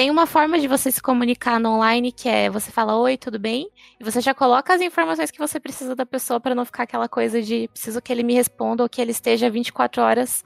tem 0.00 0.10
uma 0.10 0.24
forma 0.24 0.58
de 0.58 0.66
você 0.66 0.90
se 0.90 1.02
comunicar 1.02 1.60
no 1.60 1.72
online 1.72 2.10
que 2.10 2.26
é 2.26 2.48
você 2.48 2.70
fala 2.70 2.96
oi, 2.96 3.18
tudo 3.18 3.38
bem? 3.38 3.68
E 4.00 4.02
você 4.02 4.18
já 4.22 4.32
coloca 4.32 4.72
as 4.72 4.80
informações 4.80 5.30
que 5.30 5.38
você 5.38 5.60
precisa 5.60 5.94
da 5.94 6.06
pessoa 6.06 6.40
para 6.40 6.54
não 6.54 6.64
ficar 6.64 6.84
aquela 6.84 7.06
coisa 7.06 7.42
de 7.42 7.68
preciso 7.68 8.00
que 8.00 8.10
ele 8.10 8.22
me 8.22 8.32
responda 8.32 8.82
ou 8.82 8.88
que 8.88 8.98
ele 8.98 9.10
esteja 9.10 9.50
24 9.50 10.00
horas 10.00 10.42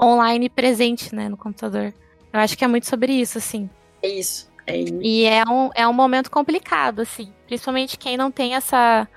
online 0.00 0.48
presente, 0.48 1.12
né, 1.12 1.28
no 1.28 1.36
computador. 1.36 1.92
Eu 2.32 2.38
acho 2.38 2.56
que 2.56 2.64
é 2.64 2.68
muito 2.68 2.86
sobre 2.86 3.12
isso, 3.12 3.38
assim. 3.38 3.68
É 4.00 4.08
isso. 4.08 4.48
É 4.68 4.76
isso. 4.78 4.96
E 5.02 5.24
é 5.24 5.42
um, 5.50 5.70
é 5.74 5.88
um 5.88 5.92
momento 5.92 6.30
complicado, 6.30 7.00
assim. 7.00 7.32
Principalmente 7.48 7.98
quem 7.98 8.16
não 8.16 8.30
tem 8.30 8.54
essa. 8.54 9.08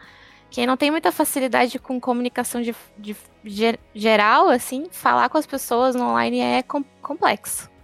Quem 0.50 0.66
não 0.66 0.76
tem 0.76 0.90
muita 0.90 1.12
facilidade 1.12 1.78
com 1.78 2.02
comunicação 2.02 2.60
de, 2.60 2.74
de, 2.98 3.16
de 3.44 3.80
geral, 3.94 4.50
assim, 4.50 4.88
falar 4.90 5.30
com 5.30 5.38
as 5.38 5.46
pessoas 5.46 5.94
no 5.94 6.06
online 6.06 6.40
é 6.40 6.64
com, 6.64 6.84
complexo. 7.04 7.75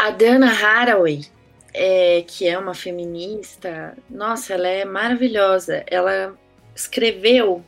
A 0.00 0.08
Dana 0.08 0.50
Haraway, 0.50 1.26
é, 1.74 2.24
que 2.26 2.48
é 2.48 2.58
uma 2.58 2.72
feminista, 2.72 3.94
nossa, 4.08 4.54
ela 4.54 4.66
é 4.66 4.82
maravilhosa. 4.82 5.84
Ela 5.86 6.34
escreveu. 6.74 7.62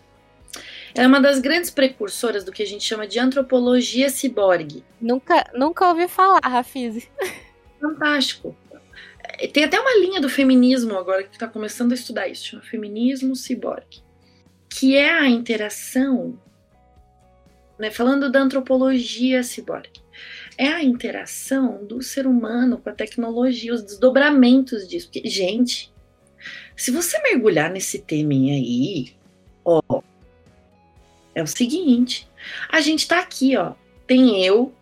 Ela 0.94 1.04
é 1.04 1.06
uma 1.06 1.20
das 1.20 1.40
grandes 1.40 1.68
precursoras 1.68 2.42
do 2.42 2.50
que 2.50 2.62
a 2.62 2.66
gente 2.66 2.84
chama 2.84 3.06
de 3.06 3.18
antropologia 3.18 4.08
ciborgue. 4.08 4.82
Nunca, 4.98 5.44
nunca 5.52 5.86
ouvi 5.86 6.08
falar, 6.08 6.40
Rafizi. 6.42 7.06
Fantástico. 7.78 8.56
Tem 9.52 9.64
até 9.64 9.78
uma 9.78 9.94
linha 9.98 10.18
do 10.18 10.30
feminismo 10.30 10.96
agora 10.96 11.24
que 11.24 11.34
está 11.34 11.46
começando 11.46 11.92
a 11.92 11.94
estudar 11.94 12.28
isso, 12.28 12.46
chama 12.46 12.62
feminismo 12.62 13.36
ciborgue, 13.36 14.02
que 14.70 14.96
é 14.96 15.10
a 15.10 15.28
interação, 15.28 16.38
né, 17.78 17.90
falando 17.90 18.32
da 18.32 18.40
antropologia 18.40 19.42
ciborgue, 19.42 20.01
é 20.56 20.68
a 20.68 20.82
interação 20.82 21.84
do 21.84 22.02
ser 22.02 22.26
humano 22.26 22.78
com 22.78 22.88
a 22.88 22.92
tecnologia, 22.92 23.74
os 23.74 23.82
desdobramentos 23.82 24.86
disso. 24.88 25.10
Porque, 25.10 25.28
gente, 25.28 25.92
se 26.76 26.90
você 26.90 27.20
mergulhar 27.22 27.70
nesse 27.70 27.98
tema 27.98 28.32
aí, 28.32 29.14
ó, 29.64 30.02
é 31.34 31.42
o 31.42 31.46
seguinte: 31.46 32.28
a 32.68 32.80
gente 32.80 33.06
tá 33.06 33.18
aqui, 33.18 33.56
ó. 33.56 33.74
Tem 34.06 34.44
eu, 34.44 34.74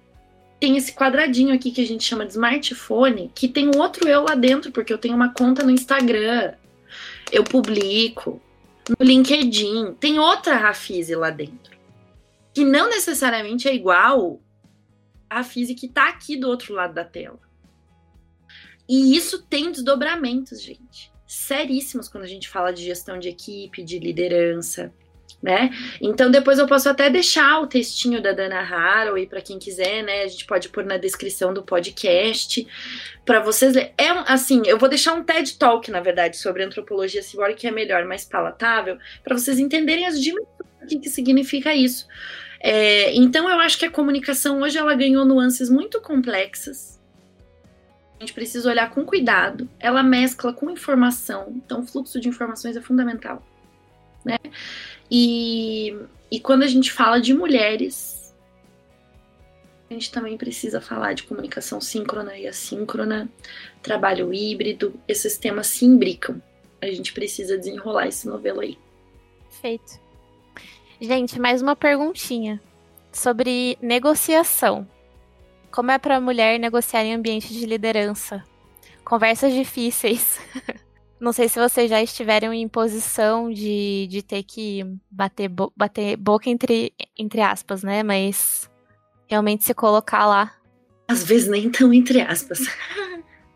tem 0.58 0.76
esse 0.76 0.92
quadradinho 0.92 1.54
aqui 1.54 1.70
que 1.70 1.80
a 1.80 1.86
gente 1.86 2.04
chama 2.04 2.24
de 2.24 2.32
smartphone, 2.32 3.30
que 3.34 3.48
tem 3.48 3.68
um 3.68 3.78
outro 3.78 4.08
eu 4.08 4.22
lá 4.22 4.34
dentro, 4.34 4.72
porque 4.72 4.92
eu 4.92 4.98
tenho 4.98 5.14
uma 5.14 5.32
conta 5.32 5.62
no 5.62 5.70
Instagram, 5.70 6.54
eu 7.30 7.44
publico, 7.44 8.40
no 8.88 9.04
LinkedIn, 9.04 9.94
tem 10.00 10.18
outra 10.18 10.56
Rafise 10.56 11.14
lá 11.14 11.30
dentro. 11.30 11.78
Que 12.52 12.64
não 12.64 12.88
necessariamente 12.88 13.68
é 13.68 13.74
igual 13.74 14.40
a 15.30 15.44
física 15.44 15.86
está 15.86 16.08
aqui 16.08 16.36
do 16.36 16.48
outro 16.48 16.74
lado 16.74 16.92
da 16.92 17.04
tela. 17.04 17.38
E 18.88 19.16
isso 19.16 19.40
tem 19.42 19.70
desdobramentos, 19.70 20.60
gente. 20.60 21.12
Seríssimos 21.24 22.08
quando 22.08 22.24
a 22.24 22.26
gente 22.26 22.48
fala 22.48 22.72
de 22.72 22.82
gestão 22.84 23.18
de 23.18 23.28
equipe, 23.28 23.84
de 23.84 24.00
liderança. 24.00 24.92
né? 25.42 25.70
Então 26.00 26.30
depois 26.30 26.58
eu 26.58 26.66
posso 26.66 26.88
até 26.88 27.08
deixar 27.08 27.60
o 27.60 27.66
textinho 27.66 28.20
da 28.20 28.32
Dana 28.32 28.60
Haraway 28.60 29.26
para 29.26 29.40
quem 29.40 29.58
quiser, 29.58 30.02
né? 30.02 30.22
A 30.22 30.28
gente 30.28 30.44
pode 30.44 30.68
pôr 30.68 30.84
na 30.84 30.96
descrição 30.96 31.54
do 31.54 31.62
podcast 31.62 32.66
para 33.24 33.40
vocês 33.40 33.74
lerem. 33.74 33.94
É 33.96 34.10
assim, 34.26 34.62
eu 34.66 34.78
vou 34.78 34.88
deixar 34.88 35.14
um 35.14 35.24
TED 35.24 35.56
Talk, 35.56 35.90
na 35.90 36.00
verdade, 36.00 36.36
sobre 36.36 36.62
antropologia 36.64 37.22
simbólica 37.22 37.60
que 37.60 37.66
é 37.66 37.70
melhor, 37.70 38.04
mais 38.04 38.24
palatável, 38.24 38.98
para 39.22 39.36
vocês 39.38 39.58
entenderem 39.58 40.06
as 40.06 40.20
dimensões 40.20 40.48
do 40.90 41.00
que 41.00 41.08
significa 41.08 41.74
isso. 41.74 42.06
É, 42.60 43.14
então 43.16 43.48
eu 43.48 43.58
acho 43.58 43.78
que 43.78 43.86
a 43.86 43.90
comunicação 43.90 44.60
hoje 44.60 44.76
ela 44.76 44.94
ganhou 44.94 45.24
nuances 45.24 45.70
muito 45.70 46.00
complexas. 46.00 47.00
A 48.18 48.20
gente 48.20 48.34
precisa 48.34 48.68
olhar 48.68 48.90
com 48.90 49.02
cuidado. 49.04 49.66
Ela 49.78 50.02
mescla 50.02 50.52
com 50.52 50.68
informação, 50.70 51.54
então 51.56 51.80
o 51.80 51.86
fluxo 51.86 52.20
de 52.20 52.28
informações 52.28 52.76
é 52.76 52.80
fundamental, 52.82 53.42
né? 54.22 54.36
E, 55.10 55.96
e 56.30 56.38
quando 56.38 56.62
a 56.62 56.66
gente 56.66 56.92
fala 56.92 57.18
de 57.18 57.32
mulheres, 57.32 58.34
a 59.88 59.94
gente 59.94 60.12
também 60.12 60.36
precisa 60.36 60.82
falar 60.82 61.14
de 61.14 61.22
comunicação 61.22 61.80
síncrona 61.80 62.36
e 62.36 62.46
assíncrona, 62.46 63.26
trabalho 63.82 64.32
híbrido, 64.34 64.94
esses 65.08 65.38
temas 65.38 65.66
se 65.66 65.86
imbricam. 65.86 66.40
A 66.82 66.86
gente 66.86 67.14
precisa 67.14 67.56
desenrolar 67.56 68.06
esse 68.06 68.28
novelo 68.28 68.60
aí. 68.60 68.78
Perfeito. 69.48 70.09
Gente, 71.00 71.40
mais 71.40 71.62
uma 71.62 71.74
perguntinha 71.74 72.60
sobre 73.10 73.78
negociação. 73.80 74.86
Como 75.70 75.90
é 75.90 75.98
para 75.98 76.16
a 76.16 76.20
mulher 76.20 76.58
negociar 76.58 77.04
em 77.04 77.14
ambiente 77.14 77.54
de 77.54 77.64
liderança? 77.64 78.44
Conversas 79.02 79.54
difíceis. 79.54 80.38
Não 81.18 81.32
sei 81.32 81.48
se 81.48 81.58
vocês 81.58 81.88
já 81.88 82.02
estiveram 82.02 82.52
em 82.52 82.68
posição 82.68 83.50
de, 83.50 84.08
de 84.10 84.22
ter 84.22 84.42
que 84.42 84.84
bater, 85.10 85.48
bo 85.48 85.72
bater 85.74 86.16
boca 86.16 86.50
entre, 86.50 86.92
entre 87.18 87.40
aspas, 87.40 87.82
né? 87.82 88.02
Mas 88.02 88.70
realmente 89.26 89.64
se 89.64 89.72
colocar 89.72 90.26
lá. 90.26 90.54
Às 91.08 91.24
vezes 91.24 91.48
nem 91.48 91.70
tão 91.70 91.94
entre 91.94 92.20
aspas. 92.20 92.60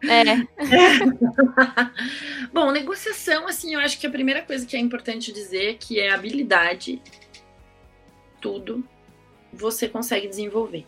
É. 0.07 0.23
Bom, 2.53 2.71
negociação, 2.71 3.49
assim, 3.49 3.73
eu 3.73 3.81
acho 3.81 3.99
que 3.99 4.07
a 4.07 4.11
primeira 4.11 4.43
coisa 4.43 4.67
que 4.67 4.77
é 4.77 4.79
importante 4.79 5.33
dizer 5.33 5.71
é 5.71 5.75
que 5.75 5.99
é 5.99 6.13
habilidade. 6.13 7.01
Tudo 8.45 8.85
você 9.51 9.89
consegue 9.89 10.29
desenvolver. 10.29 10.85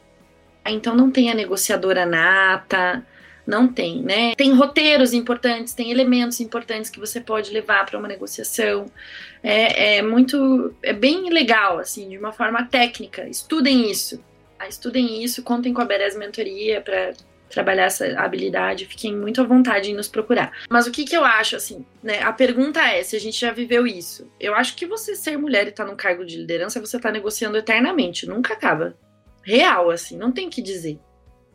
Então 0.67 0.95
não 0.95 1.11
tem 1.11 1.31
a 1.31 1.35
negociadora 1.35 2.05
nata, 2.05 3.03
não 3.47 3.67
tem, 3.67 4.03
né? 4.03 4.35
Tem 4.35 4.53
roteiros 4.53 5.15
importantes, 5.15 5.73
tem 5.73 5.91
elementos 5.91 6.39
importantes 6.39 6.91
que 6.91 7.01
você 7.01 7.19
pode 7.19 7.51
levar 7.51 7.87
para 7.87 7.99
uma 7.99 8.09
negociação. 8.09 8.85
É, 9.43 9.97
é, 9.97 10.03
muito, 10.03 10.75
é 10.83 10.93
bem 10.93 11.31
legal, 11.31 11.79
assim, 11.79 12.11
de 12.11 12.19
uma 12.19 12.31
forma 12.31 12.63
técnica. 12.67 13.27
Estudem 13.27 13.91
isso. 13.91 14.23
Ah, 14.59 14.69
estudem 14.69 15.25
isso, 15.25 15.43
contem 15.43 15.73
com 15.73 15.81
a 15.81 15.87
Beres 15.87 16.15
Mentoria 16.15 16.83
para 16.83 17.15
trabalhar 17.49 17.84
essa 17.84 18.07
habilidade, 18.18 18.86
fiquem 18.86 19.16
muito 19.16 19.40
à 19.40 19.44
vontade 19.44 19.90
em 19.90 19.94
nos 19.94 20.09
procurar. 20.09 20.53
Mas 20.68 20.86
o 20.86 20.90
que, 20.90 21.05
que 21.05 21.16
eu 21.16 21.24
acho, 21.24 21.57
assim, 21.57 21.84
né? 22.03 22.22
A 22.22 22.32
pergunta 22.32 22.80
é 22.80 23.03
se 23.03 23.16
a 23.16 23.20
gente 23.20 23.40
já 23.40 23.53
viveu 23.53 23.86
isso. 23.86 24.30
Eu 24.38 24.55
acho 24.55 24.74
que 24.76 24.86
você 24.86 25.14
ser 25.14 25.36
mulher 25.36 25.66
e 25.66 25.70
estar 25.70 25.84
tá 25.84 25.90
num 25.90 25.97
cargo 25.97 26.24
de 26.24 26.36
liderança, 26.36 26.80
você 26.80 26.97
está 26.97 27.11
negociando 27.11 27.57
eternamente, 27.57 28.26
nunca 28.26 28.55
acaba. 28.55 28.97
Real, 29.42 29.90
assim, 29.90 30.16
não 30.16 30.32
tem 30.32 30.51
que 30.51 30.61
dizer 30.61 30.99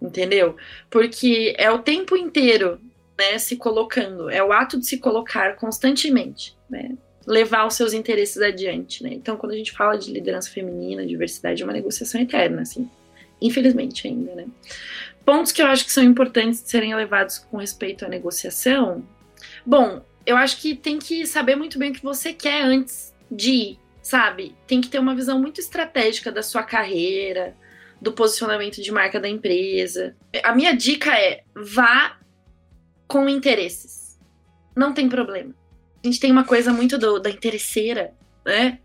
entendeu? 0.02 0.56
Porque 0.90 1.54
é 1.58 1.70
o 1.70 1.80
tempo 1.80 2.18
inteiro, 2.18 2.80
né, 3.18 3.38
se 3.38 3.56
colocando, 3.56 4.30
é 4.30 4.44
o 4.44 4.52
ato 4.52 4.80
de 4.80 4.86
se 4.86 4.98
colocar 4.98 5.56
constantemente, 5.56 6.58
né? 6.70 6.98
Levar 7.28 7.68
os 7.68 7.76
seus 7.76 7.94
interesses 7.94 8.42
adiante, 8.42 9.04
né? 9.04 9.12
Então, 9.14 9.38
quando 9.38 9.52
a 9.52 9.56
gente 9.56 9.72
fala 9.72 9.96
de 9.96 10.12
liderança 10.12 10.50
feminina, 10.50 11.06
diversidade, 11.06 11.62
é 11.62 11.66
uma 11.66 11.74
negociação 11.74 12.20
eterna, 12.20 12.64
assim. 12.64 12.90
Infelizmente 13.40 14.08
ainda, 14.08 14.34
né? 14.34 14.48
Pontos 15.32 15.54
que 15.54 15.62
eu 15.62 15.68
acho 15.68 15.86
que 15.86 15.94
são 15.94 16.04
importantes 16.04 16.62
de 16.62 16.70
serem 16.70 16.94
levados 16.94 17.40
com 17.40 17.56
respeito 17.56 18.04
à 18.04 18.10
negociação. 18.10 19.02
Bom, 19.66 20.06
eu 20.26 20.36
acho 20.36 20.58
que 20.58 20.76
tem 20.76 21.00
que 21.00 21.26
saber 21.26 21.56
muito 21.56 21.80
bem 21.80 21.92
o 21.92 21.94
que 21.94 22.04
você 22.04 22.34
quer 22.34 22.62
antes 22.64 23.14
de 23.32 23.52
ir, 23.52 23.80
sabe? 24.02 24.54
Tem 24.68 24.82
que 24.82 24.90
ter 24.90 25.00
uma 25.00 25.16
visão 25.16 25.40
muito 25.40 25.62
estratégica 25.62 26.34
da 26.34 26.44
sua 26.44 26.64
carreira, 26.64 27.56
do 28.02 28.12
posicionamento 28.12 28.82
de 28.82 28.92
marca 28.92 29.22
da 29.22 29.30
empresa. 29.30 30.18
A 30.44 30.54
minha 30.54 30.76
dica 30.76 31.18
é: 31.18 31.46
vá 31.56 32.20
com 33.08 33.30
interesses. 33.30 34.20
Não 34.76 34.94
tem 34.94 35.08
problema. 35.08 35.56
A 36.04 36.08
gente 36.08 36.20
tem 36.20 36.30
uma 36.30 36.44
coisa 36.44 36.74
muito 36.74 36.98
do, 36.98 37.20
da 37.20 37.30
interesseira, 37.30 38.14
né? 38.46 38.80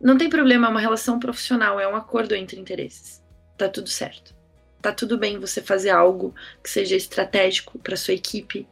Não 0.00 0.16
tem 0.16 0.30
problema, 0.30 0.68
é 0.68 0.70
uma 0.70 0.80
relação 0.80 1.18
profissional, 1.18 1.80
é 1.80 1.88
um 1.88 1.96
acordo 1.96 2.36
entre 2.36 2.60
interesses. 2.60 3.20
Tá 3.58 3.68
tudo 3.68 3.88
certo. 3.88 4.38
Tá 4.80 4.92
tudo 4.92 5.18
bem 5.18 5.38
você 5.38 5.60
fazer 5.60 5.90
algo 5.90 6.34
que 6.62 6.70
seja 6.70 6.96
estratégico 6.96 7.78
para 7.78 7.96
sua 7.96 8.14
equipe, 8.14 8.66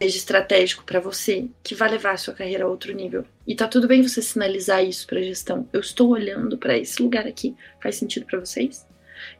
seja 0.00 0.16
estratégico 0.16 0.82
para 0.84 0.98
você, 0.98 1.48
que 1.62 1.74
vai 1.74 1.90
levar 1.90 2.12
a 2.12 2.16
sua 2.16 2.34
carreira 2.34 2.64
a 2.64 2.68
outro 2.68 2.92
nível. 2.92 3.24
E 3.46 3.54
tá 3.54 3.68
tudo 3.68 3.86
bem 3.86 4.02
você 4.02 4.20
sinalizar 4.20 4.84
isso 4.84 5.06
para 5.06 5.20
a 5.20 5.22
gestão. 5.22 5.68
Eu 5.72 5.80
estou 5.80 6.08
olhando 6.08 6.58
para 6.58 6.76
esse 6.76 7.02
lugar 7.02 7.26
aqui. 7.26 7.54
Faz 7.80 7.96
sentido 7.96 8.26
para 8.26 8.40
vocês? 8.40 8.86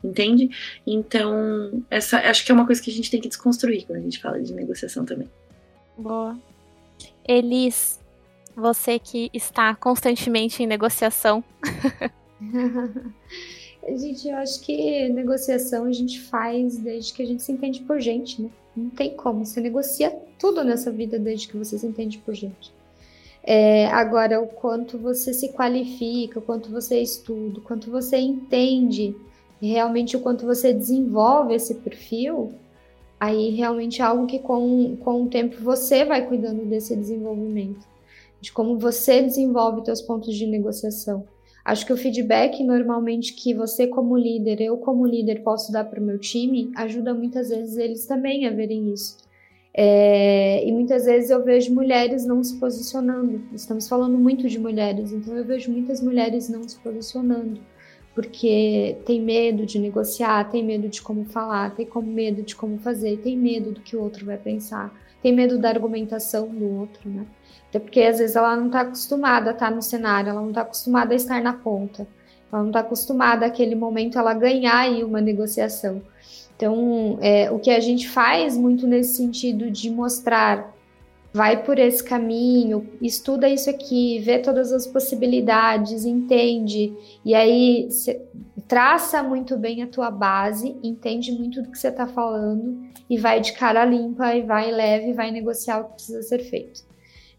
Entende? 0.05 0.51
Então, 0.87 1.83
essa 1.91 2.19
acho 2.19 2.45
que 2.45 2.53
é 2.53 2.55
uma 2.55 2.67
coisa 2.67 2.83
que 2.83 2.91
a 2.91 2.95
gente 2.95 3.11
tem 3.11 3.21
que 3.21 3.29
desconstruir 3.29 3.87
quando 3.87 3.99
a 3.99 4.03
gente 4.03 4.21
fala 4.21 4.41
de 4.41 4.53
negociação 4.53 5.05
também. 5.05 5.31
Boa. 5.97 6.39
Elis, 7.27 7.99
você 8.55 8.99
que 8.99 9.31
está 9.33 9.75
constantemente 9.75 10.63
em 10.63 10.67
negociação. 10.67 11.43
gente, 13.97 14.29
eu 14.29 14.37
acho 14.37 14.61
que 14.61 15.09
negociação 15.09 15.85
a 15.85 15.93
gente 15.93 16.21
faz 16.21 16.77
desde 16.79 17.13
que 17.13 17.23
a 17.23 17.27
gente 17.27 17.43
se 17.43 17.53
entende 17.53 17.81
por 17.81 18.01
gente, 18.01 18.43
né? 18.43 18.51
Não 18.77 18.91
tem 18.91 19.15
como. 19.17 19.45
Você 19.45 19.61
negocia 19.61 20.11
tudo 20.39 20.63
nessa 20.65 20.91
vida 20.91 21.19
desde 21.19 21.49
que 21.49 21.57
você 21.57 21.79
se 21.79 21.87
entende 21.87 22.19
por 22.19 22.35
gente. 22.35 22.73
É, 23.43 23.87
agora, 23.87 24.41
o 24.41 24.47
quanto 24.47 24.99
você 24.99 25.33
se 25.33 25.49
qualifica, 25.53 26.39
o 26.39 26.43
quanto 26.43 26.71
você 26.71 27.01
estuda, 27.01 27.59
o 27.59 27.63
quanto 27.63 27.91
você 27.91 28.19
entende, 28.19 29.17
realmente 29.61 30.17
o 30.17 30.21
quanto 30.21 30.47
você 30.47 30.73
desenvolve 30.73 31.55
esse 31.55 31.75
perfil, 31.77 32.53
aí 33.19 33.51
realmente 33.51 34.03
é 34.03 34.05
algo 34.05 34.27
que 34.27 34.39
com, 34.39 34.97
com 34.97 35.25
o 35.25 35.29
tempo 35.29 35.57
você 35.63 36.05
vai 36.05 36.27
cuidando 36.27 36.65
desse 36.65 36.95
desenvolvimento, 36.95 37.87
de 38.41 38.53
como 38.53 38.79
você 38.79 39.23
desenvolve 39.23 39.85
seus 39.85 40.03
pontos 40.03 40.35
de 40.35 40.47
negociação. 40.47 41.25
Acho 41.65 41.85
que 41.87 41.93
o 41.93 41.97
feedback 41.97 42.63
normalmente 42.65 43.35
que 43.35 43.55
você 43.55 43.87
como 43.87 44.17
líder, 44.17 44.61
eu 44.61 44.77
como 44.79 45.07
líder 45.07 45.43
posso 45.43 45.71
dar 45.71 45.85
para 45.85 46.01
o 46.01 46.03
meu 46.03 46.19
time, 46.19 46.71
ajuda 46.75 47.13
muitas 47.13 47.51
vezes 47.51 47.77
eles 47.77 48.07
também 48.07 48.47
a 48.47 48.51
verem 48.51 48.93
isso. 48.93 49.19
É, 49.73 50.67
e 50.67 50.73
muitas 50.73 51.05
vezes 51.05 51.31
eu 51.31 51.45
vejo 51.45 51.73
mulheres 51.73 52.27
não 52.27 52.43
se 52.43 52.59
posicionando. 52.59 53.43
Estamos 53.55 53.89
falando 53.89 54.19
muito 54.19 54.49
de 54.49 54.59
mulheres, 54.59 55.13
então 55.13 55.37
eu 55.37 55.45
vejo 55.45 55.71
muitas 55.71 56.03
mulheres 56.03 56.49
não 56.49 56.69
se 56.69 56.79
posicionando, 56.81 57.61
porque 58.15 58.97
tem 59.07 59.21
medo 59.21 59.65
de 59.65 59.79
negociar, 59.79 60.51
tem 60.51 60.65
medo 60.65 60.89
de 60.89 61.01
como 61.01 61.25
falar, 61.27 61.75
tem 61.77 61.89
medo 62.03 62.43
de 62.43 62.57
como 62.57 62.79
fazer, 62.79 63.19
tem 63.19 63.37
medo 63.37 63.71
do 63.73 63.81
que 63.81 63.97
o 63.97 64.03
outro 64.03 64.27
vai 64.27 64.39
pensar, 64.39 64.93
tem 65.23 65.33
medo 65.33 65.59
da 65.59 65.69
argumentação 65.69 66.49
do 66.49 66.69
outro, 66.81 67.09
né? 67.09 67.27
Até 67.71 67.79
porque 67.79 68.03
às 68.03 68.19
vezes 68.19 68.37
ela 68.37 68.57
não 68.57 68.67
está 68.67 68.81
acostumada 68.81 69.51
a 69.51 69.53
estar 69.53 69.71
no 69.71 69.81
cenário, 69.81 70.31
ela 70.31 70.41
não 70.41 70.49
está 70.49 70.63
acostumada 70.63 71.15
a 71.15 71.17
estar 71.17 71.41
na 71.41 71.53
ponta, 71.53 72.07
ela 72.53 72.63
não 72.63 72.71
está 72.71 72.81
acostumada 72.81 73.47
àquele 73.47 73.77
momento 73.77 74.19
ela 74.19 74.35
ganhar 74.35 74.77
aí 74.77 75.05
uma 75.05 75.21
negociação. 75.21 76.03
Então, 76.57 77.17
é, 77.23 77.51
o 77.51 77.61
que 77.61 77.71
a 77.71 77.81
gente 77.81 78.09
faz 78.09 78.57
muito 78.57 78.87
nesse 78.87 79.15
sentido 79.15 79.71
de 79.71 79.89
mostrar, 79.89 80.75
vai 81.33 81.63
por 81.63 81.79
esse 81.79 82.03
caminho, 82.03 82.87
estuda 83.01 83.49
isso 83.49 83.71
aqui, 83.71 84.19
vê 84.19 84.41
todas 84.41 84.73
as 84.73 84.85
possibilidades, 84.85 86.05
entende, 86.05 86.93
e 87.25 87.37
aí 87.37 87.89
traça 88.67 89.23
muito 89.23 89.57
bem 89.57 89.83
a 89.83 89.87
tua 89.87 90.11
base, 90.11 90.77
entende 90.83 91.31
muito 91.31 91.63
do 91.63 91.71
que 91.71 91.79
você 91.79 91.89
está 91.89 92.07
falando 92.07 92.81
e 93.09 93.17
vai 93.17 93.41
de 93.41 93.53
cara 93.53 93.85
limpa 93.85 94.35
e 94.35 94.43
vai 94.43 94.73
leve, 94.73 95.13
vai 95.13 95.31
negociar 95.31 95.81
o 95.81 95.85
que 95.85 95.95
precisa 95.95 96.23
ser 96.23 96.41
feito. 96.41 96.90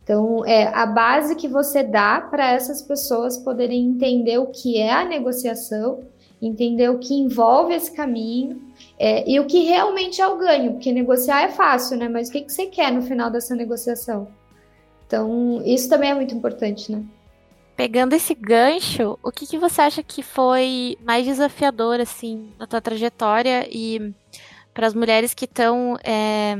Então, 0.03 0.43
é 0.45 0.67
a 0.67 0.85
base 0.85 1.35
que 1.35 1.47
você 1.47 1.83
dá 1.83 2.19
para 2.21 2.51
essas 2.51 2.81
pessoas 2.81 3.37
poderem 3.37 3.85
entender 3.85 4.39
o 4.39 4.47
que 4.47 4.77
é 4.77 4.91
a 4.91 5.05
negociação, 5.05 6.03
entender 6.41 6.89
o 6.89 6.97
que 6.97 7.13
envolve 7.13 7.73
esse 7.73 7.91
caminho 7.91 8.61
é, 8.97 9.29
e 9.29 9.39
o 9.39 9.45
que 9.45 9.63
realmente 9.63 10.19
é 10.19 10.27
o 10.27 10.37
ganho, 10.37 10.73
porque 10.73 10.91
negociar 10.91 11.43
é 11.43 11.49
fácil, 11.49 11.97
né? 11.97 12.09
Mas 12.09 12.29
o 12.29 12.31
que, 12.31 12.41
que 12.41 12.51
você 12.51 12.65
quer 12.65 12.91
no 12.91 13.03
final 13.03 13.29
dessa 13.29 13.55
negociação? 13.55 14.27
Então, 15.05 15.61
isso 15.65 15.87
também 15.87 16.09
é 16.09 16.15
muito 16.15 16.33
importante, 16.33 16.91
né? 16.91 17.03
Pegando 17.75 18.13
esse 18.13 18.33
gancho, 18.33 19.17
o 19.23 19.31
que, 19.31 19.45
que 19.45 19.57
você 19.57 19.81
acha 19.81 20.03
que 20.03 20.23
foi 20.23 20.97
mais 21.03 21.25
desafiador, 21.25 21.99
assim, 21.99 22.51
na 22.59 22.65
tua 22.65 22.81
trajetória 22.81 23.67
e 23.69 24.13
para 24.73 24.87
as 24.87 24.93
mulheres 24.93 25.33
que 25.33 25.45
estão 25.45 25.97
é, 26.03 26.55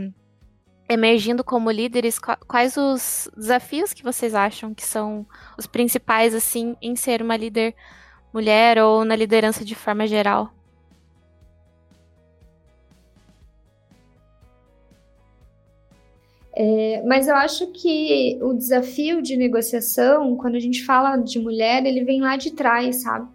emergindo 0.91 1.43
como 1.43 1.71
líderes, 1.71 2.19
quais 2.19 2.75
os 2.75 3.29
desafios 3.35 3.93
que 3.93 4.03
vocês 4.03 4.35
acham 4.35 4.73
que 4.73 4.85
são 4.85 5.25
os 5.57 5.65
principais, 5.65 6.35
assim, 6.35 6.75
em 6.81 6.95
ser 6.95 7.21
uma 7.21 7.37
líder 7.37 7.73
mulher 8.33 8.77
ou 8.77 9.05
na 9.05 9.15
liderança 9.15 9.63
de 9.63 9.73
forma 9.73 10.05
geral? 10.05 10.51
É, 16.53 17.01
mas 17.05 17.29
eu 17.29 17.35
acho 17.35 17.67
que 17.67 18.37
o 18.41 18.53
desafio 18.53 19.21
de 19.21 19.37
negociação, 19.37 20.35
quando 20.35 20.55
a 20.55 20.59
gente 20.59 20.83
fala 20.83 21.15
de 21.15 21.39
mulher, 21.39 21.85
ele 21.85 22.03
vem 22.03 22.19
lá 22.19 22.35
de 22.35 22.51
trás, 22.51 22.97
sabe? 22.97 23.27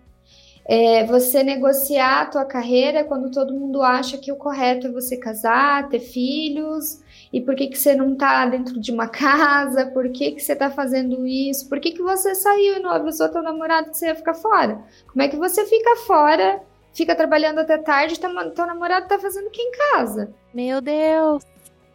É 0.68 1.04
você 1.04 1.42
negociar 1.42 2.22
a 2.22 2.26
tua 2.26 2.44
carreira 2.44 3.04
quando 3.04 3.30
todo 3.30 3.54
mundo 3.54 3.82
acha 3.82 4.18
que 4.18 4.32
o 4.32 4.36
correto 4.36 4.88
é 4.88 4.90
você 4.90 5.16
casar, 5.16 5.88
ter 5.88 6.00
filhos, 6.00 7.00
e 7.36 7.40
por 7.42 7.54
que, 7.54 7.66
que 7.66 7.78
você 7.78 7.94
não 7.94 8.14
tá 8.16 8.46
dentro 8.46 8.80
de 8.80 8.90
uma 8.90 9.08
casa, 9.08 9.84
por 9.84 10.08
que, 10.08 10.32
que 10.32 10.40
você 10.40 10.56
tá 10.56 10.70
fazendo 10.70 11.26
isso, 11.26 11.68
por 11.68 11.78
que, 11.78 11.90
que 11.90 12.00
você 12.00 12.34
saiu 12.34 12.76
e 12.76 12.80
não 12.80 12.88
avisou 12.90 13.28
teu 13.28 13.42
namorado 13.42 13.90
que 13.90 13.98
você 13.98 14.06
ia 14.06 14.14
ficar 14.14 14.32
fora? 14.32 14.82
Como 15.06 15.20
é 15.20 15.28
que 15.28 15.36
você 15.36 15.66
fica 15.66 15.96
fora, 15.96 16.62
fica 16.94 17.14
trabalhando 17.14 17.58
até 17.58 17.76
tarde 17.76 18.14
e 18.14 18.18
teu 18.18 18.66
namorado 18.66 19.06
tá 19.06 19.18
fazendo 19.18 19.48
o 19.48 19.50
que 19.50 19.60
em 19.60 19.70
casa? 19.70 20.32
Meu 20.54 20.80
Deus! 20.80 21.44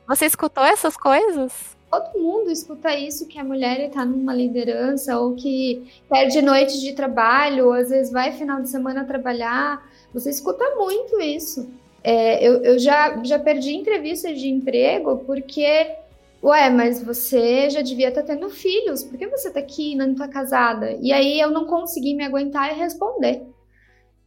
Você 0.07 0.27
escutou 0.27 0.63
essas 0.63 0.95
coisas? 0.95 1.75
Todo 1.89 2.21
mundo 2.21 2.51
escuta 2.51 2.95
isso, 2.95 3.27
que 3.27 3.39
a 3.39 3.43
mulher 3.43 3.79
está 3.87 4.05
numa 4.05 4.35
liderança, 4.35 5.19
ou 5.19 5.33
que 5.33 5.91
perde 6.07 6.39
noites 6.43 6.79
de 6.79 6.93
trabalho, 6.93 7.65
ou 7.65 7.73
às 7.73 7.89
vezes 7.89 8.13
vai 8.13 8.31
final 8.31 8.61
de 8.61 8.69
semana 8.69 9.05
trabalhar. 9.05 9.83
Você 10.13 10.29
escuta 10.29 10.63
muito 10.75 11.19
isso. 11.19 11.67
É, 12.03 12.43
eu, 12.45 12.63
eu 12.63 12.79
já, 12.79 13.23
já 13.23 13.37
perdi 13.37 13.75
entrevistas 13.75 14.39
de 14.39 14.49
emprego 14.49 15.19
porque, 15.25 15.95
ué, 16.43 16.69
mas 16.69 17.01
você 17.01 17.69
já 17.69 17.81
devia 17.81 18.09
estar 18.09 18.21
tá 18.21 18.33
tendo 18.33 18.49
filhos, 18.49 19.03
por 19.03 19.17
que 19.17 19.27
você 19.27 19.49
está 19.49 19.59
aqui 19.59 19.91
e 19.91 19.95
não 19.95 20.13
está 20.13 20.27
casada? 20.27 20.97
E 20.99 21.13
aí 21.13 21.39
eu 21.39 21.51
não 21.51 21.65
consegui 21.65 22.15
me 22.15 22.25
aguentar 22.25 22.71
e 22.71 22.79
responder. 22.79 23.43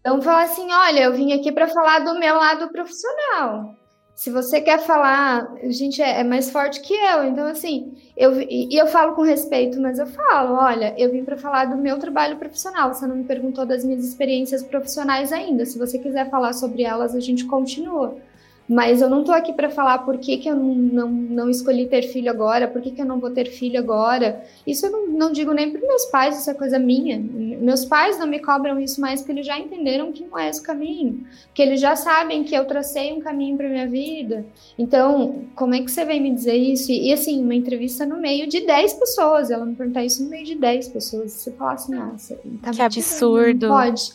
Então, 0.00 0.20
falar 0.20 0.44
assim: 0.44 0.70
olha, 0.70 1.04
eu 1.04 1.14
vim 1.14 1.32
aqui 1.32 1.50
para 1.50 1.66
falar 1.66 2.00
do 2.00 2.18
meu 2.18 2.34
lado 2.36 2.68
profissional. 2.68 3.74
Se 4.14 4.30
você 4.30 4.60
quer 4.60 4.78
falar, 4.78 5.52
gente 5.64 6.00
é, 6.00 6.20
é, 6.20 6.24
mais 6.24 6.48
forte 6.48 6.80
que 6.80 6.94
eu. 6.94 7.24
Então, 7.24 7.46
assim, 7.48 7.92
eu, 8.16 8.40
e 8.40 8.80
eu 8.80 8.86
falo 8.86 9.14
com 9.14 9.22
respeito, 9.22 9.80
mas 9.80 9.98
eu 9.98 10.06
falo: 10.06 10.54
olha, 10.54 10.94
eu 10.96 11.10
vim 11.10 11.24
para 11.24 11.36
falar 11.36 11.64
do 11.64 11.76
meu 11.76 11.98
trabalho 11.98 12.36
profissional. 12.36 12.94
Você 12.94 13.06
não 13.06 13.16
me 13.16 13.24
perguntou 13.24 13.66
das 13.66 13.84
minhas 13.84 14.04
experiências 14.04 14.62
profissionais 14.62 15.32
ainda. 15.32 15.66
Se 15.66 15.78
você 15.78 15.98
quiser 15.98 16.30
falar 16.30 16.52
sobre 16.52 16.84
elas, 16.84 17.14
a 17.14 17.20
gente 17.20 17.44
continua. 17.44 18.16
Mas 18.66 19.02
eu 19.02 19.10
não 19.10 19.22
tô 19.22 19.30
aqui 19.30 19.52
para 19.52 19.68
falar 19.68 19.98
por 19.98 20.16
que, 20.16 20.38
que 20.38 20.48
eu 20.48 20.56
não, 20.56 20.74
não, 20.74 21.08
não 21.08 21.50
escolhi 21.50 21.86
ter 21.86 22.02
filho 22.02 22.30
agora, 22.30 22.66
por 22.66 22.80
que, 22.80 22.90
que 22.90 23.02
eu 23.02 23.04
não 23.04 23.20
vou 23.20 23.30
ter 23.30 23.46
filho 23.46 23.78
agora. 23.78 24.42
Isso 24.66 24.86
eu 24.86 24.90
não, 24.90 25.06
não 25.06 25.32
digo 25.32 25.52
nem 25.52 25.70
para 25.70 25.86
meus 25.86 26.06
pais, 26.06 26.38
isso 26.38 26.50
é 26.50 26.54
coisa 26.54 26.78
minha. 26.78 27.18
Meus 27.18 27.84
pais 27.84 28.18
não 28.18 28.26
me 28.26 28.38
cobram 28.38 28.80
isso 28.80 29.02
mais 29.02 29.20
porque 29.20 29.32
eles 29.32 29.46
já 29.46 29.58
entenderam 29.58 30.12
que 30.12 30.24
não 30.24 30.38
é 30.38 30.48
esse 30.48 30.60
o 30.60 30.62
caminho. 30.62 31.26
Que 31.52 31.60
eles 31.60 31.78
já 31.78 31.94
sabem 31.94 32.42
que 32.42 32.54
eu 32.54 32.64
tracei 32.64 33.12
um 33.12 33.20
caminho 33.20 33.54
para 33.54 33.68
minha 33.68 33.86
vida. 33.86 34.46
Então, 34.78 35.44
como 35.54 35.74
é 35.74 35.82
que 35.82 35.90
você 35.90 36.06
vem 36.06 36.22
me 36.22 36.34
dizer 36.34 36.56
isso? 36.56 36.90
E, 36.90 37.08
e 37.08 37.12
assim, 37.12 37.42
uma 37.42 37.54
entrevista 37.54 38.06
no 38.06 38.16
meio 38.16 38.48
de 38.48 38.64
10 38.64 38.94
pessoas. 38.94 39.50
Ela 39.50 39.66
me 39.66 39.74
perguntar 39.74 40.04
isso 40.04 40.24
no 40.24 40.30
meio 40.30 40.46
de 40.46 40.54
10 40.54 40.88
pessoas. 40.88 41.32
Você 41.32 41.52
falar 41.52 41.72
assim, 41.74 41.94
ah, 41.96 42.12
você 42.16 42.40
tá 42.62 42.70
Que 42.70 42.80
absurdo. 42.80 43.68
Não 43.68 43.76
pode. 43.76 44.10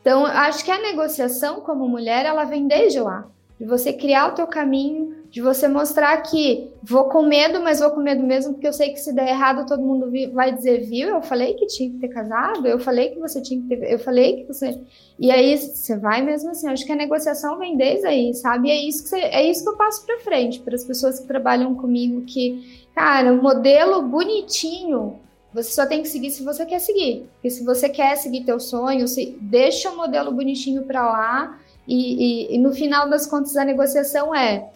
Então, 0.00 0.24
acho 0.24 0.64
que 0.64 0.70
a 0.70 0.80
negociação 0.80 1.60
como 1.62 1.88
mulher, 1.88 2.24
ela 2.24 2.44
vem 2.44 2.68
desde 2.68 3.00
lá 3.00 3.28
de 3.58 3.66
você 3.66 3.92
criar 3.92 4.28
o 4.28 4.34
teu 4.34 4.46
caminho, 4.46 5.16
de 5.30 5.42
você 5.42 5.66
mostrar 5.68 6.16
que 6.22 6.70
vou 6.82 7.04
com 7.04 7.22
medo, 7.22 7.60
mas 7.60 7.80
vou 7.80 7.90
com 7.90 8.00
medo 8.00 8.22
mesmo, 8.22 8.54
porque 8.54 8.68
eu 8.68 8.72
sei 8.72 8.90
que 8.90 9.00
se 9.00 9.12
der 9.12 9.28
errado 9.28 9.66
todo 9.66 9.82
mundo 9.82 10.10
vai 10.32 10.54
dizer, 10.54 10.86
viu? 10.86 11.08
Eu 11.08 11.22
falei 11.22 11.54
que 11.54 11.66
tinha 11.66 11.90
que 11.90 11.98
ter 11.98 12.08
casado, 12.08 12.66
eu 12.66 12.78
falei 12.78 13.10
que 13.10 13.18
você 13.18 13.42
tinha 13.42 13.60
que 13.60 13.68
ter, 13.68 13.92
eu 13.92 13.98
falei 13.98 14.36
que 14.36 14.46
você. 14.46 14.80
E 15.18 15.30
aí 15.30 15.58
você 15.58 15.98
vai 15.98 16.22
mesmo 16.22 16.50
assim. 16.50 16.68
Acho 16.68 16.86
que 16.86 16.92
a 16.92 16.96
negociação 16.96 17.58
vem 17.58 17.76
desde 17.76 18.06
aí, 18.06 18.32
sabe? 18.32 18.68
E 18.68 18.70
é 18.70 18.88
isso 18.88 19.02
que 19.02 19.08
você, 19.08 19.18
é 19.18 19.50
isso 19.50 19.64
que 19.64 19.70
eu 19.70 19.76
passo 19.76 20.06
para 20.06 20.20
frente 20.20 20.60
para 20.60 20.74
as 20.74 20.84
pessoas 20.84 21.18
que 21.18 21.26
trabalham 21.26 21.74
comigo, 21.74 22.22
que, 22.22 22.86
cara, 22.94 23.32
um 23.32 23.42
modelo 23.42 24.00
bonitinho. 24.02 25.18
Você 25.52 25.72
só 25.72 25.86
tem 25.86 26.02
que 26.02 26.08
seguir 26.08 26.30
se 26.30 26.44
você 26.44 26.64
quer 26.64 26.78
seguir. 26.78 27.26
Porque 27.34 27.50
se 27.50 27.64
você 27.64 27.88
quer 27.88 28.16
seguir 28.16 28.44
teu 28.44 28.60
sonho, 28.60 29.08
se 29.08 29.36
deixa 29.40 29.90
o 29.90 29.96
modelo 29.96 30.30
bonitinho 30.30 30.84
para 30.84 31.02
lá 31.02 31.58
e, 31.88 32.52
e, 32.52 32.54
e 32.54 32.58
no 32.58 32.72
final 32.72 33.08
das 33.08 33.26
contas, 33.26 33.56
a 33.56 33.64
negociação 33.64 34.34
é: 34.34 34.70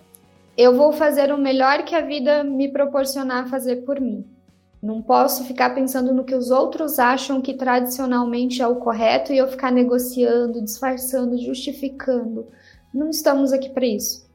eu 0.56 0.74
vou 0.74 0.92
fazer 0.92 1.30
o 1.30 1.36
melhor 1.36 1.84
que 1.84 1.94
a 1.94 2.00
vida 2.00 2.42
me 2.42 2.68
proporcionar 2.68 3.48
fazer 3.48 3.84
por 3.84 4.00
mim. 4.00 4.24
Não 4.82 5.00
posso 5.00 5.44
ficar 5.44 5.74
pensando 5.74 6.12
no 6.12 6.24
que 6.24 6.34
os 6.34 6.50
outros 6.50 6.98
acham 6.98 7.40
que 7.40 7.54
tradicionalmente 7.54 8.60
é 8.62 8.66
o 8.66 8.76
correto 8.76 9.32
e 9.32 9.38
eu 9.38 9.46
ficar 9.46 9.70
negociando, 9.70 10.60
disfarçando, 10.60 11.38
justificando. 11.38 12.46
Não 12.92 13.08
estamos 13.08 13.52
aqui 13.52 13.68
para 13.68 13.86
isso. 13.86 14.26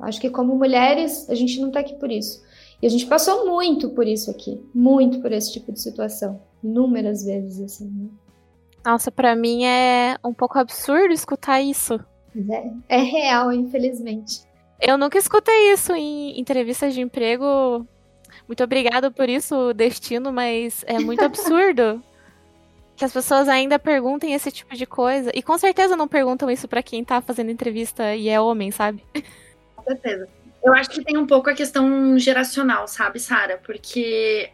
Acho 0.00 0.20
que 0.20 0.30
como 0.30 0.56
mulheres, 0.56 1.28
a 1.30 1.34
gente 1.34 1.60
não 1.60 1.68
está 1.68 1.78
aqui 1.78 1.94
por 1.94 2.10
isso. 2.10 2.42
E 2.80 2.86
a 2.86 2.90
gente 2.90 3.06
passou 3.06 3.46
muito 3.46 3.90
por 3.90 4.08
isso 4.08 4.30
aqui, 4.30 4.60
muito 4.74 5.20
por 5.20 5.30
esse 5.30 5.52
tipo 5.52 5.70
de 5.70 5.80
situação, 5.80 6.40
inúmeras 6.64 7.22
vezes 7.22 7.60
assim. 7.60 7.86
Né? 7.86 8.08
Nossa, 8.84 9.10
para 9.10 9.36
mim 9.36 9.64
é 9.64 10.16
um 10.24 10.34
pouco 10.34 10.58
absurdo 10.58 11.12
escutar 11.12 11.60
isso. 11.60 12.00
É, 12.88 12.96
é 12.96 13.02
real, 13.02 13.52
infelizmente. 13.52 14.42
Eu 14.80 14.98
nunca 14.98 15.18
escutei 15.18 15.72
isso 15.72 15.92
em 15.94 16.38
entrevistas 16.40 16.92
de 16.92 17.00
emprego. 17.00 17.86
Muito 18.48 18.64
obrigada 18.64 19.10
por 19.10 19.28
isso, 19.28 19.72
destino, 19.72 20.32
mas 20.32 20.84
é 20.86 20.98
muito 20.98 21.22
absurdo 21.22 22.02
que 22.96 23.04
as 23.04 23.12
pessoas 23.12 23.48
ainda 23.48 23.78
perguntem 23.78 24.34
esse 24.34 24.50
tipo 24.50 24.74
de 24.74 24.86
coisa. 24.86 25.30
E 25.34 25.42
com 25.42 25.56
certeza 25.56 25.96
não 25.96 26.08
perguntam 26.08 26.50
isso 26.50 26.66
para 26.66 26.82
quem 26.82 27.04
tá 27.04 27.20
fazendo 27.20 27.50
entrevista 27.50 28.14
e 28.14 28.28
é 28.28 28.40
homem, 28.40 28.70
sabe? 28.70 29.04
Com 29.76 29.84
certeza. 29.84 30.28
Eu 30.64 30.72
acho 30.74 30.90
que 30.90 31.04
tem 31.04 31.16
um 31.16 31.26
pouco 31.26 31.50
a 31.50 31.54
questão 31.54 32.18
geracional, 32.18 32.86
sabe, 32.86 33.18
Sara? 33.18 33.60
Porque 33.64 34.50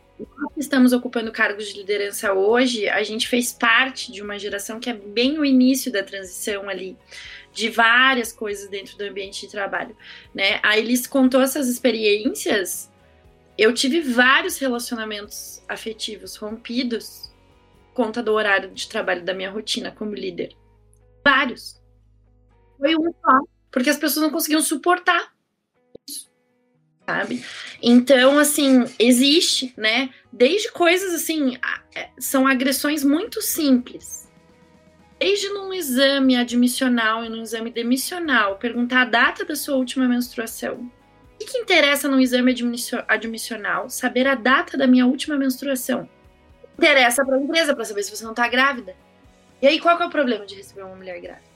estamos 0.57 0.93
ocupando 0.93 1.31
cargos 1.33 1.69
de 1.69 1.79
liderança 1.79 2.33
hoje, 2.33 2.89
a 2.89 3.03
gente 3.03 3.29
fez 3.29 3.53
parte 3.53 4.11
de 4.13 4.23
uma 4.23 4.39
geração 4.39 4.81
que 4.81 4.91
é 4.91 4.95
bem 4.95 5.39
o 5.39 5.45
início 5.45 5.93
da 5.93 6.03
transição 6.03 6.69
ali, 6.69 6.97
de 7.53 7.69
várias 7.69 8.33
coisas 8.33 8.69
dentro 8.69 8.97
do 8.97 9.05
ambiente 9.05 9.47
de 9.47 9.53
trabalho, 9.53 9.97
né? 10.35 10.61
A 10.63 10.79
Elis 10.79 11.07
contou 11.07 11.41
essas 11.41 11.69
experiências. 11.69 12.91
Eu 13.57 13.73
tive 13.73 14.01
vários 14.01 14.59
relacionamentos 14.59 15.63
afetivos 15.69 16.37
rompidos 16.37 17.29
conta 17.99 18.23
do 18.23 18.33
horário 18.33 18.71
de 18.71 18.89
trabalho 18.89 19.25
da 19.25 19.35
minha 19.35 19.51
rotina 19.51 19.91
como 19.91 20.15
líder. 20.15 20.57
Vários. 21.25 21.83
Foi 22.79 22.95
um 22.95 23.13
só, 23.13 23.41
porque 23.73 23.91
as 23.91 23.97
pessoas 23.97 24.23
não 24.23 24.31
conseguiam 24.31 24.61
suportar 24.61 25.33
sabe? 27.09 27.43
Então, 27.83 28.39
assim, 28.39 28.85
existe, 28.99 29.73
né? 29.79 30.11
Desde 30.31 30.71
coisas 30.71 31.15
assim, 31.15 31.57
é, 31.97 32.11
são 32.19 32.47
agressões 32.47 33.03
muito 33.03 33.41
simples. 33.41 34.29
Desde 35.19 35.49
num 35.49 35.73
exame 35.73 36.37
admissional 36.37 37.25
e 37.25 37.31
num 37.31 37.43
exame 37.43 37.71
demissional, 37.71 38.57
perguntar 38.57 39.03
a 39.03 39.05
data 39.07 39.45
da 39.45 39.57
sua 39.57 39.77
última 39.77 40.07
menstruação. 40.07 40.91
O 41.41 41.45
que, 41.45 41.59
interessa 41.59 42.09
no 42.09 42.21
exame 42.21 42.55
admissional? 43.09 43.89
Saber 43.89 44.27
a 44.27 44.35
data 44.35 44.77
da 44.77 44.87
minha 44.87 45.07
última 45.07 45.37
menstruação. 45.37 46.09
Interessa 46.77 47.25
para 47.25 47.37
a 47.37 47.41
empresa 47.41 47.75
para 47.75 47.85
saber 47.85 48.03
se 48.03 48.15
você 48.15 48.23
não 48.23 48.33
está 48.33 48.47
grávida. 48.49 48.95
E 49.63 49.67
aí, 49.67 49.81
qual 49.81 50.01
é 50.01 50.05
o 50.05 50.11
problema 50.11 50.45
de 50.45 50.57
receber 50.57 50.83
uma 50.83 50.95
mulher 50.95 51.21
grávida? 51.21 51.48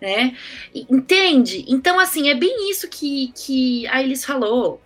Né? 0.00 0.36
Entende? 0.74 1.64
Então, 1.68 1.98
assim, 1.98 2.28
é 2.28 2.34
bem 2.34 2.70
isso 2.70 2.88
que, 2.88 3.32
que 3.36 3.86
a 3.88 4.02
Elis 4.02 4.24
falou. 4.24 4.80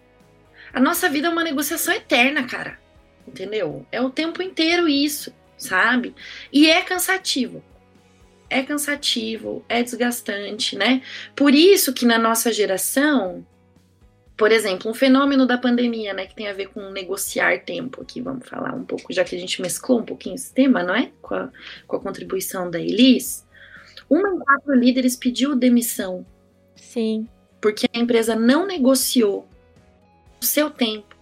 A 0.72 0.80
nossa 0.80 1.08
vida 1.08 1.28
é 1.28 1.30
uma 1.30 1.44
negociação 1.44 1.94
eterna, 1.94 2.44
cara. 2.44 2.78
Entendeu? 3.26 3.86
É 3.90 4.00
o 4.00 4.10
tempo 4.10 4.42
inteiro 4.42 4.88
isso, 4.88 5.32
sabe? 5.56 6.14
E 6.52 6.70
é 6.70 6.82
cansativo. 6.82 7.62
É 8.50 8.62
cansativo, 8.62 9.64
é 9.68 9.82
desgastante, 9.82 10.76
né? 10.76 11.02
Por 11.34 11.54
isso 11.54 11.92
que 11.92 12.04
na 12.04 12.18
nossa 12.18 12.52
geração, 12.52 13.44
por 14.36 14.52
exemplo, 14.52 14.90
um 14.90 14.94
fenômeno 14.94 15.46
da 15.46 15.56
pandemia, 15.56 16.12
né, 16.12 16.26
que 16.26 16.34
tem 16.34 16.48
a 16.48 16.52
ver 16.52 16.68
com 16.68 16.90
negociar 16.90 17.64
tempo 17.64 18.02
aqui, 18.02 18.20
vamos 18.20 18.46
falar 18.48 18.74
um 18.74 18.84
pouco, 18.84 19.12
já 19.12 19.24
que 19.24 19.34
a 19.34 19.38
gente 19.38 19.62
mesclou 19.62 20.00
um 20.00 20.04
pouquinho 20.04 20.34
esse 20.34 20.52
tema, 20.52 20.82
não 20.82 20.94
é? 20.94 21.10
Com 21.22 21.34
a, 21.34 21.50
com 21.86 21.96
a 21.96 22.00
contribuição 22.00 22.70
da 22.70 22.78
Elis. 22.80 23.43
Uma 24.08 24.28
em 24.30 24.38
quatro 24.38 24.74
líderes 24.74 25.16
pediu 25.16 25.54
demissão. 25.54 26.26
Sim. 26.76 27.28
Porque 27.60 27.86
a 27.92 27.98
empresa 27.98 28.36
não 28.36 28.66
negociou 28.66 29.48
o 30.40 30.44
seu 30.44 30.70
tempo, 30.70 31.16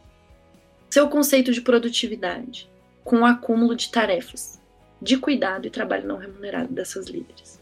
seu 0.91 1.09
conceito 1.09 1.53
de 1.53 1.61
produtividade, 1.61 2.69
com 3.05 3.21
o 3.21 3.25
acúmulo 3.25 3.75
de 3.75 3.91
tarefas, 3.91 4.61
de 5.01 5.17
cuidado 5.17 5.67
e 5.67 5.71
trabalho 5.71 6.07
não 6.07 6.17
remunerado 6.17 6.73
dessas 6.73 7.07
líderes. 7.07 7.61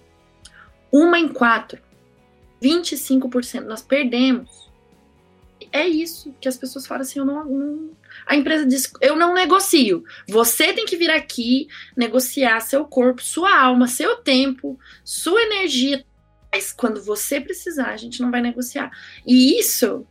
Uma 0.91 1.19
em 1.19 1.29
quatro, 1.29 1.81
25%, 2.63 3.65
nós 3.65 3.83
perdemos. 3.83 4.71
é 5.73 5.87
isso 5.87 6.35
que 6.41 6.49
as 6.49 6.57
pessoas 6.57 6.87
falam 6.87 7.03
assim, 7.03 7.19
eu 7.19 7.25
não, 7.25 7.45
não 7.45 7.91
a 8.27 8.37
empresa 8.37 8.67
diz: 8.67 8.93
eu 9.01 9.17
não 9.17 9.35
negocio. 9.35 10.05
Você 10.29 10.73
tem 10.73 10.87
que 10.87 10.97
vir 10.97 11.11
aqui 11.11 11.69
negociar 11.97 12.61
seu 12.61 12.85
corpo, 12.85 13.23
sua 13.23 13.59
alma, 13.59 13.87
seu 13.87 14.17
tempo, 14.17 14.79
sua 15.05 15.43
energia. 15.43 16.05
Mas 16.53 16.73
quando 16.73 17.03
você 17.03 17.41
precisar, 17.41 17.91
a 17.91 17.97
gente 17.97 18.21
não 18.21 18.31
vai 18.31 18.41
negociar. 18.41 18.91
E 19.27 19.59
isso 19.59 20.07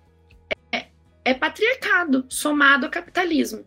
é, 0.71 0.87
é 1.25 1.33
patriarcado 1.33 2.25
somado 2.29 2.85
ao 2.85 2.91
capitalismo. 2.91 3.65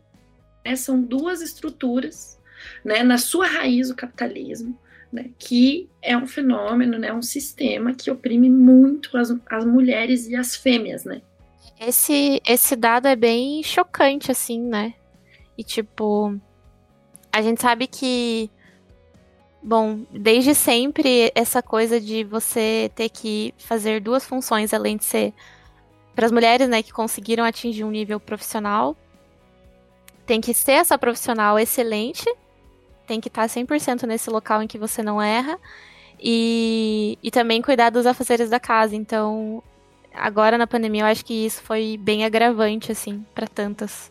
Né? 0.64 0.76
São 0.76 1.02
duas 1.02 1.42
estruturas, 1.42 2.38
né? 2.84 3.02
na 3.02 3.18
sua 3.18 3.46
raiz, 3.46 3.90
o 3.90 3.96
capitalismo. 3.96 4.78
Né, 5.12 5.28
que 5.38 5.90
é 6.00 6.16
um 6.16 6.26
fenômeno, 6.26 6.96
né, 6.96 7.12
um 7.12 7.20
sistema 7.20 7.92
que 7.92 8.10
oprime 8.10 8.48
muito 8.48 9.14
as, 9.18 9.30
as 9.44 9.62
mulheres 9.62 10.26
e 10.26 10.34
as 10.34 10.56
fêmeas, 10.56 11.04
né? 11.04 11.20
Esse, 11.84 12.40
esse 12.46 12.76
dado 12.76 13.08
é 13.08 13.16
bem 13.16 13.60
chocante, 13.62 14.30
assim, 14.30 14.60
né? 14.60 14.94
E 15.58 15.64
tipo, 15.64 16.38
a 17.32 17.42
gente 17.42 17.60
sabe 17.60 17.88
que, 17.88 18.48
bom, 19.60 20.06
desde 20.12 20.54
sempre 20.54 21.32
essa 21.34 21.60
coisa 21.60 22.00
de 22.00 22.22
você 22.22 22.90
ter 22.94 23.08
que 23.08 23.52
fazer 23.58 24.00
duas 24.00 24.24
funções, 24.24 24.72
além 24.72 24.96
de 24.96 25.04
ser 25.04 25.34
para 26.14 26.26
as 26.26 26.32
mulheres, 26.32 26.68
né, 26.68 26.82
que 26.82 26.92
conseguiram 26.92 27.42
atingir 27.42 27.84
um 27.84 27.90
nível 27.90 28.20
profissional, 28.20 28.96
tem 30.24 30.40
que 30.40 30.54
ser 30.54 30.72
essa 30.72 30.96
profissional 30.96 31.58
excelente, 31.58 32.24
tem 33.06 33.20
que 33.20 33.28
estar 33.28 33.48
100% 33.48 34.06
nesse 34.06 34.30
local 34.30 34.62
em 34.62 34.68
que 34.68 34.78
você 34.78 35.02
não 35.02 35.20
erra, 35.20 35.58
e, 36.20 37.18
e 37.22 37.30
também 37.30 37.60
cuidar 37.60 37.90
dos 37.90 38.06
afazeres 38.06 38.48
da 38.48 38.60
casa. 38.60 38.94
Então, 38.94 39.62
agora 40.14 40.58
na 40.58 40.66
pandemia 40.66 41.02
eu 41.02 41.06
acho 41.06 41.24
que 41.24 41.46
isso 41.46 41.62
foi 41.62 41.96
bem 41.96 42.24
agravante, 42.24 42.92
assim, 42.92 43.24
para 43.34 43.46
tantas. 43.46 44.10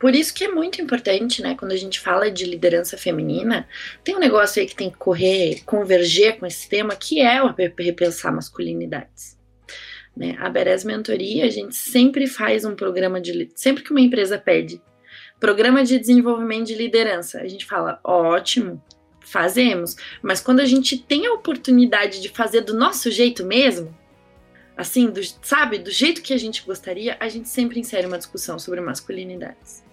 Por 0.00 0.14
isso 0.14 0.34
que 0.34 0.44
é 0.44 0.48
muito 0.48 0.82
importante, 0.82 1.40
né, 1.40 1.54
quando 1.54 1.72
a 1.72 1.76
gente 1.76 2.00
fala 2.00 2.30
de 2.30 2.44
liderança 2.44 2.96
feminina, 2.96 3.68
tem 4.02 4.16
um 4.16 4.18
negócio 4.18 4.60
aí 4.60 4.66
que 4.66 4.74
tem 4.74 4.90
que 4.90 4.96
correr, 4.96 5.62
converger 5.64 6.38
com 6.38 6.46
esse 6.46 6.68
tema, 6.68 6.96
que 6.96 7.20
é 7.20 7.40
o 7.40 7.54
repensar 7.78 8.32
masculinidades. 8.32 9.38
Né? 10.16 10.36
A 10.40 10.48
Beres 10.48 10.82
Mentoria, 10.82 11.44
a 11.44 11.50
gente 11.50 11.76
sempre 11.76 12.26
faz 12.26 12.64
um 12.64 12.74
programa 12.74 13.20
de. 13.20 13.50
Sempre 13.54 13.84
que 13.84 13.92
uma 13.92 14.00
empresa 14.00 14.38
pede 14.38 14.80
programa 15.44 15.84
de 15.84 15.98
desenvolvimento 15.98 16.68
de 16.68 16.74
liderança, 16.74 17.40
a 17.40 17.46
gente 17.46 17.66
fala, 17.66 18.00
ótimo, 18.02 18.82
fazemos, 19.20 19.94
mas 20.22 20.40
quando 20.40 20.60
a 20.60 20.64
gente 20.64 20.96
tem 20.96 21.26
a 21.26 21.34
oportunidade 21.34 22.22
de 22.22 22.30
fazer 22.30 22.62
do 22.62 22.72
nosso 22.72 23.10
jeito 23.10 23.44
mesmo, 23.44 23.94
assim, 24.76 25.10
do, 25.10 25.20
sabe, 25.42 25.78
do 25.78 25.90
jeito 25.90 26.22
que 26.22 26.32
a 26.32 26.38
gente 26.38 26.64
gostaria, 26.64 27.16
a 27.20 27.28
gente 27.28 27.48
sempre 27.48 27.78
insere 27.78 28.06
uma 28.06 28.18
discussão 28.18 28.58
sobre 28.58 28.80
masculinidades. 28.80 29.84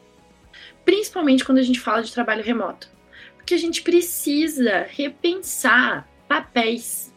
Principalmente 0.83 1.45
quando 1.45 1.59
a 1.59 1.63
gente 1.63 1.79
fala 1.79 2.01
de 2.01 2.11
trabalho 2.11 2.43
remoto. 2.43 2.89
Porque 3.37 3.53
a 3.53 3.57
gente 3.57 3.81
precisa 3.81 4.85
repensar 4.89 6.07
papéis. 6.27 7.13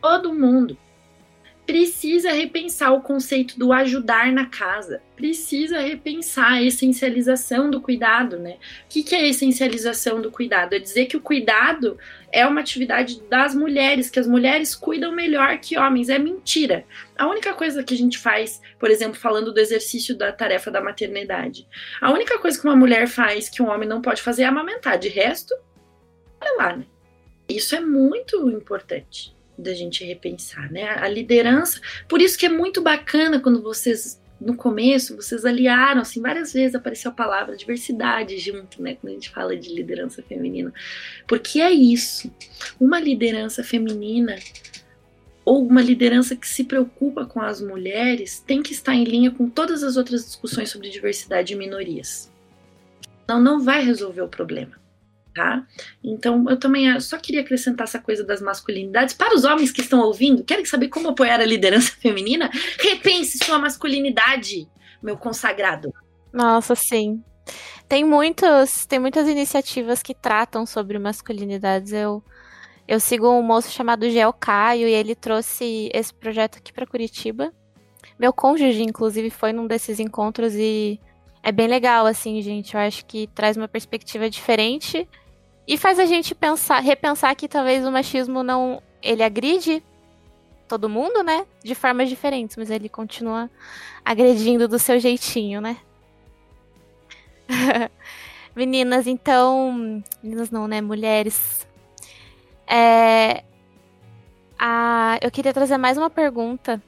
Todo 0.00 0.34
mundo 0.34 0.76
precisa 1.68 2.32
repensar 2.32 2.94
o 2.94 3.02
conceito 3.02 3.58
do 3.58 3.74
ajudar 3.74 4.32
na 4.32 4.46
casa, 4.46 5.02
precisa 5.14 5.78
repensar 5.78 6.54
a 6.54 6.62
essencialização 6.62 7.70
do 7.70 7.78
cuidado, 7.78 8.38
né? 8.38 8.52
O 8.86 8.88
que, 8.88 9.02
que 9.02 9.14
é 9.14 9.18
a 9.18 9.26
essencialização 9.26 10.22
do 10.22 10.30
cuidado? 10.30 10.72
É 10.72 10.78
dizer 10.78 11.04
que 11.04 11.16
o 11.18 11.20
cuidado 11.20 11.98
é 12.32 12.46
uma 12.46 12.62
atividade 12.62 13.20
das 13.28 13.54
mulheres, 13.54 14.08
que 14.08 14.18
as 14.18 14.26
mulheres 14.26 14.74
cuidam 14.74 15.12
melhor 15.12 15.58
que 15.58 15.76
homens. 15.76 16.08
É 16.08 16.18
mentira. 16.18 16.86
A 17.18 17.28
única 17.28 17.52
coisa 17.52 17.84
que 17.84 17.92
a 17.92 17.98
gente 17.98 18.16
faz, 18.16 18.62
por 18.78 18.90
exemplo, 18.90 19.20
falando 19.20 19.52
do 19.52 19.60
exercício 19.60 20.16
da 20.16 20.32
tarefa 20.32 20.70
da 20.70 20.80
maternidade, 20.80 21.68
a 22.00 22.10
única 22.10 22.38
coisa 22.38 22.58
que 22.58 22.66
uma 22.66 22.76
mulher 22.76 23.06
faz 23.06 23.50
que 23.50 23.62
um 23.62 23.68
homem 23.68 23.86
não 23.86 24.00
pode 24.00 24.22
fazer 24.22 24.44
é 24.44 24.46
amamentar. 24.46 24.98
De 24.98 25.10
resto, 25.10 25.54
olha 26.40 26.56
lá, 26.56 26.76
né? 26.78 26.86
Isso 27.46 27.76
é 27.76 27.80
muito 27.80 28.48
importante 28.48 29.36
da 29.58 29.74
gente 29.74 30.04
repensar, 30.04 30.70
né? 30.70 30.84
A 30.84 31.08
liderança, 31.08 31.80
por 32.08 32.22
isso 32.22 32.38
que 32.38 32.46
é 32.46 32.48
muito 32.48 32.80
bacana 32.80 33.40
quando 33.40 33.60
vocês 33.60 34.20
no 34.40 34.54
começo 34.54 35.16
vocês 35.16 35.44
aliaram 35.44 36.00
assim 36.00 36.22
várias 36.22 36.52
vezes 36.52 36.76
apareceu 36.76 37.10
a 37.10 37.14
palavra 37.14 37.56
diversidade 37.56 38.38
junto, 38.38 38.80
né, 38.80 38.94
quando 38.94 39.10
a 39.10 39.14
gente 39.14 39.30
fala 39.30 39.56
de 39.56 39.74
liderança 39.74 40.22
feminina. 40.22 40.72
Porque 41.26 41.60
é 41.60 41.72
isso. 41.72 42.30
Uma 42.78 43.00
liderança 43.00 43.64
feminina 43.64 44.36
ou 45.44 45.66
uma 45.66 45.82
liderança 45.82 46.36
que 46.36 46.46
se 46.46 46.62
preocupa 46.62 47.26
com 47.26 47.40
as 47.40 47.60
mulheres 47.60 48.38
tem 48.46 48.62
que 48.62 48.72
estar 48.72 48.94
em 48.94 49.02
linha 49.02 49.30
com 49.30 49.50
todas 49.50 49.82
as 49.82 49.96
outras 49.96 50.24
discussões 50.24 50.70
sobre 50.70 50.88
diversidade 50.88 51.52
e 51.52 51.56
minorias. 51.56 52.30
Não, 53.26 53.42
não 53.42 53.60
vai 53.60 53.84
resolver 53.84 54.22
o 54.22 54.28
problema 54.28 54.78
tá? 55.38 55.64
Então, 56.02 56.44
eu 56.48 56.58
também 56.58 56.98
só 56.98 57.16
queria 57.16 57.42
acrescentar 57.42 57.86
essa 57.86 58.00
coisa 58.00 58.24
das 58.24 58.42
masculinidades. 58.42 59.14
Para 59.14 59.36
os 59.36 59.44
homens 59.44 59.70
que 59.70 59.80
estão 59.80 60.00
ouvindo, 60.00 60.42
querem 60.42 60.64
saber 60.64 60.88
como 60.88 61.08
apoiar 61.08 61.40
a 61.40 61.46
liderança 61.46 61.92
feminina? 62.02 62.50
Repense 62.78 63.38
sua 63.44 63.58
masculinidade, 63.58 64.68
meu 65.00 65.16
consagrado. 65.16 65.94
Nossa, 66.32 66.74
sim. 66.74 67.22
Tem 67.88 68.04
muitos, 68.04 68.84
tem 68.84 68.98
muitas 68.98 69.28
iniciativas 69.28 70.02
que 70.02 70.14
tratam 70.14 70.66
sobre 70.66 70.98
masculinidades. 70.98 71.92
Eu 71.92 72.22
eu 72.86 72.98
sigo 72.98 73.28
um 73.28 73.42
moço 73.42 73.70
chamado 73.70 74.08
Gel 74.08 74.32
Caio 74.32 74.88
e 74.88 74.92
ele 74.92 75.14
trouxe 75.14 75.90
esse 75.92 76.12
projeto 76.12 76.56
aqui 76.56 76.72
para 76.72 76.86
Curitiba. 76.86 77.52
Meu 78.18 78.32
cônjuge, 78.32 78.82
inclusive, 78.82 79.28
foi 79.28 79.52
num 79.52 79.66
desses 79.66 80.00
encontros 80.00 80.54
e 80.54 80.98
é 81.42 81.52
bem 81.52 81.68
legal, 81.68 82.06
assim, 82.06 82.40
gente. 82.40 82.74
Eu 82.74 82.80
acho 82.80 83.04
que 83.04 83.26
traz 83.28 83.58
uma 83.58 83.68
perspectiva 83.68 84.30
diferente 84.30 85.06
e 85.68 85.76
faz 85.76 85.98
a 85.98 86.06
gente 86.06 86.34
pensar, 86.34 86.80
repensar 86.80 87.34
que 87.36 87.46
talvez 87.46 87.86
o 87.86 87.92
machismo 87.92 88.42
não. 88.42 88.82
Ele 89.02 89.22
agride 89.22 89.82
todo 90.66 90.88
mundo, 90.88 91.22
né? 91.22 91.46
De 91.62 91.74
formas 91.74 92.08
diferentes, 92.08 92.56
mas 92.56 92.70
ele 92.70 92.88
continua 92.88 93.50
agredindo 94.02 94.66
do 94.66 94.78
seu 94.78 94.98
jeitinho, 94.98 95.60
né? 95.60 95.76
Meninas, 98.56 99.06
então. 99.06 100.02
Meninas 100.22 100.50
não, 100.50 100.66
né? 100.66 100.80
Mulheres. 100.80 101.68
É, 102.66 103.44
a, 104.58 105.18
eu 105.20 105.30
queria 105.30 105.52
trazer 105.52 105.76
mais 105.76 105.98
uma 105.98 106.08
pergunta. 106.08 106.82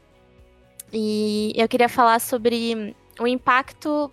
E 0.91 1.53
eu 1.55 1.69
queria 1.69 1.89
falar 1.89 2.19
sobre 2.19 2.97
o 3.21 3.27
impacto 3.27 4.11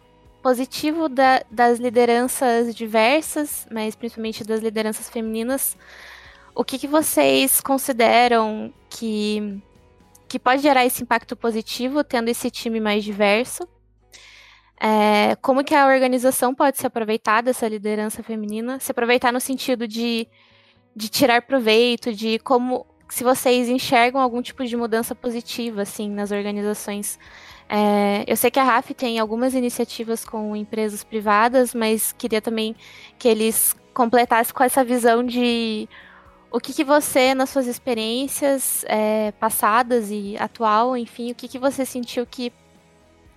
positivo 0.48 1.10
da, 1.10 1.44
das 1.52 1.78
lideranças 1.78 2.74
diversas, 2.74 3.68
mas 3.70 3.98
principalmente 3.98 4.46
das 4.46 4.62
lideranças 4.62 5.10
femininas, 5.10 5.78
o 6.56 6.64
que, 6.64 6.80
que 6.80 6.88
vocês 6.88 7.60
consideram 7.60 8.74
que, 8.90 9.62
que 10.26 10.40
pode 10.40 10.62
gerar 10.62 10.86
esse 10.86 11.04
impacto 11.04 11.36
positivo 11.36 12.02
tendo 12.02 12.30
esse 12.30 12.50
time 12.50 12.80
mais 12.80 13.04
diverso? 13.04 13.68
É, 14.80 15.36
como 15.42 15.66
que 15.66 15.76
a 15.76 15.86
organização 15.86 16.56
pode 16.56 16.78
se 16.78 16.88
aproveitar 16.88 17.44
dessa 17.44 17.68
liderança 17.68 18.24
feminina? 18.24 18.80
Se 18.80 18.90
aproveitar 18.90 19.34
no 19.34 19.42
sentido 19.42 19.86
de, 19.86 20.30
de 20.96 21.10
tirar 21.10 21.42
proveito, 21.42 22.14
de 22.14 22.40
como 22.40 22.88
se 23.10 23.22
vocês 23.22 23.68
enxergam 23.68 24.22
algum 24.22 24.42
tipo 24.42 24.64
de 24.64 24.78
mudança 24.78 25.14
positiva 25.14 25.82
assim 25.82 26.10
nas 26.10 26.32
organizações 26.32 27.20
é, 27.70 28.24
eu 28.26 28.36
sei 28.38 28.50
que 28.50 28.60
a 28.60 28.64
RAF 28.64 28.94
tem 28.94 29.20
algumas 29.20 29.54
iniciativas 29.54 30.24
com 30.24 30.56
empresas 30.56 31.04
privadas, 31.04 31.74
mas 31.74 32.14
queria 32.14 32.42
também 32.42 32.76
que 33.20 33.28
eles 33.28 33.76
completassem 33.94 34.54
com 34.54 34.64
essa 34.64 34.84
visão 34.84 35.24
de 35.24 35.90
o 36.50 36.60
que, 36.60 36.74
que 36.74 36.84
você, 36.84 37.34
nas 37.34 37.50
suas 37.50 37.68
experiências 37.68 38.86
é, 38.88 39.32
passadas 39.34 40.10
e 40.10 40.38
atual, 40.40 40.96
enfim, 40.96 41.32
o 41.32 41.36
que, 41.36 41.48
que 41.48 41.60
você 41.60 41.86
sentiu 41.86 42.26
que 42.26 42.54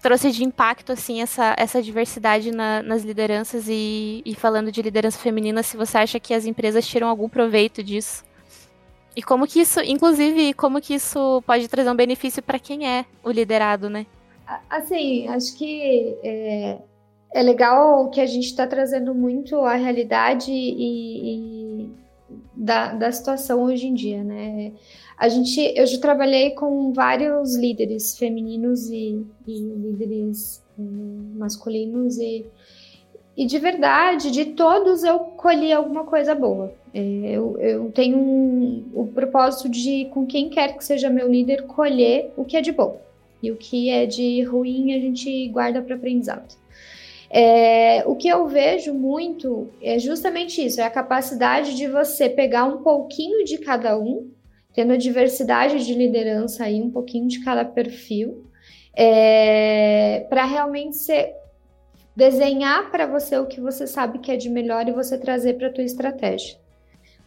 trouxe 0.01 0.31
de 0.31 0.45
impacto, 0.45 0.93
assim, 0.93 1.21
essa, 1.21 1.55
essa 1.59 1.83
diversidade 1.83 2.53
na, 2.53 2.83
nas 2.83 3.03
lideranças 3.03 3.67
e, 3.69 4.23
e 4.25 4.35
falando 4.35 4.71
de 4.71 4.81
liderança 4.81 5.19
feminina, 5.19 5.63
se 5.63 5.77
você 5.77 5.99
acha 5.99 6.21
que 6.21 6.33
as 6.33 6.47
empresas 6.47 6.87
tiram 6.87 7.09
algum 7.09 7.29
proveito 7.29 7.83
disso. 7.83 8.25
E 9.15 9.23
como 9.23 9.47
que 9.47 9.61
isso, 9.61 9.81
inclusive, 9.81 10.55
como 10.55 10.81
que 10.81 10.95
isso 10.95 11.43
pode 11.45 11.67
trazer 11.69 11.91
um 11.91 11.97
benefício 11.97 12.41
para 12.43 12.61
quem 12.61 12.89
é 12.89 13.05
o 13.25 13.31
liderado, 13.31 13.91
né? 13.91 14.07
Assim, 14.69 15.29
acho 15.29 15.57
que 15.57 16.17
é, 16.23 16.79
é 17.33 17.43
legal 17.43 18.11
que 18.11 18.21
a 18.21 18.27
gente 18.27 18.47
está 18.47 18.67
trazendo 18.67 19.15
muito 19.15 19.61
a 19.61 19.75
realidade 19.75 20.51
e, 20.51 21.85
e 21.85 21.91
da, 22.55 22.93
da 22.93 23.13
situação 23.13 23.63
hoje 23.63 23.87
em 23.87 23.95
dia, 23.95 24.25
né? 24.25 24.73
A 25.17 25.29
gente, 25.29 25.61
eu 25.77 25.87
já 25.87 26.01
trabalhei 26.01 26.51
com 26.51 26.93
vários 26.93 27.55
líderes 27.55 28.17
femininos 28.17 28.89
e, 28.89 29.25
e 29.47 29.61
líderes 29.61 30.65
é, 30.79 30.83
masculinos 31.39 32.19
e, 32.19 32.47
e 33.37 33.47
de 33.47 33.59
verdade, 33.59 34.31
de 34.31 34.47
todos 34.47 35.05
eu 35.05 35.19
colhi 35.19 35.73
alguma 35.73 36.05
coisa 36.05 36.35
boa. 36.35 36.73
É, 36.93 37.01
eu, 37.01 37.57
eu 37.61 37.93
tenho 37.93 38.19
um, 38.19 38.85
o 38.95 39.07
propósito 39.07 39.69
de, 39.69 40.07
com 40.07 40.27
quem 40.27 40.49
quer 40.49 40.77
que 40.77 40.85
seja 40.85 41.09
meu 41.09 41.29
líder, 41.31 41.63
colher 41.67 42.33
o 42.37 42.45
que 42.45 42.57
é 42.57 42.61
de 42.61 42.73
bom. 42.73 42.99
E 43.43 43.51
o 43.51 43.57
que 43.57 43.91
é 43.91 44.07
de 44.07 44.43
ruim 44.43 44.93
a 44.93 44.99
gente 44.99 45.49
guarda 45.49 45.81
para 45.83 45.97
aprendizado. 45.97 46.55
É, 47.33 48.03
o 48.07 48.17
que 48.17 48.27
eu 48.27 48.49
vejo 48.49 48.93
muito 48.93 49.71
é 49.81 49.99
justamente 49.99 50.65
isso: 50.65 50.81
é 50.81 50.85
a 50.85 50.91
capacidade 50.91 51.77
de 51.77 51.87
você 51.87 52.29
pegar 52.29 52.65
um 52.65 52.83
pouquinho 52.83 53.45
de 53.45 53.59
cada 53.59 53.99
um, 53.99 54.31
tendo 54.75 54.93
a 54.93 54.97
diversidade 54.97 55.87
de 55.87 55.95
liderança 55.95 56.65
aí, 56.65 56.81
um 56.83 56.91
pouquinho 56.91 57.29
de 57.29 57.43
cada 57.45 57.65
perfil, 57.65 58.45
é, 58.95 60.27
para 60.29 60.45
realmente 60.45 60.97
ser, 60.97 61.35
desenhar 62.17 62.91
para 62.91 63.07
você 63.07 63.39
o 63.39 63.47
que 63.47 63.61
você 63.61 63.87
sabe 63.87 64.19
que 64.19 64.33
é 64.33 64.37
de 64.37 64.51
melhor 64.51 64.89
e 64.89 64.93
você 64.93 65.17
trazer 65.17 65.55
para 65.55 65.69
a 65.69 65.73
tua 65.73 65.85
estratégia. 65.85 66.60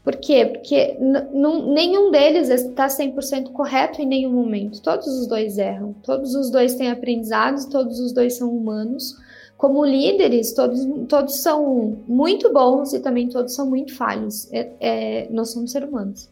Por 0.04 0.18
quê? 0.18 0.46
Porque 0.46 0.98
nenhum 1.00 2.12
deles 2.12 2.50
está 2.50 2.88
100% 2.88 3.52
correto 3.54 4.02
em 4.02 4.06
nenhum 4.06 4.34
momento. 4.34 4.82
Todos 4.82 5.08
os 5.08 5.28
dois 5.28 5.58
erram. 5.58 5.96
Todos 6.04 6.36
os 6.36 6.50
dois 6.50 6.76
têm 6.76 6.92
aprendizados, 6.92 7.66
todos 7.66 8.00
os 8.02 8.12
dois 8.12 8.34
são 8.34 8.54
humanos. 8.54 9.16
Como 9.56 9.86
líderes, 9.86 10.52
todos, 10.52 10.86
todos 11.08 11.38
são 11.38 11.98
muito 12.06 12.52
bons 12.52 12.92
e 12.92 13.00
também 13.00 13.30
todos 13.30 13.56
são 13.56 13.70
muito 13.70 13.96
falhos. 13.96 14.52
É, 14.52 14.72
é, 14.82 15.28
nós 15.32 15.52
somos 15.52 15.72
seres 15.72 15.88
humanos. 15.88 16.30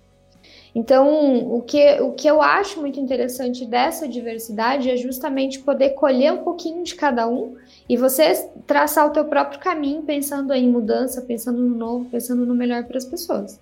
Então, 0.73 1.53
o 1.53 1.61
que, 1.61 1.99
o 2.01 2.13
que 2.13 2.27
eu 2.27 2.41
acho 2.41 2.79
muito 2.79 2.99
interessante 2.99 3.65
dessa 3.65 4.07
diversidade 4.07 4.89
é 4.89 4.95
justamente 4.95 5.59
poder 5.59 5.91
colher 5.91 6.31
um 6.31 6.43
pouquinho 6.43 6.83
de 6.83 6.95
cada 6.95 7.27
um 7.27 7.55
e 7.89 7.97
você 7.97 8.49
traçar 8.65 9.05
o 9.05 9.11
teu 9.11 9.25
próprio 9.25 9.59
caminho 9.59 10.01
pensando 10.03 10.53
em 10.53 10.69
mudança, 10.69 11.21
pensando 11.21 11.61
no 11.61 11.75
novo, 11.75 12.05
pensando 12.05 12.45
no 12.45 12.55
melhor 12.55 12.85
para 12.85 12.97
as 12.97 13.05
pessoas. 13.05 13.59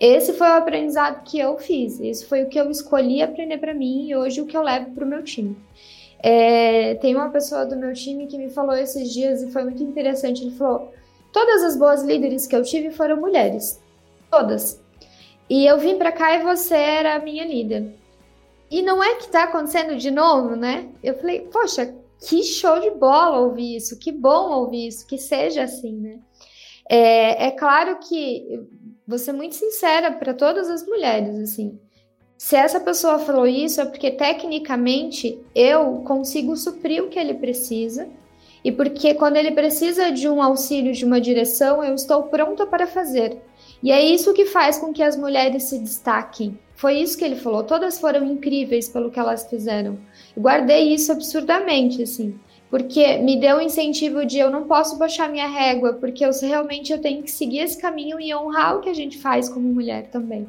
Esse 0.00 0.32
foi 0.32 0.46
o 0.48 0.54
aprendizado 0.54 1.24
que 1.24 1.38
eu 1.38 1.58
fiz, 1.58 2.00
esse 2.00 2.24
foi 2.24 2.42
o 2.42 2.48
que 2.48 2.58
eu 2.58 2.70
escolhi 2.70 3.22
aprender 3.22 3.58
para 3.58 3.74
mim 3.74 4.08
e 4.08 4.16
hoje 4.16 4.40
o 4.40 4.46
que 4.46 4.56
eu 4.56 4.62
levo 4.62 4.90
para 4.92 5.04
o 5.04 5.08
meu 5.08 5.22
time. 5.22 5.56
É, 6.22 6.94
tem 6.96 7.14
uma 7.14 7.30
pessoa 7.30 7.66
do 7.66 7.76
meu 7.76 7.92
time 7.92 8.26
que 8.26 8.38
me 8.38 8.48
falou 8.48 8.74
esses 8.74 9.12
dias 9.12 9.42
e 9.42 9.50
foi 9.50 9.64
muito 9.64 9.82
interessante. 9.82 10.42
Ele 10.42 10.56
falou: 10.56 10.92
todas 11.32 11.62
as 11.62 11.76
boas 11.76 12.02
líderes 12.02 12.46
que 12.46 12.56
eu 12.56 12.62
tive 12.62 12.90
foram 12.90 13.16
mulheres, 13.18 13.80
todas. 14.30 14.82
E 15.48 15.66
eu 15.66 15.78
vim 15.78 15.96
para 15.96 16.12
cá 16.12 16.34
e 16.34 16.42
você 16.42 16.74
era 16.74 17.14
a 17.14 17.18
minha 17.18 17.44
líder. 17.44 17.94
E 18.70 18.82
não 18.82 19.02
é 19.02 19.14
que 19.14 19.28
tá 19.28 19.44
acontecendo 19.44 19.96
de 19.96 20.10
novo, 20.10 20.56
né? 20.56 20.88
Eu 21.02 21.14
falei, 21.18 21.42
poxa, 21.42 21.94
que 22.20 22.42
show 22.42 22.80
de 22.80 22.90
bola 22.90 23.38
ouvir 23.38 23.76
isso, 23.76 23.98
que 23.98 24.10
bom 24.10 24.50
ouvir 24.50 24.88
isso, 24.88 25.06
que 25.06 25.18
seja 25.18 25.62
assim, 25.62 25.92
né? 25.92 26.18
É, 26.88 27.46
é 27.46 27.50
claro 27.52 27.98
que 27.98 28.60
vou 29.06 29.18
ser 29.18 29.32
muito 29.32 29.54
sincera 29.54 30.12
para 30.12 30.34
todas 30.34 30.68
as 30.68 30.84
mulheres, 30.84 31.38
assim. 31.38 31.78
Se 32.36 32.54
essa 32.56 32.80
pessoa 32.80 33.18
falou 33.18 33.46
isso, 33.46 33.80
é 33.80 33.86
porque 33.86 34.10
tecnicamente 34.10 35.40
eu 35.54 36.02
consigo 36.06 36.56
suprir 36.56 37.02
o 37.02 37.08
que 37.08 37.18
ele 37.18 37.34
precisa. 37.34 38.08
E 38.62 38.72
porque 38.72 39.14
quando 39.14 39.36
ele 39.36 39.52
precisa 39.52 40.10
de 40.10 40.28
um 40.28 40.42
auxílio, 40.42 40.92
de 40.92 41.04
uma 41.04 41.20
direção, 41.20 41.84
eu 41.84 41.94
estou 41.94 42.24
pronta 42.24 42.66
para 42.66 42.86
fazer. 42.86 43.40
E 43.82 43.92
é 43.92 44.02
isso 44.02 44.32
que 44.32 44.46
faz 44.46 44.78
com 44.78 44.92
que 44.92 45.02
as 45.02 45.16
mulheres 45.16 45.64
se 45.64 45.78
destaquem. 45.78 46.58
Foi 46.74 46.98
isso 46.98 47.16
que 47.16 47.24
ele 47.24 47.36
falou. 47.36 47.64
Todas 47.64 47.98
foram 47.98 48.24
incríveis 48.24 48.88
pelo 48.88 49.10
que 49.10 49.18
elas 49.18 49.48
fizeram. 49.48 49.98
Eu 50.36 50.42
guardei 50.42 50.92
isso 50.92 51.10
absurdamente, 51.10 52.02
assim, 52.02 52.38
porque 52.70 53.16
me 53.18 53.40
deu 53.40 53.56
um 53.56 53.60
incentivo 53.60 54.26
de 54.26 54.38
eu 54.38 54.50
não 54.50 54.64
posso 54.64 54.98
baixar 54.98 55.30
minha 55.30 55.48
régua, 55.48 55.94
porque 55.94 56.24
eu 56.24 56.30
realmente 56.42 56.92
eu 56.92 57.00
tenho 57.00 57.22
que 57.22 57.30
seguir 57.30 57.60
esse 57.60 57.80
caminho 57.80 58.20
e 58.20 58.34
honrar 58.34 58.76
o 58.76 58.80
que 58.80 58.90
a 58.90 58.94
gente 58.94 59.18
faz 59.18 59.48
como 59.48 59.66
mulher 59.66 60.08
também. 60.08 60.46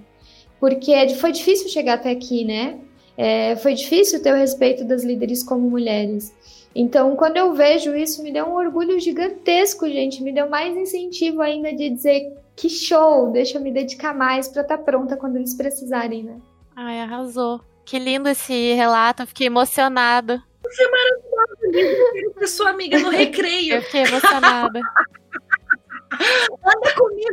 Porque 0.60 0.92
é 0.92 1.08
foi 1.10 1.32
difícil 1.32 1.70
chegar 1.70 1.94
até 1.94 2.12
aqui, 2.12 2.44
né? 2.44 2.80
É, 3.16 3.56
foi 3.56 3.74
difícil 3.74 4.22
ter 4.22 4.34
o 4.34 4.38
respeito 4.38 4.84
das 4.84 5.04
líderes 5.04 5.44
como 5.44 5.70
mulheres. 5.70 6.34
Então, 6.76 7.16
quando 7.16 7.38
eu 7.38 7.54
vejo 7.54 7.96
isso, 7.96 8.22
me 8.22 8.32
deu 8.32 8.46
um 8.46 8.56
orgulho 8.56 9.00
gigantesco, 9.00 9.88
gente. 9.90 10.22
Me 10.22 10.32
deu 10.32 10.48
mais 10.50 10.76
incentivo 10.78 11.42
ainda 11.42 11.74
de 11.74 11.90
dizer 11.90 12.32
que 12.58 12.70
show, 12.70 13.32
deixa 13.32 13.60
eu 13.60 13.62
me 13.62 13.72
dedicar 13.72 14.16
mais 14.16 14.48
para 14.48 14.64
estar 14.64 14.78
tá 14.80 14.84
pronta 14.84 15.16
quando 15.16 15.36
eles 15.36 15.54
precisarem, 15.54 16.24
né? 16.24 16.42
Ai, 16.76 17.00
arrasou. 17.00 17.62
Que 17.86 18.00
lindo 18.00 18.28
esse 18.28 18.74
relato, 18.74 19.28
fiquei 19.28 19.46
emocionada. 19.48 20.44
Você 20.64 20.84
é 20.84 20.92
maravilhosa, 20.92 22.40
eu 22.42 22.48
sua 22.48 22.72
amiga 22.72 23.00
no 23.00 23.10
recreio. 23.10 23.76
Eu 23.76 23.82
fiquei 23.84 24.02
emocionada. 24.02 24.82
Anda 26.12 26.94
comigo 26.96 27.32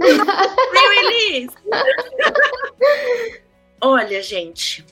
no 0.75 0.93
Elis. 0.93 1.53
Olha, 3.81 4.23
gente, 4.23 4.85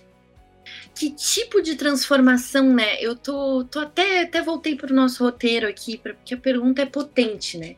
que 0.95 1.11
tipo 1.11 1.61
de 1.61 1.77
transformação, 1.77 2.73
né? 2.73 3.01
Eu 3.01 3.15
tô, 3.15 3.65
tô 3.65 3.81
até, 3.81 4.23
até 4.23 4.41
voltei 4.41 4.77
para 4.77 4.93
o 4.93 4.97
nosso 4.97 5.23
roteiro 5.23 5.69
aqui, 5.69 5.99
porque 5.99 6.35
a 6.35 6.39
pergunta 6.39 6.83
é 6.83 6.87
potente, 6.87 7.59
né? 7.59 7.77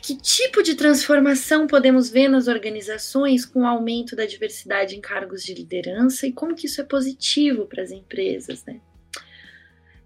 Que 0.00 0.16
tipo 0.16 0.62
de 0.62 0.76
transformação 0.76 1.66
podemos 1.66 2.08
ver 2.08 2.28
nas 2.28 2.46
organizações 2.46 3.44
com 3.44 3.62
o 3.62 3.66
aumento 3.66 4.14
da 4.14 4.24
diversidade 4.24 4.96
em 4.96 5.00
cargos 5.00 5.42
de 5.42 5.54
liderança 5.54 6.26
e 6.26 6.32
como 6.32 6.54
que 6.54 6.66
isso 6.66 6.80
é 6.80 6.84
positivo 6.84 7.66
para 7.66 7.82
as 7.82 7.90
empresas, 7.90 8.64
né? 8.64 8.80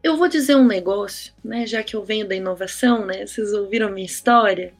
Eu 0.02 0.16
vou 0.16 0.28
dizer 0.28 0.54
um 0.54 0.66
negócio, 0.66 1.32
né, 1.42 1.66
já 1.66 1.82
que 1.82 1.96
eu 1.96 2.04
venho 2.04 2.28
da 2.28 2.34
inovação, 2.34 3.06
né, 3.06 3.26
vocês 3.26 3.54
ouviram 3.54 3.90
minha 3.90 4.04
história. 4.04 4.74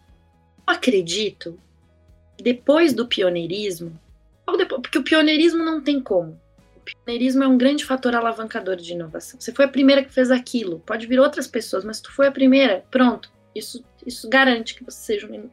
Eu 0.66 0.74
acredito, 0.74 1.58
depois 2.38 2.92
do 2.92 3.06
pioneirismo, 3.06 3.98
porque 4.46 4.98
o 4.98 5.02
pioneirismo 5.02 5.64
não 5.64 5.80
tem 5.80 6.00
como. 6.00 6.38
O 6.76 6.80
pioneirismo 6.80 7.42
é 7.42 7.48
um 7.48 7.56
grande 7.56 7.86
fator 7.86 8.14
alavancador 8.14 8.76
de 8.76 8.92
inovação. 8.92 9.40
Você 9.40 9.52
foi 9.52 9.64
a 9.64 9.68
primeira 9.68 10.04
que 10.04 10.12
fez 10.12 10.30
aquilo, 10.30 10.80
pode 10.80 11.06
vir 11.06 11.18
outras 11.18 11.46
pessoas, 11.46 11.84
mas 11.84 12.00
tu 12.02 12.12
foi 12.12 12.26
a 12.26 12.32
primeira, 12.32 12.84
pronto, 12.90 13.32
isso, 13.54 13.82
isso 14.06 14.28
garante 14.28 14.74
que 14.74 14.84
você 14.84 14.98
seja, 14.98 15.26
uma, 15.26 15.44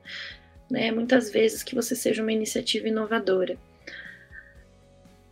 né, 0.70 0.91
muitas 0.91 1.30
vezes, 1.30 1.64
que 1.64 1.76
você 1.76 1.95
seja 1.95 2.22
uma 2.22 2.32
iniciativa 2.32 2.88
inovadora. 2.88 3.58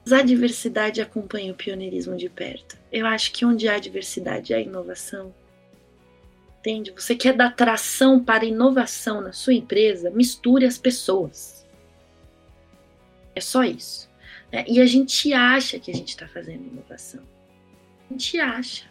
Mas 0.04 0.14
a 0.14 0.22
diversidade 0.22 1.02
acompanha 1.02 1.52
o 1.52 1.56
pioneirismo 1.56 2.16
de 2.16 2.30
perto. 2.30 2.78
Eu 2.92 3.06
acho 3.06 3.32
que 3.32 3.46
onde 3.46 3.68
há 3.68 3.78
diversidade 3.78 4.54
há 4.54 4.60
inovação. 4.60 5.34
Entende? 6.60 6.92
Você 6.92 7.16
quer 7.16 7.34
dar 7.34 7.56
tração 7.56 8.24
para 8.24 8.46
inovação 8.46 9.22
na 9.22 9.32
sua 9.32 9.54
empresa? 9.54 10.10
Misture 10.10 10.66
as 10.66 10.78
pessoas. 10.78 11.66
É 13.36 13.40
só 13.40 13.64
isso. 13.64 14.10
Né? 14.52 14.66
E 14.68 14.82
a 14.82 14.86
gente 14.86 15.32
acha 15.32 15.80
que 15.80 15.92
a 15.92 15.94
gente 15.94 16.10
está 16.10 16.28
fazendo 16.28 16.68
inovação. 16.68 17.24
A 18.10 18.14
gente 18.14 18.40
acha. 18.40 18.86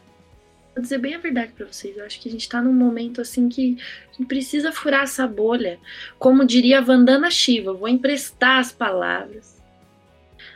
Vou 0.78 0.82
dizer 0.84 0.98
bem 0.98 1.16
a 1.16 1.18
verdade 1.18 1.52
para 1.54 1.66
vocês. 1.66 1.96
Eu 1.96 2.04
acho 2.04 2.20
que 2.20 2.28
a 2.28 2.30
gente 2.30 2.48
tá 2.48 2.62
num 2.62 2.72
momento 2.72 3.20
assim 3.20 3.48
que, 3.48 3.76
que 4.12 4.24
precisa 4.24 4.70
furar 4.70 5.02
essa 5.02 5.26
bolha. 5.26 5.76
Como 6.20 6.46
diria 6.46 6.80
Vandana 6.80 7.32
Shiva, 7.32 7.72
vou 7.72 7.88
emprestar 7.88 8.60
as 8.60 8.70
palavras 8.70 9.60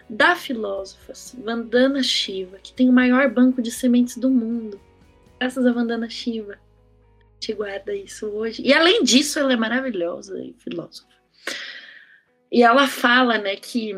da 0.08 0.36
filósofa 0.36 1.12
Vandana 1.42 2.04
Shiva, 2.04 2.58
que 2.62 2.72
tem 2.72 2.88
o 2.88 2.92
maior 2.92 3.28
banco 3.30 3.60
de 3.60 3.72
sementes 3.72 4.16
do 4.16 4.30
mundo. 4.30 4.80
Graças 5.40 5.66
a 5.66 5.72
Vandana 5.72 6.08
Shiva. 6.08 6.52
A 6.52 7.34
gente 7.40 7.54
guarda 7.54 7.92
isso 7.92 8.28
hoje. 8.28 8.62
E 8.64 8.72
além 8.72 9.02
disso, 9.02 9.40
ela 9.40 9.52
é 9.52 9.56
maravilhosa 9.56 10.38
e 10.38 10.54
filósofa. 10.56 11.08
E 12.48 12.62
ela 12.62 12.86
fala, 12.86 13.38
né, 13.38 13.56
que 13.56 13.92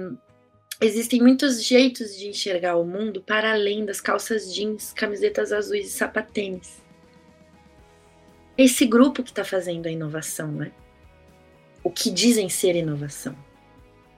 existem 0.81 1.21
muitos 1.21 1.63
jeitos 1.63 2.17
de 2.17 2.29
enxergar 2.29 2.77
o 2.77 2.85
mundo 2.85 3.23
para 3.23 3.53
além 3.53 3.85
das 3.85 4.01
calças 4.01 4.55
jeans, 4.55 4.93
camisetas 4.93 5.53
azuis 5.53 5.87
e 5.87 5.91
sapatênis. 5.91 6.83
Esse 8.57 8.87
grupo 8.87 9.23
que 9.23 9.31
está 9.31 9.45
fazendo 9.45 9.87
a 9.87 9.91
inovação, 9.91 10.51
né? 10.51 10.73
O 11.83 11.91
que 11.91 12.11
dizem 12.11 12.49
ser 12.49 12.77
inovação. 12.77 13.37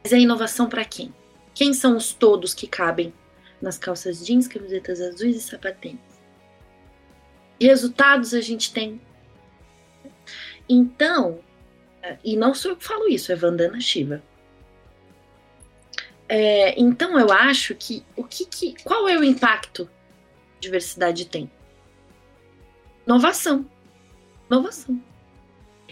Mas 0.04 0.12
é 0.12 0.18
inovação 0.18 0.68
para 0.68 0.84
quem? 0.84 1.12
Quem 1.54 1.72
são 1.72 1.96
os 1.96 2.12
todos 2.12 2.52
que 2.54 2.66
cabem 2.66 3.12
nas 3.60 3.78
calças 3.78 4.24
jeans, 4.24 4.46
camisetas 4.46 5.00
azuis 5.00 5.36
e 5.36 5.40
sapatênis? 5.40 6.00
Resultados 7.60 8.34
a 8.34 8.40
gente 8.40 8.72
tem? 8.72 9.00
Então, 10.68 11.40
e 12.22 12.36
não 12.36 12.54
sou 12.54 12.72
eu 12.72 12.76
que 12.76 12.84
falo 12.84 13.08
isso, 13.08 13.32
é 13.32 13.34
Vandana 13.34 13.80
Shiva. 13.80 14.22
É, 16.28 16.78
então 16.80 17.18
eu 17.18 17.32
acho 17.32 17.74
que 17.74 18.04
o 18.16 18.24
que, 18.24 18.44
que, 18.46 18.82
qual 18.82 19.08
é 19.08 19.16
o 19.16 19.24
impacto 19.24 19.88
diversidade 20.58 21.26
tem? 21.26 21.50
Inovação. 23.06 23.66
Inovação. 24.50 25.00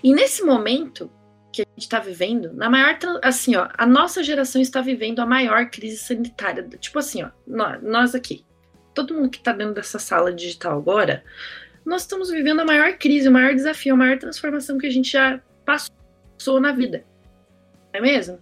E 0.02 0.12
nesse 0.12 0.42
momento 0.42 1.10
que 1.52 1.62
a 1.62 1.66
gente 1.74 1.84
está 1.84 2.00
vivendo, 2.00 2.52
na 2.52 2.68
maior 2.68 2.98
assim, 3.22 3.54
ó, 3.54 3.68
a 3.78 3.86
nossa 3.86 4.24
geração 4.24 4.60
está 4.60 4.80
vivendo 4.80 5.20
a 5.20 5.26
maior 5.26 5.70
crise 5.70 5.98
sanitária. 5.98 6.68
Tipo 6.80 6.98
assim, 6.98 7.22
ó, 7.22 7.30
nós 7.46 8.14
aqui, 8.14 8.44
todo 8.92 9.14
mundo 9.14 9.30
que 9.30 9.38
está 9.38 9.52
dentro 9.52 9.74
dessa 9.74 9.98
sala 10.00 10.32
digital 10.32 10.76
agora, 10.76 11.24
nós 11.84 12.02
estamos 12.02 12.30
vivendo 12.30 12.60
a 12.60 12.64
maior 12.64 12.98
crise, 12.98 13.28
o 13.28 13.32
maior 13.32 13.54
desafio, 13.54 13.94
a 13.94 13.96
maior 13.96 14.18
transformação 14.18 14.78
que 14.78 14.86
a 14.86 14.90
gente 14.90 15.12
já 15.12 15.40
passou 15.64 16.60
na 16.60 16.72
vida. 16.72 17.04
Não 17.92 18.00
é 18.00 18.00
mesmo? 18.00 18.38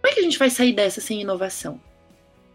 Como 0.00 0.10
é 0.10 0.14
que 0.14 0.20
a 0.20 0.22
gente 0.22 0.38
vai 0.38 0.50
sair 0.50 0.72
dessa 0.72 1.00
sem 1.00 1.20
inovação? 1.20 1.80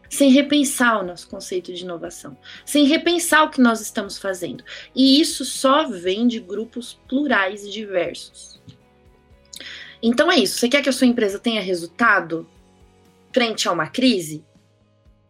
sem 0.09 0.29
repensar 0.29 0.99
o 0.99 1.05
nosso 1.05 1.27
conceito 1.27 1.73
de 1.73 1.83
inovação, 1.83 2.37
sem 2.65 2.85
repensar 2.85 3.43
o 3.43 3.49
que 3.49 3.61
nós 3.61 3.81
estamos 3.81 4.17
fazendo. 4.17 4.63
E 4.95 5.19
isso 5.19 5.43
só 5.43 5.87
vem 5.87 6.27
de 6.27 6.39
grupos 6.39 6.99
plurais 7.07 7.65
e 7.65 7.71
diversos. 7.71 8.61
Então 10.01 10.31
é 10.31 10.37
isso. 10.37 10.59
Você 10.59 10.69
quer 10.69 10.81
que 10.81 10.89
a 10.89 10.93
sua 10.93 11.07
empresa 11.07 11.39
tenha 11.39 11.61
resultado 11.61 12.47
frente 13.33 13.67
a 13.67 13.71
uma 13.71 13.87
crise? 13.87 14.45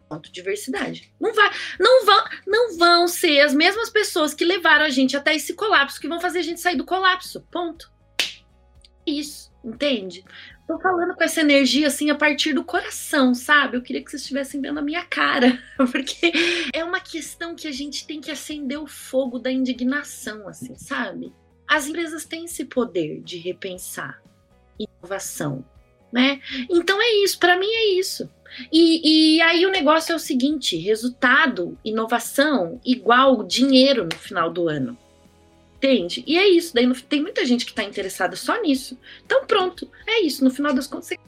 Ponto 0.10 0.32
diversidade. 0.32 1.12
Não 1.20 1.34
vai, 1.34 1.50
não 1.80 2.06
vão, 2.06 2.24
não 2.46 2.78
vão 2.78 3.08
ser 3.08 3.40
as 3.40 3.54
mesmas 3.54 3.90
pessoas 3.90 4.34
que 4.34 4.46
levaram 4.46 4.86
a 4.86 4.90
gente 4.90 5.18
até 5.18 5.34
esse 5.34 5.54
colapso 5.54 6.00
que 6.00 6.08
vão 6.08 6.20
fazer 6.20 6.40
a 6.40 6.44
gente 6.44 6.62
sair 6.62 6.76
do 6.76 6.86
colapso. 6.86 7.42
Ponto. 7.52 7.92
Isso, 9.06 9.52
entende? 9.64 10.24
Tô 10.68 10.80
falando 10.80 11.14
com 11.14 11.24
essa 11.24 11.42
energia 11.42 11.88
assim 11.88 12.10
a 12.10 12.16
partir 12.16 12.54
do 12.54 12.64
coração, 12.64 13.36
sabe? 13.36 13.78
Eu 13.78 13.84
queria 13.84 14.04
que 14.04 14.10
vocês 14.10 14.24
estivessem 14.24 14.60
vendo 14.60 14.80
a 14.80 14.82
minha 14.82 15.06
cara, 15.06 15.60
porque 15.92 16.32
é 16.74 16.84
uma 16.84 17.00
questão 17.00 17.56
que 17.56 17.68
a 17.68 17.72
gente 17.72 18.08
tem 18.08 18.20
que 18.20 18.32
acender 18.32 18.80
o 18.80 18.88
fogo 18.88 19.38
da 19.38 19.52
indignação, 19.52 20.48
assim, 20.48 20.76
sabe? 20.76 21.32
As 21.68 21.88
empresas 21.88 22.26
têm 22.26 22.46
esse 22.46 22.66
poder 22.66 23.22
de 23.22 23.38
repensar 23.38 24.22
inovação, 24.80 25.64
né? 26.12 26.42
Então 26.70 27.00
é 27.00 27.24
isso, 27.24 27.38
para 27.38 27.58
mim 27.58 27.70
é 27.70 28.00
isso. 28.00 28.28
E, 28.72 29.36
e 29.38 29.42
aí 29.42 29.66
o 29.66 29.72
negócio 29.72 30.14
é 30.14 30.16
o 30.16 30.20
seguinte: 30.20 30.78
resultado, 30.78 31.78
inovação 31.84 32.80
igual 32.84 33.44
dinheiro 33.44 34.06
no 34.06 34.16
final 34.16 34.52
do 34.52 34.68
ano. 34.68 34.98
Entende? 35.76 36.24
E 36.26 36.38
é 36.38 36.48
isso. 36.48 36.74
Daí 36.74 36.92
tem 37.04 37.22
muita 37.22 37.46
gente 37.46 37.66
que 37.66 37.72
está 37.72 37.84
interessada 37.84 38.36
só 38.36 38.60
nisso. 38.62 38.98
Então, 39.26 39.46
pronto. 39.46 39.90
É 40.08 40.22
isso. 40.22 40.44
No 40.44 40.50
final 40.50 40.74
das 40.74 40.88
contas, 40.88 41.08
você 41.08 41.20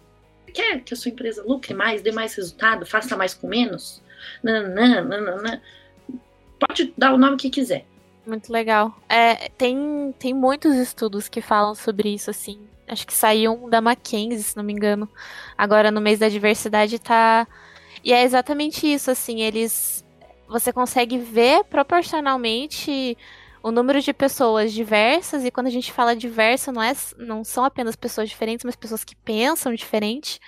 quer 0.54 0.82
que 0.82 0.94
a 0.94 0.98
sua 0.98 1.12
empresa 1.12 1.44
lucre 1.44 1.74
mais, 1.74 2.02
dê 2.02 2.12
mais 2.12 2.34
resultado, 2.36 2.86
faça 2.86 3.16
mais 3.16 3.34
com 3.34 3.48
menos? 3.48 4.02
Nananã, 4.42 5.02
nananã. 5.04 5.62
Pode 6.60 6.94
dar 6.98 7.14
o 7.14 7.18
nome 7.18 7.38
que 7.38 7.50
quiser. 7.50 7.86
Muito 8.26 8.52
legal. 8.52 8.98
É, 9.08 9.50
tem, 9.50 10.14
tem 10.18 10.34
muitos 10.34 10.76
estudos 10.76 11.30
que 11.30 11.42
falam 11.42 11.76
sobre 11.76 12.14
isso, 12.14 12.30
assim. 12.30 12.60
Acho 12.88 13.06
que 13.06 13.14
saiu 13.14 13.54
um 13.54 13.70
da 13.70 13.82
Mackenzie, 13.82 14.42
se 14.44 14.58
não 14.58 14.64
me 14.64 14.74
engano. 14.74 15.08
Agora, 15.58 15.92
no 15.92 16.02
mês 16.02 16.20
da 16.20 16.30
diversidade, 16.30 17.00
tá. 17.00 17.48
E 18.04 18.12
é 18.12 18.24
exatamente 18.24 18.92
isso, 18.92 19.12
assim. 19.12 19.42
Eles. 19.42 20.06
Você 20.48 20.72
consegue 20.72 21.18
ver 21.18 21.66
proporcionalmente 21.66 23.18
o 23.68 23.72
número 23.72 24.00
de 24.02 24.14
pessoas 24.14 24.72
diversas, 24.72 25.44
e 25.44 25.52
quando 25.52 25.68
a 25.68 25.72
gente 25.72 25.92
fala 25.92 26.16
diversa, 26.16 26.72
não, 26.72 26.82
é, 26.82 26.94
não 27.18 27.44
são 27.44 27.66
apenas 27.66 27.98
pessoas 27.98 28.30
diferentes, 28.30 28.64
mas 28.64 28.78
pessoas 28.78 29.04
que 29.04 29.14
pensam 29.14 29.74
diferente. 29.74 30.40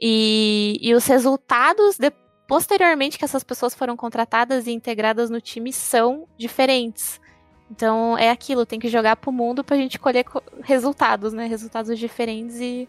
E, 0.00 0.78
e 0.80 0.94
os 0.94 1.04
resultados, 1.06 1.98
de, 1.98 2.12
posteriormente 2.46 3.18
que 3.18 3.24
essas 3.24 3.42
pessoas 3.42 3.74
foram 3.74 3.96
contratadas 3.96 4.68
e 4.68 4.70
integradas 4.70 5.28
no 5.28 5.40
time, 5.40 5.72
são 5.72 6.28
diferentes. 6.38 7.20
Então 7.68 8.16
é 8.16 8.30
aquilo, 8.30 8.64
tem 8.64 8.78
que 8.78 8.88
jogar 8.88 9.16
pro 9.16 9.32
mundo 9.32 9.64
pra 9.64 9.76
gente 9.76 9.98
colher 9.98 10.24
resultados, 10.62 11.32
né? 11.32 11.46
Resultados 11.46 11.98
diferentes 11.98 12.60
e. 12.60 12.88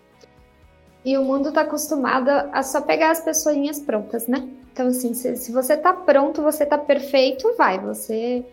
E 1.04 1.18
o 1.18 1.24
mundo 1.24 1.52
tá 1.52 1.62
acostumado 1.62 2.30
a 2.30 2.62
só 2.62 2.82
pegar 2.82 3.10
as 3.10 3.22
pessoinhas 3.22 3.80
prontas, 3.80 4.28
né? 4.28 4.48
Então, 4.72 4.88
assim, 4.88 5.16
se, 5.16 5.36
se 5.36 5.52
você 5.52 5.76
tá 5.76 5.94
pronto, 5.94 6.44
você 6.44 6.64
tá 6.64 6.78
perfeito, 6.78 7.56
vai. 7.58 7.80
Você 7.80 8.46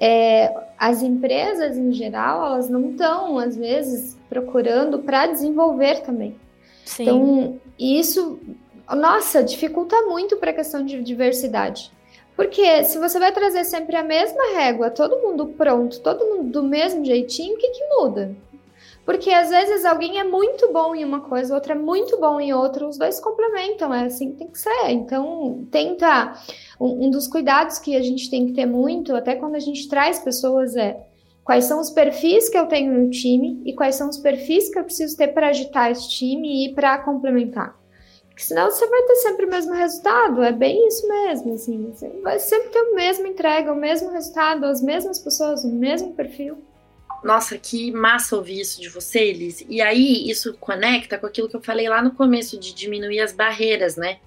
é, 0.00 0.52
as 0.78 1.02
empresas 1.02 1.76
em 1.76 1.92
geral, 1.92 2.46
elas 2.46 2.68
não 2.68 2.90
estão, 2.90 3.38
às 3.38 3.56
vezes, 3.56 4.18
procurando 4.28 4.98
para 4.98 5.26
desenvolver 5.26 6.02
também. 6.02 6.36
Sim. 6.84 7.02
Então, 7.02 7.60
isso, 7.78 8.38
nossa, 8.90 9.42
dificulta 9.42 9.96
muito 10.02 10.36
para 10.36 10.50
a 10.50 10.54
questão 10.54 10.84
de 10.84 11.02
diversidade. 11.02 11.92
Porque 12.34 12.84
se 12.84 12.98
você 12.98 13.18
vai 13.18 13.30
trazer 13.30 13.64
sempre 13.64 13.94
a 13.94 14.02
mesma 14.02 14.54
régua, 14.54 14.90
todo 14.90 15.20
mundo 15.20 15.46
pronto, 15.48 16.00
todo 16.00 16.24
mundo 16.24 16.50
do 16.50 16.62
mesmo 16.62 17.04
jeitinho, 17.04 17.54
o 17.54 17.58
que, 17.58 17.68
que 17.68 17.86
muda? 17.88 18.34
Porque 19.04 19.30
às 19.30 19.50
vezes 19.50 19.84
alguém 19.84 20.20
é 20.20 20.24
muito 20.24 20.72
bom 20.72 20.94
em 20.94 21.04
uma 21.04 21.20
coisa, 21.20 21.54
outro 21.54 21.72
é 21.72 21.74
muito 21.74 22.18
bom 22.20 22.40
em 22.40 22.54
outra, 22.54 22.86
os 22.86 22.96
dois 22.96 23.18
complementam, 23.18 23.92
é 23.92 24.04
assim 24.04 24.30
que 24.30 24.38
tem 24.38 24.48
que 24.48 24.58
ser. 24.58 24.90
Então, 24.90 25.66
tenta. 25.70 26.34
Um, 26.82 27.06
um 27.06 27.10
dos 27.10 27.28
cuidados 27.28 27.78
que 27.78 27.94
a 27.94 28.02
gente 28.02 28.28
tem 28.28 28.46
que 28.46 28.54
ter 28.54 28.66
muito, 28.66 29.14
até 29.14 29.36
quando 29.36 29.54
a 29.54 29.60
gente 29.60 29.88
traz 29.88 30.18
pessoas, 30.18 30.74
é 30.74 31.00
quais 31.44 31.64
são 31.64 31.80
os 31.80 31.90
perfis 31.90 32.48
que 32.48 32.58
eu 32.58 32.66
tenho 32.66 32.92
no 32.92 33.08
time 33.08 33.62
e 33.64 33.72
quais 33.72 33.94
são 33.94 34.08
os 34.08 34.18
perfis 34.18 34.68
que 34.68 34.78
eu 34.78 34.84
preciso 34.84 35.16
ter 35.16 35.28
para 35.28 35.48
agitar 35.48 35.90
esse 35.92 36.08
time 36.08 36.66
e 36.66 36.74
para 36.74 36.98
complementar. 36.98 37.80
Porque 38.28 38.42
senão 38.42 38.70
você 38.70 38.86
vai 38.86 39.02
ter 39.02 39.16
sempre 39.16 39.46
o 39.46 39.50
mesmo 39.50 39.72
resultado, 39.74 40.42
é 40.42 40.50
bem 40.50 40.88
isso 40.88 41.06
mesmo, 41.06 41.54
assim, 41.54 41.92
você 41.92 42.08
vai 42.22 42.38
sempre 42.38 42.70
ter 42.70 42.80
o 42.80 42.94
mesmo 42.94 43.26
entrega, 43.26 43.72
o 43.72 43.76
mesmo 43.76 44.10
resultado, 44.10 44.64
as 44.64 44.82
mesmas 44.82 45.18
pessoas, 45.18 45.64
o 45.64 45.68
mesmo 45.68 46.14
perfil. 46.14 46.56
Nossa, 47.22 47.56
que 47.56 47.92
massa 47.92 48.34
ouvir 48.34 48.60
isso 48.60 48.80
de 48.80 48.88
você, 48.88 49.20
Elis. 49.20 49.64
E 49.68 49.80
aí, 49.80 50.28
isso 50.28 50.56
conecta 50.58 51.16
com 51.16 51.26
aquilo 51.26 51.48
que 51.48 51.54
eu 51.54 51.62
falei 51.62 51.88
lá 51.88 52.02
no 52.02 52.10
começo, 52.10 52.58
de 52.58 52.74
diminuir 52.74 53.20
as 53.20 53.32
barreiras, 53.32 53.96
né? 53.96 54.18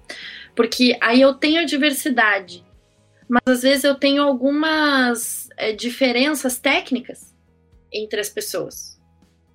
Porque 0.56 0.98
aí 1.00 1.20
eu 1.20 1.34
tenho 1.34 1.60
a 1.60 1.64
diversidade, 1.64 2.64
mas 3.28 3.42
às 3.46 3.62
vezes 3.62 3.84
eu 3.84 3.94
tenho 3.94 4.22
algumas 4.22 5.48
é, 5.56 5.72
diferenças 5.72 6.58
técnicas 6.58 7.34
entre 7.92 8.18
as 8.18 8.30
pessoas. 8.30 8.98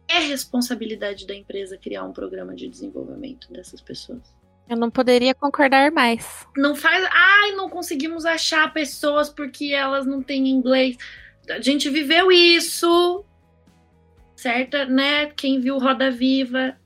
É 0.07 0.19
responsabilidade 0.19 1.25
da 1.25 1.33
empresa 1.33 1.77
criar 1.77 2.03
um 2.03 2.13
programa 2.13 2.53
de 2.53 2.67
desenvolvimento 2.67 3.51
dessas 3.51 3.81
pessoas. 3.81 4.21
Eu 4.69 4.77
não 4.77 4.91
poderia 4.91 5.33
concordar 5.33 5.91
mais. 5.91 6.45
Não 6.55 6.75
faz. 6.75 7.05
Ai, 7.11 7.51
não 7.53 7.69
conseguimos 7.69 8.25
achar 8.25 8.71
pessoas 8.71 9.29
porque 9.29 9.73
elas 9.73 10.05
não 10.05 10.21
têm 10.21 10.47
inglês. 10.47 10.97
A 11.49 11.59
gente 11.59 11.89
viveu 11.89 12.31
isso 12.31 13.25
certa, 14.35 14.85
né? 14.85 15.27
Quem 15.27 15.59
viu 15.59 15.77
Roda 15.77 16.09
Viva 16.09 16.77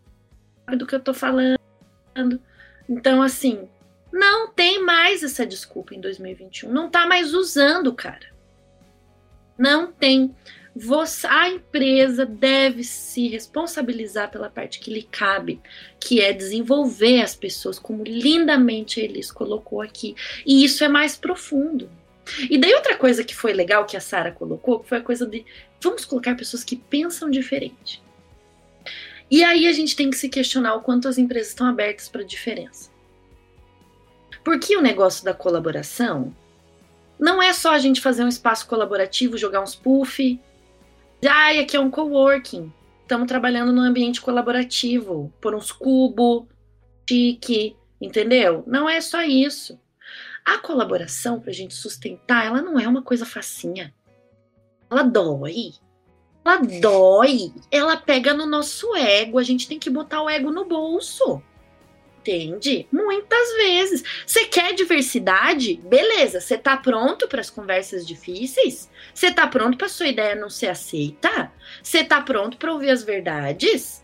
sabe 0.66 0.78
do 0.78 0.88
que 0.88 0.95
eu 0.95 0.99
tô 0.99 1.13
falando. 1.13 1.59
Então, 2.89 3.22
assim, 3.22 3.68
não 4.16 4.47
tem 4.47 4.82
mais 4.82 5.24
essa 5.24 5.45
desculpa 5.45 5.93
em 5.93 5.99
2021. 5.99 6.72
Não 6.72 6.89
tá 6.89 7.05
mais 7.05 7.34
usando, 7.34 7.93
cara. 7.93 8.34
Não 9.57 9.91
tem. 9.91 10.34
Você, 10.74 11.28
a 11.28 11.49
empresa 11.49 12.26
deve 12.26 12.82
se 12.82 13.28
responsabilizar 13.28 14.32
pela 14.32 14.49
parte 14.49 14.80
que 14.80 14.89
lhe 14.89 15.03
cabe, 15.03 15.61
que 15.99 16.22
é 16.22 16.32
desenvolver 16.32 17.22
as 17.22 17.36
pessoas, 17.36 17.78
como 17.78 18.05
lindamente 18.05 19.01
Elis 19.01 19.30
colocou 19.30 19.82
aqui. 19.82 20.16
E 20.45 20.63
isso 20.63 20.82
é 20.86 20.88
mais 20.88 21.18
profundo. 21.18 21.89
E 22.49 22.57
daí 22.57 22.74
outra 22.74 22.95
coisa 22.95 23.22
que 23.22 23.36
foi 23.36 23.51
legal 23.51 23.86
que 23.86 23.97
a 23.97 24.01
Sara 24.01 24.32
colocou, 24.32 24.82
foi 24.82 24.99
a 24.99 25.03
coisa 25.03 25.26
de 25.28 25.45
vamos 25.82 26.05
colocar 26.05 26.36
pessoas 26.36 26.63
que 26.63 26.78
pensam 26.78 27.30
diferente. 27.30 28.01
E 29.30 29.43
aí 29.43 29.68
a 29.68 29.74
gente 29.74 29.93
tem 29.93 30.09
que 30.09 30.18
se 30.18 30.30
questionar 30.30 30.76
o 30.76 30.82
quanto 30.82 31.09
as 31.09 31.18
empresas 31.18 31.49
estão 31.49 31.68
abertas 31.68 32.07
para 32.07 32.24
diferença. 32.24 32.95
Porque 34.46 34.78
o 34.78 34.82
negócio 34.82 35.26
da 35.26 35.34
colaboração 35.34 36.32
não 37.20 37.41
é 37.41 37.52
só 37.52 37.72
a 37.72 37.80
gente 37.80 38.00
fazer 38.00 38.24
um 38.24 38.28
espaço 38.28 38.68
colaborativo, 38.68 39.39
jogar 39.39 39.60
uns 39.60 39.74
puff. 39.74 40.39
Ai, 41.28 41.58
aqui 41.58 41.76
é 41.76 41.80
um 41.80 41.89
coworking. 41.89 42.72
Estamos 43.02 43.28
trabalhando 43.28 43.74
no 43.74 43.82
ambiente 43.82 44.22
colaborativo, 44.22 45.34
por 45.41 45.56
uns 45.56 45.72
cubos, 45.72 46.46
chique, 47.10 47.76
entendeu? 48.00 48.64
Não 48.68 48.88
é 48.88 49.02
só 49.02 49.24
isso. 49.24 49.80
A 50.46 50.60
colaboração, 50.60 51.39
para 51.39 51.50
a 51.50 51.54
gente 51.54 51.74
sustentar, 51.74 52.46
ela 52.46 52.62
não 52.62 52.80
é 52.80 52.88
uma 52.88 53.02
coisa 53.02 53.26
facinha. 53.26 53.91
Ela 54.91 55.02
dói. 55.02 55.74
Ela 56.46 56.58
dói. 56.58 57.52
Ela 57.72 57.98
pega 57.98 58.32
no 58.32 58.46
nosso 58.46 58.96
ego. 58.96 59.39
A 59.39 59.43
gente 59.43 59.68
tem 59.68 59.80
que 59.80 59.89
botar 59.89 60.22
o 60.22 60.30
ego 60.30 60.52
no 60.52 60.66
bolso. 60.66 61.41
Entende? 62.26 62.88
Muitas 62.91 63.53
vezes. 63.53 64.03
Você 64.26 64.45
quer 64.45 64.73
diversidade? 64.73 65.80
Beleza. 65.84 66.41
Você 66.41 66.57
tá 66.57 66.76
pronto 66.76 67.28
para 67.28 67.39
as 67.39 67.51
conversas 67.51 68.05
difíceis? 68.05 68.89
Você 69.13 69.32
tá 69.32 69.45
pronto 69.45 69.78
para 69.78 69.88
sua 69.88 70.07
ideia 70.07 70.34
não 70.34 70.49
ser 70.49 70.67
aceita? 70.69 71.51
Você 71.84 72.03
tá 72.03 72.19
pronto 72.21 72.57
para 72.57 72.73
ouvir 72.73 72.89
as 72.89 73.03
verdades? 73.03 74.03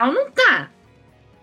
Ou 0.00 0.10
não 0.10 0.30
tá? 0.30 0.70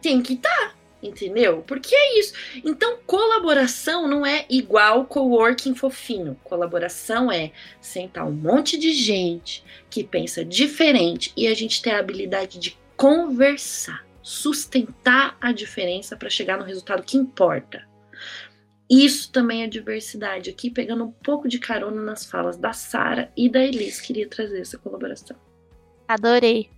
Tem 0.02 0.20
que 0.20 0.34
estar. 0.34 0.50
Tá. 0.50 0.74
Entendeu? 1.02 1.64
Porque 1.66 1.96
é 1.96 2.20
isso. 2.20 2.34
Então, 2.66 2.98
colaboração 3.06 4.08
não 4.08 4.26
é 4.26 4.46
igual 4.50 5.06
coworking 5.06 5.76
fofinho. 5.76 6.38
Colaboração 6.44 7.32
é 7.32 7.52
sentar 7.80 8.28
um 8.28 8.34
monte 8.34 8.78
de 8.78 8.94
gente 8.94 9.64
que 9.92 10.04
pensa 10.04 10.44
diferente 10.44 11.32
e 11.38 11.48
a 11.48 11.54
gente 11.54 11.82
ter 11.82 11.92
a 11.92 12.00
habilidade 12.00 12.60
de 12.60 12.78
conversar, 12.98 14.06
sustentar 14.22 15.38
a 15.40 15.52
diferença 15.52 16.16
para 16.16 16.30
chegar 16.30 16.58
no 16.58 16.64
resultado 16.64 17.04
que 17.04 17.18
importa. 17.18 17.88
Isso 18.90 19.32
também 19.32 19.64
é 19.64 19.68
diversidade. 19.68 20.50
Aqui, 20.50 20.70
pegando 20.70 21.04
um 21.04 21.12
pouco 21.12 21.48
de 21.48 21.60
carona 21.60 22.02
nas 22.02 22.26
falas 22.26 22.58
da 22.58 22.74
Sara 22.74 23.32
e 23.38 23.48
da 23.48 23.60
Elis, 23.64 24.02
queria 24.02 24.28
trazer 24.28 24.62
essa 24.62 24.78
colaboração. 24.78 25.38
Adorei. 26.08 26.70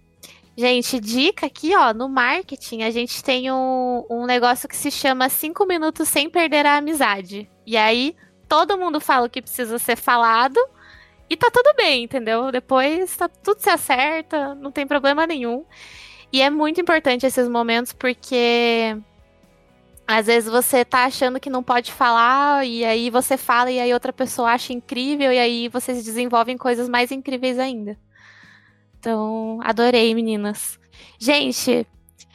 Gente, 0.57 0.99
dica 0.99 1.45
aqui, 1.45 1.73
ó, 1.73 1.93
no 1.93 2.09
marketing, 2.09 2.83
a 2.83 2.91
gente 2.91 3.23
tem 3.23 3.49
um, 3.49 4.05
um 4.09 4.25
negócio 4.25 4.67
que 4.67 4.75
se 4.75 4.91
chama 4.91 5.29
5 5.29 5.65
minutos 5.65 6.09
sem 6.09 6.29
perder 6.29 6.65
a 6.65 6.75
amizade. 6.75 7.49
E 7.65 7.77
aí, 7.77 8.13
todo 8.49 8.77
mundo 8.77 8.99
fala 8.99 9.27
o 9.27 9.29
que 9.29 9.41
precisa 9.41 9.79
ser 9.79 9.95
falado 9.95 10.59
e 11.29 11.37
tá 11.37 11.49
tudo 11.49 11.73
bem, 11.77 12.03
entendeu? 12.03 12.51
Depois 12.51 13.15
tá, 13.15 13.29
tudo 13.29 13.61
se 13.61 13.69
acerta, 13.69 14.53
não 14.55 14.69
tem 14.69 14.85
problema 14.85 15.25
nenhum. 15.25 15.65
E 16.31 16.41
é 16.41 16.49
muito 16.49 16.79
importante 16.79 17.25
esses 17.25 17.47
momentos 17.47 17.91
porque 17.93 18.97
às 20.07 20.25
vezes 20.25 20.49
você 20.49 20.83
tá 20.83 21.05
achando 21.05 21.39
que 21.39 21.49
não 21.49 21.63
pode 21.63 21.91
falar, 21.91 22.65
e 22.65 22.83
aí 22.83 23.09
você 23.09 23.37
fala, 23.37 23.71
e 23.71 23.79
aí 23.79 23.93
outra 23.93 24.11
pessoa 24.11 24.51
acha 24.51 24.73
incrível, 24.73 25.31
e 25.31 25.39
aí 25.39 25.69
vocês 25.69 26.03
desenvolvem 26.03 26.57
coisas 26.57 26.89
mais 26.89 27.11
incríveis 27.11 27.57
ainda. 27.57 27.97
Então, 28.99 29.59
adorei, 29.63 30.13
meninas. 30.13 30.77
Gente, 31.17 31.87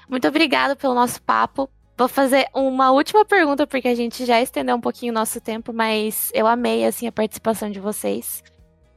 muito 0.09 0.27
obrigada 0.27 0.75
pelo 0.75 0.95
nosso 0.95 1.21
papo. 1.23 1.69
Vou 1.99 2.09
fazer 2.09 2.47
uma 2.55 2.91
última 2.91 3.25
pergunta, 3.25 3.67
porque 3.67 3.89
a 3.89 3.95
gente 3.95 4.25
já 4.25 4.41
estendeu 4.41 4.77
um 4.77 4.81
pouquinho 4.81 5.13
o 5.13 5.15
nosso 5.15 5.41
tempo, 5.41 5.73
mas 5.73 6.31
eu 6.35 6.47
amei, 6.47 6.85
assim, 6.85 7.07
a 7.07 7.13
participação 7.13 7.71
de 7.71 7.79
vocês. 7.79 8.43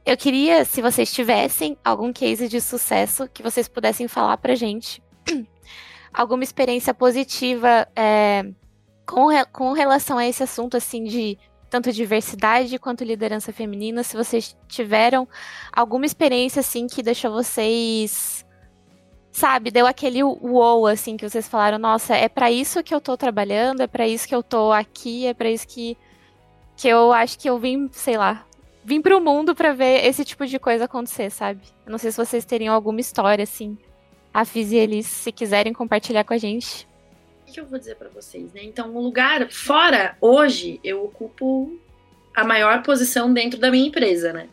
Eu 0.04 0.16
queria, 0.16 0.64
se 0.64 0.80
vocês 0.80 1.12
tivessem 1.12 1.76
algum 1.84 2.12
case 2.12 2.48
de 2.48 2.60
sucesso 2.60 3.28
que 3.28 3.42
vocês 3.42 3.68
pudessem 3.68 4.08
falar 4.08 4.36
pra 4.38 4.54
gente. 4.54 5.02
Alguma 6.12 6.42
experiência 6.42 6.92
positiva 6.92 7.86
é, 7.94 8.44
com, 9.06 9.28
com 9.52 9.72
relação 9.72 10.18
a 10.18 10.26
esse 10.26 10.42
assunto, 10.42 10.76
assim, 10.76 11.04
de 11.04 11.38
tanto 11.70 11.92
diversidade 11.92 12.78
quanto 12.78 13.04
liderança 13.04 13.52
feminina, 13.52 14.02
se 14.02 14.16
vocês 14.16 14.56
tiveram 14.66 15.28
alguma 15.72 16.04
experiência 16.04 16.58
assim 16.58 16.88
que 16.88 17.00
deixou 17.00 17.30
vocês 17.30 18.44
sabe, 19.30 19.70
deu 19.70 19.86
aquele 19.86 20.24
wow 20.24 20.88
assim 20.88 21.16
que 21.16 21.28
vocês 21.28 21.46
falaram, 21.46 21.78
nossa, 21.78 22.16
é 22.16 22.28
para 22.28 22.50
isso 22.50 22.82
que 22.82 22.92
eu 22.92 23.00
tô 23.00 23.16
trabalhando, 23.16 23.82
é 23.82 23.86
para 23.86 24.08
isso 24.08 24.26
que 24.26 24.34
eu 24.34 24.42
tô 24.42 24.72
aqui, 24.72 25.26
é 25.26 25.32
para 25.32 25.48
isso 25.48 25.66
que 25.68 25.96
que 26.76 26.88
eu 26.88 27.12
acho 27.12 27.38
que 27.38 27.48
eu 27.48 27.58
vim, 27.58 27.88
sei 27.92 28.16
lá, 28.16 28.46
vim 28.84 29.00
pro 29.00 29.20
mundo 29.20 29.54
para 29.54 29.72
ver 29.72 30.06
esse 30.06 30.24
tipo 30.24 30.46
de 30.46 30.58
coisa 30.58 30.84
acontecer, 30.84 31.30
sabe? 31.30 31.60
Não 31.86 31.98
sei 31.98 32.10
se 32.10 32.16
vocês 32.16 32.44
teriam 32.44 32.74
alguma 32.74 33.00
história 33.00 33.42
assim. 33.42 33.76
A 34.32 34.44
Fiz 34.44 34.70
e 34.70 34.76
eles, 34.76 35.06
se 35.06 35.32
quiserem 35.32 35.72
compartilhar 35.72 36.24
com 36.24 36.34
a 36.34 36.38
gente 36.38 36.88
que 37.50 37.60
eu 37.60 37.66
vou 37.66 37.78
dizer 37.78 37.96
para 37.96 38.08
vocês, 38.08 38.52
né? 38.52 38.62
Então, 38.62 38.94
o 38.94 39.02
lugar 39.02 39.50
fora, 39.50 40.16
hoje, 40.20 40.80
eu 40.82 41.04
ocupo 41.04 41.78
a 42.34 42.44
maior 42.44 42.82
posição 42.82 43.32
dentro 43.32 43.58
da 43.58 43.70
minha 43.70 43.88
empresa, 43.88 44.32
né? 44.32 44.48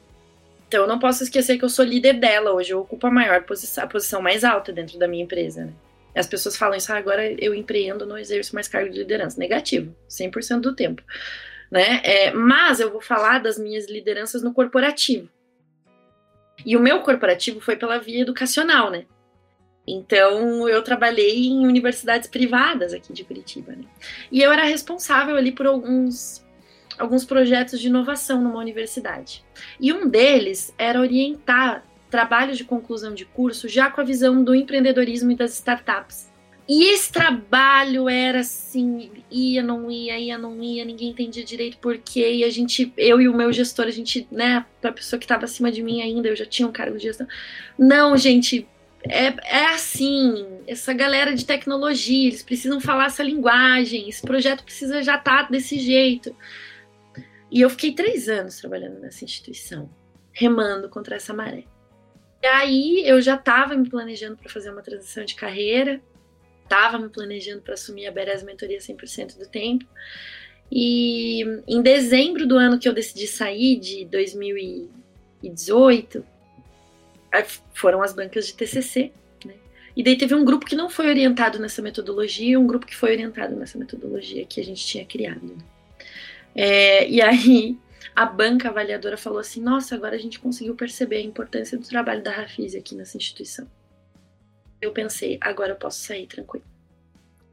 Então, 0.68 0.82
eu 0.82 0.88
não 0.88 1.00
posso 1.00 1.24
esquecer 1.24 1.58
que 1.58 1.64
eu 1.64 1.70
sou 1.70 1.86
líder 1.86 2.14
dela 2.14 2.52
hoje, 2.52 2.72
eu 2.72 2.82
ocupo 2.82 3.08
a 3.08 3.12
maior 3.12 3.44
posição, 3.44 3.84
a 3.84 3.88
posição 3.88 4.22
mais 4.22 4.44
alta 4.44 4.74
dentro 4.74 4.98
da 4.98 5.08
minha 5.08 5.24
empresa, 5.24 5.66
né? 5.66 5.74
As 6.16 6.28
pessoas 6.28 6.58
falam 6.58 6.76
isso, 6.76 6.92
ah, 6.92 6.98
agora 6.98 7.32
eu 7.32 7.54
empreendo, 7.54 8.06
não 8.06 8.18
exerço 8.18 8.56
mais 8.56 8.68
cargo 8.68 8.90
de 8.90 8.98
liderança. 8.98 9.40
Negativo, 9.40 9.96
100% 10.10 10.62
do 10.62 10.76
tempo. 10.76 11.04
Né? 11.70 12.02
É, 12.04 12.32
mas 12.32 12.80
eu 12.80 12.92
vou 12.92 13.02
falar 13.02 13.40
das 13.40 13.58
minhas 13.58 13.90
lideranças 13.90 14.42
no 14.42 14.54
corporativo. 14.54 15.30
E 16.66 16.76
o 16.76 16.80
meu 16.80 17.02
corporativo 17.02 17.60
foi 17.60 17.76
pela 17.76 18.00
via 18.00 18.22
educacional, 18.22 18.90
né? 18.90 19.06
Então, 19.88 20.68
eu 20.68 20.82
trabalhei 20.82 21.48
em 21.48 21.66
universidades 21.66 22.28
privadas 22.28 22.94
aqui 22.94 23.14
de 23.14 23.24
Curitiba, 23.24 23.72
né? 23.72 23.86
E 24.30 24.42
eu 24.42 24.52
era 24.52 24.64
responsável 24.64 25.38
ali 25.38 25.52
por 25.54 25.66
alguns, 25.66 26.46
alguns 27.00 27.24
projetos 27.24 27.80
de 27.80 27.88
inovação 27.88 28.42
numa 28.42 28.60
universidade. 28.60 29.46
E 29.80 29.94
um 29.94 30.10
deles 30.10 30.74
era 30.78 31.00
orientar 31.00 31.86
trabalhos 32.10 32.58
de 32.58 32.66
conclusão 32.66 33.14
de 33.14 33.24
curso 33.24 33.70
já 33.70 33.90
com 33.90 34.02
a 34.02 34.04
visão 34.04 34.44
do 34.44 34.54
empreendedorismo 34.54 35.32
e 35.32 35.36
das 35.36 35.54
startups. 35.54 36.30
E 36.68 36.94
esse 36.94 37.12
trabalho 37.12 38.10
era 38.10 38.42
assim, 38.42 39.10
ia, 39.32 39.64
não 39.64 39.90
ia, 39.90 40.20
ia, 40.20 40.38
não 40.38 40.62
ia, 40.62 40.84
ninguém 40.84 41.12
entendia 41.12 41.44
direito 41.44 41.78
por 41.78 41.98
quê. 41.98 42.34
E 42.34 42.44
a 42.44 42.50
gente, 42.50 42.92
eu 42.98 43.22
e 43.22 43.30
o 43.30 43.34
meu 43.34 43.54
gestor, 43.54 43.86
a 43.86 43.92
gente, 43.92 44.28
né, 44.30 44.66
pra 44.82 44.92
pessoa 44.92 45.18
que 45.18 45.24
estava 45.24 45.46
acima 45.46 45.72
de 45.72 45.82
mim 45.82 46.02
ainda, 46.02 46.28
eu 46.28 46.36
já 46.36 46.46
tinha 46.46 46.68
um 46.68 46.72
cargo 46.72 46.98
de 46.98 47.04
gestão. 47.04 47.26
Não, 47.80 48.18
gente, 48.18 48.68
é, 49.04 49.34
é 49.46 49.66
assim, 49.68 50.46
essa 50.68 50.92
galera 50.92 51.34
de 51.34 51.46
tecnologia, 51.46 52.28
eles 52.28 52.44
precisam 52.44 52.82
falar 52.82 53.06
essa 53.06 53.24
linguagem, 53.24 54.10
esse 54.10 54.22
projeto 54.22 54.64
precisa 54.66 55.02
já 55.02 55.16
estar 55.16 55.44
tá 55.46 55.50
desse 55.50 55.80
jeito. 55.80 56.36
E 57.50 57.62
eu 57.62 57.70
fiquei 57.70 57.94
três 57.94 58.28
anos 58.28 58.60
trabalhando 58.60 59.00
nessa 59.00 59.24
instituição, 59.24 59.90
remando 60.34 60.90
contra 60.90 61.16
essa 61.16 61.34
maré. 61.34 61.64
E 62.44 62.48
aí 62.48 63.04
eu 63.06 63.22
já 63.22 63.36
estava 63.36 63.74
me 63.76 63.90
planejando 63.90 64.36
para 64.36 64.50
fazer 64.50 64.70
uma 64.70 64.82
transição 64.82 65.24
de 65.24 65.34
carreira, 65.34 66.02
estava 66.68 67.00
me 67.00 67.10
planejando 67.10 67.62
para 67.62 67.76
assumir 67.76 68.08
a 68.08 68.12
Beres 68.12 68.44
Mentoria 68.44 68.80
100% 68.80 69.38
do 69.38 69.48
tempo. 69.48 69.86
E 70.72 71.42
em 71.68 71.82
dezembro 71.82 72.46
do 72.46 72.58
ano 72.58 72.78
que 72.78 72.88
eu 72.88 72.94
decidi 72.94 73.26
sair, 73.26 73.80
de 73.80 74.06
2018, 74.06 76.24
foram 77.74 78.02
as 78.02 78.14
bancas 78.14 78.48
de 78.48 78.54
TCC, 78.54 79.12
né? 79.46 79.54
E 79.96 80.04
daí 80.04 80.18
teve 80.18 80.36
um 80.36 80.44
grupo 80.44 80.66
que 80.66 80.76
não 80.76 80.90
foi 80.90 81.08
orientado 81.08 81.58
nessa 81.58 81.82
metodologia 81.82 82.52
e 82.52 82.58
um 82.58 82.68
grupo 82.68 82.86
que 82.86 82.96
foi 82.96 83.12
orientado 83.12 83.56
nessa 83.56 83.78
metodologia 83.78 84.46
que 84.46 84.60
a 84.60 84.64
gente 84.64 84.86
tinha 84.86 85.06
criado. 85.06 85.58
É, 86.54 87.08
e 87.08 87.22
aí 87.22 87.78
a 88.16 88.26
banca 88.26 88.70
avaliadora 88.70 89.16
falou 89.16 89.40
assim: 89.40 89.62
nossa, 89.62 89.96
agora 89.96 90.16
a 90.16 90.20
gente 90.20 90.40
conseguiu 90.40 90.76
perceber 90.76 91.18
a 91.18 91.22
importância 91.22 91.78
do 91.78 91.88
trabalho 91.88 92.22
da 92.22 92.32
Rafis 92.32 92.76
aqui 92.76 92.94
nessa 92.94 93.16
instituição. 93.16 93.68
Eu 94.82 94.92
pensei, 94.92 95.38
agora 95.42 95.72
eu 95.72 95.76
posso 95.76 96.00
sair 96.00 96.28
tranquilo. 96.28 96.66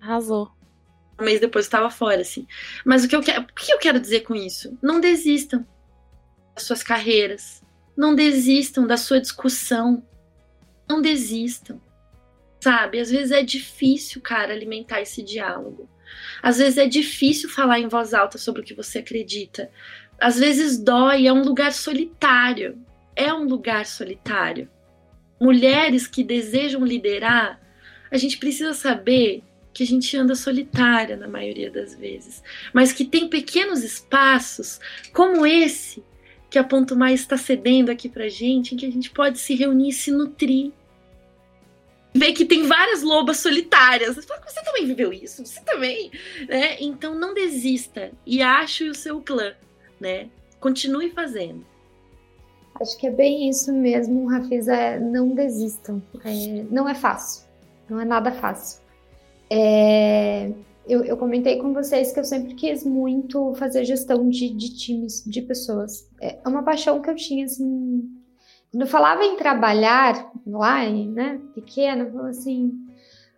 Arrasou. 0.01 0.51
Um 1.19 1.25
mês 1.25 1.41
depois 1.41 1.65
eu 1.65 1.69
estava 1.69 1.91
fora, 1.91 2.21
assim. 2.21 2.47
Mas 2.85 3.05
o 3.05 3.09
que, 3.09 3.17
eu 3.17 3.23
quero, 3.23 3.43
o 3.43 3.47
que 3.47 3.73
eu 3.73 3.79
quero 3.79 4.01
dizer 4.01 4.21
com 4.21 4.35
isso? 4.35 4.77
Não 4.83 5.01
desistam 5.01 5.67
das 6.55 6.65
suas 6.65 6.83
carreiras, 6.83 7.63
não 7.97 8.15
desistam 8.15 8.87
da 8.87 8.97
sua 8.97 9.21
discussão. 9.21 10.05
Não 10.89 11.01
desistam. 11.01 11.81
Sabe? 12.61 13.01
Às 13.01 13.11
vezes 13.11 13.31
é 13.31 13.43
difícil, 13.43 14.21
cara, 14.21 14.53
alimentar 14.53 15.01
esse 15.01 15.23
diálogo. 15.23 15.89
Às 16.43 16.59
vezes 16.59 16.79
é 16.79 16.87
difícil 16.87 17.49
falar 17.49 17.79
em 17.79 17.89
voz 17.89 18.13
alta 18.13 18.39
sobre 18.39 18.61
o 18.63 18.65
que 18.65 18.75
você 18.75 18.99
acredita. 18.99 19.71
Às 20.19 20.39
vezes 20.39 20.79
dói, 20.79 21.27
é 21.27 21.33
um 21.33 21.43
lugar 21.43 21.73
solitário. 21.73 22.79
É 23.17 23.33
um 23.33 23.45
lugar 23.45 23.87
solitário. 23.87 24.69
Mulheres 25.45 26.07
que 26.07 26.25
desejam 26.25 26.83
liderar, 26.87 27.61
a 28.11 28.17
gente 28.17 28.39
precisa 28.39 28.73
saber 28.73 29.43
que 29.75 29.83
a 29.83 29.87
gente 29.87 30.17
anda 30.17 30.35
solitária 30.35 31.19
na 31.19 31.29
maioria 31.29 31.71
das 31.71 31.95
vezes, 31.95 32.43
mas 32.73 32.93
que 32.93 33.05
tem 33.05 33.29
pequenos 33.29 33.85
espaços 33.85 34.81
como 35.13 35.45
esse 35.45 36.03
que 36.49 36.59
a 36.59 36.65
Ponto 36.65 36.97
Mais 36.97 37.21
está 37.21 37.37
cedendo 37.37 37.91
aqui 37.91 38.09
pra 38.09 38.27
gente, 38.27 38.75
em 38.75 38.79
que 38.79 38.87
a 38.87 38.91
gente 38.91 39.11
pode 39.11 39.39
se 39.39 39.55
reunir 39.55 39.91
e 39.91 39.93
se 39.93 40.11
nutrir. 40.11 40.73
Ver 42.15 42.33
que 42.33 42.47
tem 42.47 42.67
várias 42.67 43.03
lobas 43.03 43.37
solitárias. 43.37 44.17
Você 44.17 44.65
também 44.65 44.87
viveu 44.87 45.13
isso? 45.13 45.45
Você 45.45 45.61
também? 45.61 46.11
Né? 46.49 46.79
Então 46.81 47.15
não 47.19 47.35
desista 47.35 48.13
e 48.25 48.41
ache 48.41 48.89
o 48.89 48.95
seu 48.95 49.21
clã, 49.21 49.53
né? 50.01 50.31
Continue 50.59 51.11
fazendo. 51.11 51.67
Acho 52.81 52.99
que 52.99 53.07
é 53.07 53.11
bem 53.11 53.49
isso 53.49 53.73
mesmo, 53.73 54.27
Rafisa. 54.27 54.75
É, 54.75 54.99
não 54.99 55.29
desistam. 55.31 56.03
É, 56.25 56.65
não 56.71 56.89
é 56.89 56.95
fácil. 56.95 57.45
Não 57.89 58.01
é 58.01 58.05
nada 58.05 58.33
fácil. 58.33 58.81
É, 59.49 60.51
eu, 60.87 61.05
eu, 61.05 61.17
comentei 61.17 61.59
com 61.59 61.73
vocês 61.73 62.13
que 62.13 62.19
eu 62.19 62.25
sempre 62.25 62.55
quis 62.55 62.85
muito 62.85 63.55
fazer 63.55 63.85
gestão 63.85 64.29
de, 64.29 64.51
de 64.51 64.75
times, 64.75 65.23
de 65.25 65.41
pessoas. 65.43 66.09
É 66.21 66.39
uma 66.47 66.63
paixão 66.63 67.01
que 67.01 67.09
eu 67.09 67.15
tinha, 67.15 67.45
assim. 67.45 68.11
Quando 68.73 68.83
eu 68.83 68.89
falava 68.89 69.25
em 69.25 69.37
trabalhar 69.37 70.33
lá, 70.45 70.89
né, 70.89 71.41
pequena, 71.55 72.05
eu 72.05 72.11
falava 72.11 72.31
assim. 72.31 72.73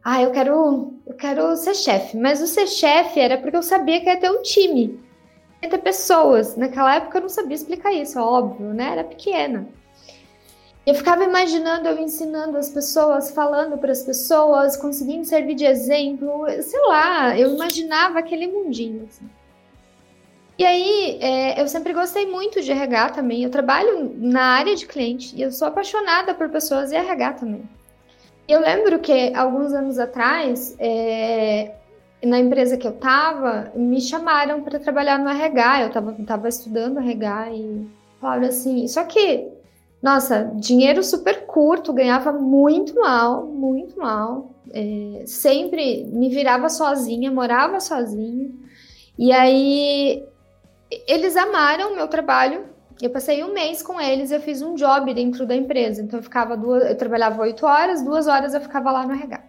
Ah, 0.03 0.23
eu 0.23 0.31
quero, 0.31 0.95
eu 1.07 1.15
quero 1.15 1.57
ser 1.57 1.75
chefe. 1.75 2.17
Mas 2.17 2.41
o 2.41 2.47
ser 2.47 2.69
chefe 2.69 3.21
era 3.21 3.37
porque 3.37 3.57
eu 3.57 3.63
sabia 3.63 4.01
que 4.01 4.07
ia 4.07 4.17
ter 4.17 4.31
um 4.31 4.41
time. 4.41 4.99
Ia 5.67 5.71
ter 5.71 5.79
pessoas. 5.79 6.57
Naquela 6.57 6.95
época 6.95 7.19
eu 7.19 7.23
não 7.23 7.29
sabia 7.29 7.57
explicar 7.57 7.93
isso, 7.93 8.21
óbvio, 8.21 8.73
né? 8.73 8.93
Era 8.93 9.05
pequena. 9.05 9.67
Eu 10.87 10.95
ficava 10.95 11.25
imaginando 11.25 11.89
eu 11.89 11.99
ensinando 11.99 12.57
as 12.57 12.69
pessoas, 12.69 13.33
falando 13.33 13.77
para 13.77 13.91
as 13.91 14.05
pessoas, 14.05 14.77
conseguindo 14.77 15.25
servir 15.25 15.57
de 15.57 15.65
exemplo, 15.65 16.47
sei 16.63 16.81
lá, 16.87 17.37
eu 17.37 17.53
imaginava 17.55 18.21
aquele 18.21 18.47
mundinho. 18.47 19.09
Assim. 19.09 19.29
E 20.57 20.65
aí, 20.65 21.19
é, 21.21 21.61
eu 21.61 21.67
sempre 21.67 21.93
gostei 21.93 22.27
muito 22.27 22.63
de 22.63 22.71
RH 22.71 23.11
também. 23.11 23.43
Eu 23.43 23.51
trabalho 23.51 24.15
na 24.17 24.43
área 24.59 24.77
de 24.77 24.87
cliente 24.87 25.35
e 25.35 25.43
eu 25.43 25.51
sou 25.51 25.67
apaixonada 25.67 26.33
por 26.35 26.49
pessoas 26.49 26.93
e 26.93 26.95
RH 26.95 27.33
também. 27.33 27.69
Eu 28.47 28.61
lembro 28.61 29.01
que 29.01 29.35
alguns 29.35 29.73
anos 29.73 29.99
atrás, 29.99 30.77
é, 30.79 31.75
na 32.25 32.39
empresa 32.39 32.77
que 32.77 32.87
eu 32.87 32.93
estava, 32.93 33.73
me 33.75 34.01
chamaram 34.01 34.63
para 34.63 34.79
trabalhar 34.79 35.19
no 35.19 35.29
RH. 35.29 35.83
Eu 35.83 35.89
estava 36.19 36.49
estudando 36.49 36.99
RH 36.99 37.53
e 37.53 37.87
falaram 38.21 38.49
assim: 38.49 38.87
só 38.89 39.05
que 39.05 39.57
nossa, 40.03 40.53
dinheiro 40.55 41.03
super 41.03 41.47
curto, 41.47 41.93
ganhava 41.93 42.33
muito 42.33 42.95
mal, 42.95 43.47
muito 43.47 43.99
mal. 43.99 44.51
É, 44.73 45.25
sempre 45.27 46.05
me 46.05 46.29
virava 46.29 46.69
sozinha, 46.69 47.31
morava 47.31 47.81
sozinha. 47.81 48.51
E 49.19 49.33
aí 49.33 50.25
eles 51.09 51.37
amaram 51.37 51.93
o 51.93 51.97
meu 51.97 52.09
trabalho. 52.09 52.67
Eu 53.01 53.11
passei 53.11 53.43
um 53.43 53.53
mês 53.53 53.83
com 53.83 54.01
eles, 54.01 54.31
eu 54.31 54.41
fiz 54.41 54.63
um 54.63 54.75
job 54.75 55.13
dentro 55.13 55.47
da 55.47 55.57
empresa. 55.57 56.03
Então 56.03 56.19
eu 56.19 56.23
ficava 56.23 56.57
duas, 56.57 56.89
eu 56.89 56.97
trabalhava 56.97 57.43
oito 57.43 57.67
horas, 57.67 58.03
duas 58.03 58.27
horas 58.27 58.55
eu 58.55 58.61
ficava 58.61 58.91
lá 58.91 59.07
no 59.07 59.13
RH. 59.13 59.43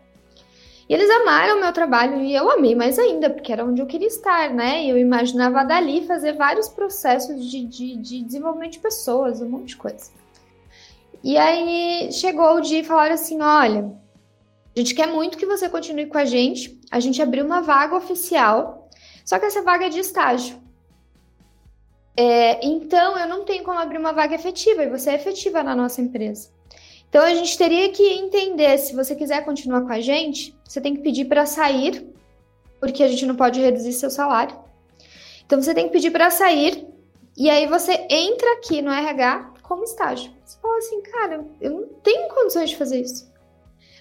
E 0.89 0.93
eles 0.93 1.09
amaram 1.09 1.57
o 1.57 1.59
meu 1.59 1.73
trabalho 1.73 2.22
e 2.22 2.34
eu 2.34 2.49
amei 2.49 2.73
mais 2.73 2.97
ainda, 2.97 3.30
porque 3.30 3.51
era 3.51 3.65
onde 3.65 3.81
eu 3.81 3.85
queria 3.85 4.07
estar, 4.07 4.53
né? 4.53 4.85
E 4.85 4.89
eu 4.89 4.97
imaginava 4.97 5.65
dali 5.65 6.07
fazer 6.07 6.34
vários 6.34 6.69
processos 6.69 7.43
de, 7.49 7.65
de, 7.65 7.97
de 7.97 8.23
desenvolvimento 8.23 8.73
de 8.73 8.80
pessoas, 8.80 9.41
um 9.41 9.49
monte 9.49 9.69
de 9.69 9.77
coisa. 9.77 10.09
E 11.22 11.38
aí 11.38 12.09
chegou 12.11 12.55
o 12.55 12.61
dia 12.61 12.80
e 12.80 12.85
falaram 12.85 13.15
assim: 13.15 13.41
olha, 13.41 13.91
a 14.76 14.80
gente 14.80 14.95
quer 14.95 15.07
muito 15.07 15.38
que 15.38 15.45
você 15.45 15.68
continue 15.68 16.05
com 16.05 16.18
a 16.18 16.26
gente. 16.26 16.80
A 16.89 17.01
gente 17.01 17.22
abriu 17.22 17.43
uma 17.43 17.61
vaga 17.61 17.95
oficial, 17.95 18.89
só 19.26 19.38
que 19.38 19.45
essa 19.45 19.61
vaga 19.61 19.88
é 19.88 19.89
de 19.89 19.99
estágio. 19.99 20.55
É, 22.15 22.65
então 22.65 23.18
eu 23.19 23.27
não 23.27 23.43
tenho 23.43 23.64
como 23.64 23.77
abrir 23.77 23.97
uma 23.97 24.14
vaga 24.14 24.35
efetiva 24.35 24.84
e 24.84 24.89
você 24.89 25.11
é 25.11 25.15
efetiva 25.15 25.61
na 25.64 25.76
nossa 25.76 26.01
empresa. 26.01 26.49
Então 27.10 27.24
a 27.24 27.34
gente 27.34 27.58
teria 27.58 27.90
que 27.90 28.04
entender 28.04 28.78
se 28.78 28.96
você 28.96 29.16
quiser 29.16 29.44
continuar 29.46 29.82
com 29.82 29.92
a 29.92 30.02
gente, 30.02 30.58
você 30.64 30.82
tem 30.82 30.96
que 30.96 31.02
pedir 31.02 31.26
para 31.26 31.46
sair, 31.46 32.06
porque 32.80 33.02
a 33.04 33.08
gente 33.08 33.26
não 33.26 33.36
pode 33.36 33.60
reduzir 33.60 33.94
seu 33.94 34.10
salário. 34.10 34.58
Então 35.46 35.62
você 35.62 35.74
tem 35.74 35.86
que 35.86 35.94
pedir 35.94 36.12
para 36.12 36.30
sair 36.30 36.86
e 37.38 37.50
aí 37.50 37.66
você 37.68 38.06
entra 38.10 38.54
aqui 38.54 38.82
no 38.82 38.92
RH 38.92 39.54
como 39.64 39.84
estágio. 39.84 40.32
Você 40.44 40.58
fala 40.60 40.78
assim, 40.78 41.02
cara, 41.02 41.46
eu 41.62 41.72
não 41.72 41.84
tenho 42.04 42.28
condições 42.30 42.70
de 42.70 42.78
fazer 42.78 43.02
isso. 43.02 43.28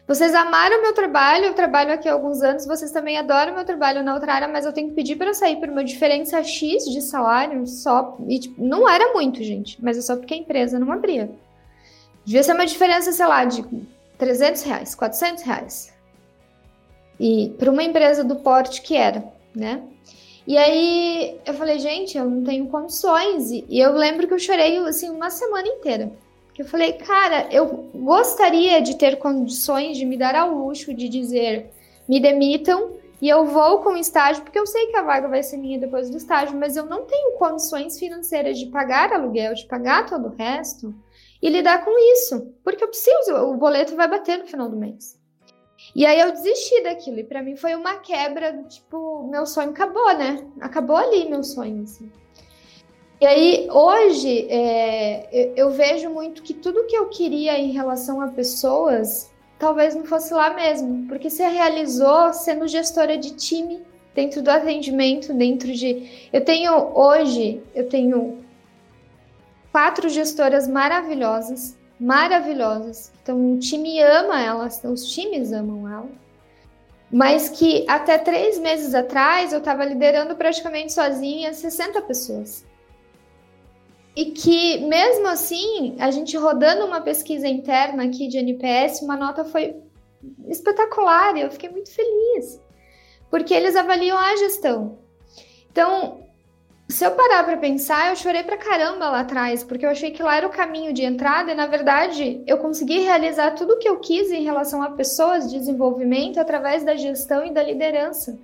Vocês 0.06 0.32
amaram 0.34 0.82
meu 0.82 0.94
trabalho, 0.94 1.46
eu 1.46 1.54
trabalho 1.54 1.92
aqui 1.92 2.08
há 2.08 2.12
alguns 2.12 2.40
anos, 2.40 2.64
vocês 2.64 2.92
também 2.92 3.18
adoram 3.18 3.54
meu 3.54 3.64
trabalho 3.64 4.04
na 4.04 4.14
outra 4.14 4.34
área, 4.34 4.46
mas 4.46 4.64
eu 4.64 4.72
tenho 4.72 4.88
que 4.90 4.94
pedir 4.94 5.16
para 5.16 5.34
sair 5.34 5.56
por 5.56 5.68
uma 5.68 5.82
diferença 5.82 6.42
X 6.44 6.84
de 6.84 7.00
salário 7.00 7.66
só. 7.66 8.16
E, 8.28 8.38
tipo, 8.38 8.64
não 8.64 8.88
era 8.88 9.12
muito, 9.12 9.42
gente, 9.42 9.82
mas 9.82 9.98
é 9.98 10.00
só 10.00 10.16
porque 10.16 10.32
a 10.32 10.36
empresa 10.36 10.78
não 10.78 10.92
abria. 10.92 11.28
Devia 12.26 12.42
ser 12.42 12.54
uma 12.54 12.66
diferença, 12.66 13.12
sei 13.12 13.24
lá, 13.24 13.44
de 13.44 13.64
300 14.18 14.62
reais, 14.62 14.94
400 14.96 15.44
reais. 15.44 15.94
E 17.20 17.54
para 17.56 17.70
uma 17.70 17.84
empresa 17.84 18.24
do 18.24 18.34
porte 18.34 18.82
que 18.82 18.96
era, 18.96 19.24
né? 19.54 19.80
E 20.44 20.58
aí 20.58 21.38
eu 21.46 21.54
falei, 21.54 21.78
gente, 21.78 22.18
eu 22.18 22.28
não 22.28 22.42
tenho 22.42 22.66
condições. 22.66 23.52
E 23.52 23.64
eu 23.70 23.92
lembro 23.92 24.26
que 24.26 24.34
eu 24.34 24.40
chorei 24.40 24.76
assim 24.78 25.08
uma 25.08 25.30
semana 25.30 25.68
inteira. 25.68 26.12
Que 26.52 26.62
eu 26.62 26.66
falei, 26.66 26.94
cara, 26.94 27.46
eu 27.50 27.88
gostaria 27.94 28.80
de 28.80 28.96
ter 28.96 29.18
condições 29.18 29.96
de 29.96 30.04
me 30.04 30.16
dar 30.16 30.34
ao 30.34 30.52
luxo 30.52 30.92
de 30.92 31.08
dizer, 31.08 31.70
me 32.08 32.18
demitam 32.18 32.90
e 33.22 33.28
eu 33.28 33.46
vou 33.46 33.78
com 33.78 33.90
o 33.90 33.96
estágio, 33.96 34.42
porque 34.42 34.58
eu 34.58 34.66
sei 34.66 34.86
que 34.86 34.96
a 34.96 35.02
vaga 35.02 35.28
vai 35.28 35.42
ser 35.42 35.58
minha 35.58 35.78
depois 35.78 36.10
do 36.10 36.16
estágio, 36.16 36.58
mas 36.58 36.76
eu 36.76 36.86
não 36.86 37.04
tenho 37.04 37.38
condições 37.38 37.98
financeiras 37.98 38.58
de 38.58 38.66
pagar 38.66 39.12
aluguel, 39.12 39.54
de 39.54 39.64
pagar 39.66 40.06
todo 40.06 40.26
o 40.26 40.34
resto 40.36 40.94
e 41.46 41.48
lidar 41.48 41.84
com 41.84 41.96
isso, 42.12 42.52
porque 42.64 42.82
eu 42.82 42.88
preciso, 42.88 43.36
o 43.36 43.56
boleto 43.56 43.94
vai 43.94 44.08
bater 44.08 44.36
no 44.36 44.48
final 44.48 44.68
do 44.68 44.76
mês. 44.76 45.16
E 45.94 46.04
aí 46.04 46.18
eu 46.18 46.32
desisti 46.32 46.82
daquilo. 46.82 47.20
E 47.20 47.24
para 47.24 47.40
mim 47.40 47.54
foi 47.54 47.76
uma 47.76 48.00
quebra, 48.00 48.64
tipo, 48.64 49.28
meu 49.30 49.46
sonho 49.46 49.70
acabou, 49.70 50.12
né? 50.18 50.44
Acabou 50.60 50.96
ali 50.96 51.30
meu 51.30 51.44
sonho, 51.44 51.84
assim. 51.84 52.10
E 53.20 53.24
aí, 53.24 53.68
hoje, 53.70 54.48
é, 54.50 55.52
eu 55.54 55.70
vejo 55.70 56.10
muito 56.10 56.42
que 56.42 56.52
tudo 56.52 56.84
que 56.84 56.96
eu 56.96 57.08
queria 57.10 57.56
em 57.56 57.70
relação 57.70 58.20
a 58.20 58.26
pessoas, 58.26 59.30
talvez 59.56 59.94
não 59.94 60.04
fosse 60.04 60.34
lá 60.34 60.52
mesmo. 60.52 61.06
Porque 61.06 61.30
você 61.30 61.46
realizou 61.46 62.32
sendo 62.32 62.66
gestora 62.66 63.16
de 63.16 63.36
time, 63.36 63.86
dentro 64.16 64.42
do 64.42 64.50
atendimento, 64.50 65.32
dentro 65.32 65.72
de... 65.72 66.28
Eu 66.32 66.44
tenho, 66.44 66.90
hoje, 66.92 67.62
eu 67.72 67.88
tenho 67.88 68.44
quatro 69.76 70.08
gestoras 70.08 70.66
maravilhosas, 70.66 71.76
maravilhosas. 72.00 73.12
Então, 73.22 73.52
o 73.52 73.58
time 73.58 74.00
ama 74.00 74.40
elas, 74.40 74.82
os 74.82 75.04
times 75.12 75.52
amam 75.52 75.86
ela. 75.86 76.08
Mas 77.12 77.50
que 77.50 77.84
até 77.86 78.16
três 78.16 78.58
meses 78.58 78.94
atrás 78.94 79.52
eu 79.52 79.58
estava 79.58 79.84
liderando 79.84 80.34
praticamente 80.34 80.94
sozinha 80.94 81.52
60 81.52 82.00
pessoas. 82.00 82.64
E 84.16 84.30
que, 84.30 84.78
mesmo 84.78 85.28
assim, 85.28 85.94
a 85.98 86.10
gente 86.10 86.34
rodando 86.38 86.86
uma 86.86 87.02
pesquisa 87.02 87.46
interna 87.46 88.04
aqui 88.04 88.28
de 88.28 88.38
NPS, 88.38 89.02
uma 89.02 89.14
nota 89.14 89.44
foi 89.44 89.76
espetacular 90.48 91.36
e 91.36 91.42
eu 91.42 91.50
fiquei 91.50 91.68
muito 91.68 91.92
feliz. 91.92 92.58
Porque 93.28 93.52
eles 93.52 93.76
avaliam 93.76 94.16
a 94.16 94.36
gestão. 94.36 94.96
Então, 95.70 96.25
se 96.88 97.04
eu 97.04 97.10
parar 97.10 97.42
para 97.42 97.56
pensar, 97.56 98.10
eu 98.10 98.16
chorei 98.16 98.44
pra 98.44 98.56
caramba 98.56 99.10
lá 99.10 99.20
atrás, 99.20 99.64
porque 99.64 99.84
eu 99.84 99.90
achei 99.90 100.12
que 100.12 100.22
lá 100.22 100.36
era 100.36 100.46
o 100.46 100.50
caminho 100.50 100.92
de 100.92 101.02
entrada 101.02 101.50
e, 101.50 101.54
na 101.54 101.66
verdade, 101.66 102.42
eu 102.46 102.58
consegui 102.58 103.00
realizar 103.00 103.52
tudo 103.52 103.74
o 103.74 103.78
que 103.78 103.88
eu 103.88 103.98
quis 103.98 104.30
em 104.30 104.44
relação 104.44 104.80
a 104.82 104.90
pessoas, 104.90 105.50
desenvolvimento, 105.50 106.38
através 106.38 106.84
da 106.84 106.94
gestão 106.94 107.44
e 107.44 107.52
da 107.52 107.62
liderança. 107.62 108.38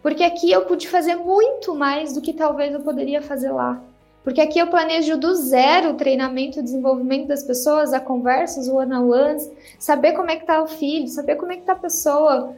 Porque 0.00 0.22
aqui 0.22 0.52
eu 0.52 0.64
pude 0.66 0.88
fazer 0.88 1.16
muito 1.16 1.74
mais 1.74 2.12
do 2.12 2.20
que 2.20 2.32
talvez 2.32 2.72
eu 2.72 2.80
poderia 2.80 3.20
fazer 3.20 3.50
lá. 3.50 3.82
Porque 4.22 4.40
aqui 4.40 4.58
eu 4.58 4.68
planejo 4.68 5.16
do 5.16 5.34
zero 5.34 5.90
o 5.90 5.94
treinamento, 5.94 6.60
o 6.60 6.62
desenvolvimento 6.62 7.26
das 7.26 7.42
pessoas, 7.42 7.92
a 7.92 7.98
conversas, 7.98 8.68
o 8.68 8.76
one-on-ones, 8.76 9.50
saber 9.78 10.12
como 10.12 10.30
é 10.30 10.36
que 10.36 10.46
tá 10.46 10.62
o 10.62 10.68
filho, 10.68 11.08
saber 11.08 11.36
como 11.36 11.52
é 11.52 11.56
que 11.56 11.62
tá 11.62 11.72
a 11.72 11.76
pessoa, 11.76 12.54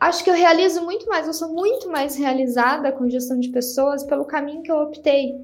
acho 0.00 0.24
que 0.24 0.30
eu 0.30 0.34
realizo 0.34 0.82
muito 0.82 1.06
mais, 1.06 1.26
eu 1.26 1.34
sou 1.34 1.52
muito 1.52 1.88
mais 1.90 2.16
realizada 2.16 2.90
com 2.90 3.08
gestão 3.08 3.38
de 3.38 3.50
pessoas 3.50 4.02
pelo 4.02 4.24
caminho 4.24 4.62
que 4.62 4.72
eu 4.72 4.78
optei. 4.78 5.38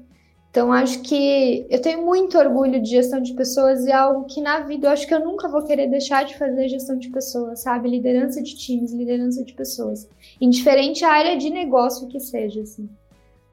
Então, 0.49 0.73
acho 0.73 1.03
que 1.03 1.67
eu 1.69 1.79
tenho 1.79 2.03
muito 2.03 2.35
orgulho 2.35 2.81
de 2.81 2.89
gestão 2.89 3.21
de 3.21 3.33
pessoas 3.33 3.85
e 3.85 3.91
é 3.91 3.93
algo 3.93 4.25
que 4.25 4.41
na 4.41 4.61
vida 4.61 4.87
eu 4.87 4.91
acho 4.91 5.05
que 5.05 5.13
eu 5.13 5.23
nunca 5.23 5.47
vou 5.47 5.61
querer 5.61 5.87
deixar 5.87 6.25
de 6.25 6.35
fazer 6.35 6.67
gestão 6.67 6.97
de 6.97 7.09
pessoas, 7.09 7.59
sabe? 7.59 7.89
Liderança 7.89 8.41
de 8.41 8.57
times, 8.57 8.91
liderança 8.91 9.43
de 9.43 9.53
pessoas. 9.53 10.09
Indiferente 10.41 11.05
à 11.05 11.11
área 11.11 11.37
de 11.37 11.51
negócio 11.51 12.07
que 12.07 12.19
seja, 12.19 12.61
assim. 12.61 12.89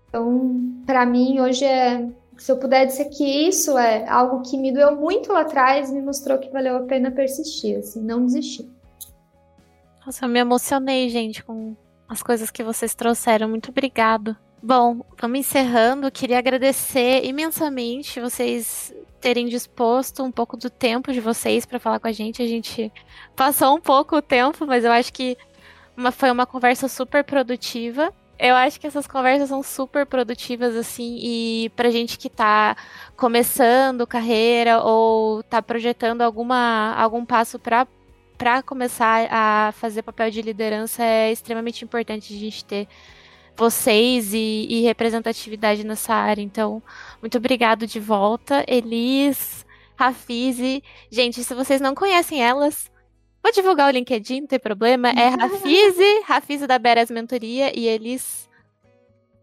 Então, 0.08 0.58
para 0.86 1.04
mim, 1.04 1.40
hoje 1.40 1.66
é. 1.66 2.08
Se 2.38 2.50
eu 2.50 2.56
puder 2.56 2.86
dizer 2.86 3.04
que 3.10 3.24
isso 3.24 3.76
é 3.76 4.08
algo 4.08 4.40
que 4.40 4.56
me 4.56 4.72
doeu 4.72 4.96
muito 4.96 5.32
lá 5.32 5.42
atrás, 5.42 5.92
me 5.92 6.00
mostrou 6.00 6.38
que 6.38 6.50
valeu 6.50 6.76
a 6.76 6.82
pena 6.82 7.10
persistir, 7.10 7.78
assim, 7.78 8.00
não 8.02 8.24
desistir. 8.24 8.68
Nossa, 10.04 10.24
eu 10.24 10.28
me 10.28 10.38
emocionei, 10.38 11.08
gente, 11.08 11.42
com 11.42 11.74
as 12.08 12.22
coisas 12.22 12.50
que 12.50 12.62
vocês 12.62 12.94
trouxeram. 12.94 13.48
Muito 13.48 13.70
obrigado. 13.70 14.36
Bom, 14.62 15.00
vamos 15.20 15.40
encerrando. 15.40 16.10
Queria 16.10 16.38
agradecer 16.38 17.24
imensamente 17.24 18.20
vocês 18.20 18.94
terem 19.20 19.46
disposto 19.46 20.22
um 20.22 20.30
pouco 20.30 20.56
do 20.56 20.68
tempo 20.68 21.10
de 21.10 21.20
vocês 21.20 21.64
para 21.64 21.80
falar 21.80 21.98
com 21.98 22.06
a 22.06 22.12
gente. 22.12 22.42
A 22.42 22.46
gente 22.46 22.92
passou 23.34 23.74
um 23.74 23.80
pouco 23.80 24.16
o 24.16 24.22
tempo, 24.22 24.66
mas 24.66 24.84
eu 24.84 24.92
acho 24.92 25.10
que 25.10 25.36
uma, 25.96 26.10
foi 26.12 26.30
uma 26.30 26.44
conversa 26.44 26.88
super 26.88 27.24
produtiva. 27.24 28.12
Eu 28.38 28.54
acho 28.56 28.78
que 28.78 28.86
essas 28.86 29.06
conversas 29.06 29.48
são 29.48 29.62
super 29.62 30.04
produtivas, 30.04 30.76
assim, 30.76 31.18
e 31.22 31.70
pra 31.76 31.88
gente 31.88 32.18
que 32.18 32.28
tá 32.28 32.76
começando 33.16 34.06
carreira 34.06 34.80
ou 34.82 35.42
tá 35.44 35.62
projetando 35.62 36.20
alguma, 36.20 36.94
algum 36.94 37.24
passo 37.24 37.58
para 37.58 37.86
para 38.36 38.62
começar 38.62 39.28
a 39.30 39.72
fazer 39.72 40.02
papel 40.02 40.30
de 40.30 40.42
liderança 40.42 41.02
é 41.02 41.32
extremamente 41.32 41.84
importante 41.84 42.34
a 42.34 42.38
gente 42.38 42.64
ter 42.64 42.88
vocês 43.56 44.34
e, 44.34 44.66
e, 44.68 44.82
representatividade 44.82 45.84
nessa 45.84 46.14
área. 46.14 46.42
Então, 46.42 46.82
muito 47.20 47.38
obrigado 47.38 47.86
de 47.86 48.00
volta, 48.00 48.64
Elis, 48.66 49.64
Rafize. 49.96 50.82
Gente, 51.10 51.44
se 51.44 51.54
vocês 51.54 51.80
não 51.80 51.94
conhecem 51.94 52.42
elas, 52.42 52.90
vou 53.42 53.52
divulgar 53.52 53.88
o 53.88 53.92
LinkedIn, 53.92 54.40
não 54.40 54.46
tem 54.48 54.58
problema. 54.58 55.08
É 55.10 55.28
Rafize, 55.40 56.22
Rafize 56.26 56.66
da 56.66 56.78
Beres 56.78 57.10
Mentoria 57.10 57.72
e 57.78 57.86
Elis. 57.86 58.48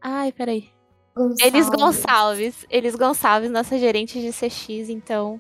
Ai, 0.02 0.32
peraí. 0.32 0.70
Gonçalves. 1.16 1.46
Elis 1.46 1.70
Gonçalves. 1.70 2.66
Elis 2.70 2.96
Gonçalves, 2.96 3.52
nossa 3.52 3.78
gerente 3.78 4.20
de 4.20 4.32
CX, 4.32 4.90
então 4.90 5.40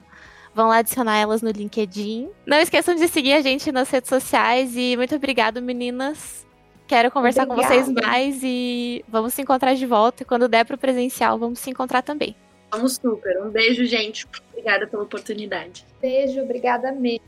Vão 0.53 0.67
lá 0.67 0.77
adicionar 0.77 1.17
elas 1.17 1.41
no 1.41 1.49
LinkedIn. 1.49 2.29
Não 2.45 2.57
esqueçam 2.57 2.95
de 2.95 3.07
seguir 3.07 3.33
a 3.33 3.41
gente 3.41 3.71
nas 3.71 3.89
redes 3.89 4.09
sociais 4.09 4.75
e 4.75 4.97
muito 4.97 5.15
obrigado, 5.15 5.61
meninas. 5.61 6.45
Quero 6.87 7.09
conversar 7.09 7.43
Obrigada. 7.43 7.69
com 7.69 7.73
vocês 7.73 8.03
mais 8.05 8.41
e 8.43 9.05
vamos 9.07 9.33
se 9.33 9.41
encontrar 9.41 9.73
de 9.75 9.85
volta. 9.85 10.23
E 10.23 10.25
quando 10.25 10.49
der 10.49 10.65
para 10.65 10.75
o 10.75 10.77
presencial, 10.77 11.39
vamos 11.39 11.59
se 11.59 11.69
encontrar 11.69 12.01
também. 12.01 12.35
Vamos 12.69 12.95
super. 12.95 13.41
Um 13.41 13.49
beijo, 13.49 13.85
gente. 13.85 14.27
Obrigada 14.51 14.85
pela 14.85 15.03
oportunidade. 15.03 15.85
Beijo, 16.01 16.41
obrigada 16.41 16.91
mesmo. 16.91 17.23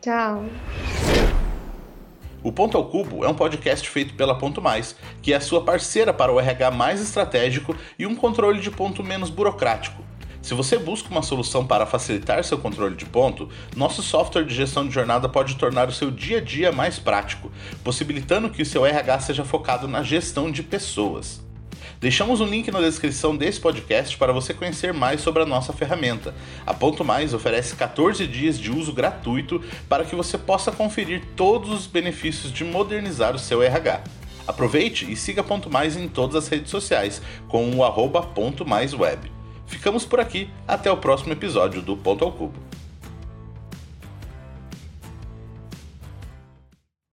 Tchau. 0.00 0.44
O 2.42 2.50
Ponto 2.50 2.76
ao 2.76 2.88
Cubo 2.88 3.24
é 3.24 3.28
um 3.28 3.34
podcast 3.34 3.88
feito 3.88 4.14
pela 4.14 4.36
Ponto 4.36 4.60
Mais, 4.60 4.96
que 5.22 5.32
é 5.32 5.36
a 5.36 5.40
sua 5.40 5.64
parceira 5.64 6.12
para 6.12 6.32
o 6.32 6.40
RH 6.40 6.72
mais 6.72 7.00
estratégico 7.00 7.76
e 7.96 8.04
um 8.04 8.16
controle 8.16 8.60
de 8.60 8.68
ponto 8.68 9.04
menos 9.04 9.30
burocrático. 9.30 10.02
Se 10.42 10.54
você 10.54 10.76
busca 10.76 11.08
uma 11.08 11.22
solução 11.22 11.64
para 11.64 11.86
facilitar 11.86 12.42
seu 12.42 12.58
controle 12.58 12.96
de 12.96 13.04
ponto, 13.04 13.48
nosso 13.76 14.02
software 14.02 14.44
de 14.44 14.52
gestão 14.52 14.88
de 14.88 14.92
jornada 14.92 15.28
pode 15.28 15.54
tornar 15.54 15.88
o 15.88 15.92
seu 15.92 16.10
dia 16.10 16.38
a 16.38 16.40
dia 16.40 16.72
mais 16.72 16.98
prático, 16.98 17.52
possibilitando 17.84 18.50
que 18.50 18.60
o 18.60 18.66
seu 18.66 18.84
RH 18.84 19.20
seja 19.20 19.44
focado 19.44 19.86
na 19.86 20.02
gestão 20.02 20.50
de 20.50 20.64
pessoas. 20.64 21.40
Deixamos 22.00 22.40
um 22.40 22.46
link 22.46 22.68
na 22.72 22.80
descrição 22.80 23.36
desse 23.36 23.60
podcast 23.60 24.18
para 24.18 24.32
você 24.32 24.52
conhecer 24.52 24.92
mais 24.92 25.20
sobre 25.20 25.44
a 25.44 25.46
nossa 25.46 25.72
ferramenta. 25.72 26.34
A 26.66 26.74
Ponto 26.74 27.04
Mais 27.04 27.32
oferece 27.32 27.76
14 27.76 28.26
dias 28.26 28.58
de 28.58 28.72
uso 28.72 28.92
gratuito 28.92 29.62
para 29.88 30.04
que 30.04 30.16
você 30.16 30.36
possa 30.36 30.72
conferir 30.72 31.22
todos 31.36 31.70
os 31.70 31.86
benefícios 31.86 32.52
de 32.52 32.64
modernizar 32.64 33.36
o 33.36 33.38
seu 33.38 33.62
RH. 33.62 34.02
Aproveite 34.48 35.08
e 35.08 35.14
siga 35.14 35.44
Ponto 35.44 35.70
Mais 35.70 35.96
em 35.96 36.08
todas 36.08 36.34
as 36.34 36.48
redes 36.48 36.72
sociais 36.72 37.22
com 37.46 37.70
o 37.76 37.84
arroba 37.84 38.22
Ponto 38.22 38.66
Mais 38.66 38.92
Web. 38.92 39.41
Ficamos 39.72 40.04
por 40.04 40.20
aqui, 40.20 40.50
até 40.68 40.92
o 40.92 40.98
próximo 40.98 41.32
episódio 41.32 41.80
do 41.80 41.96
Ponto 41.96 42.22
ao 42.22 42.30
Cubo. 42.30 42.52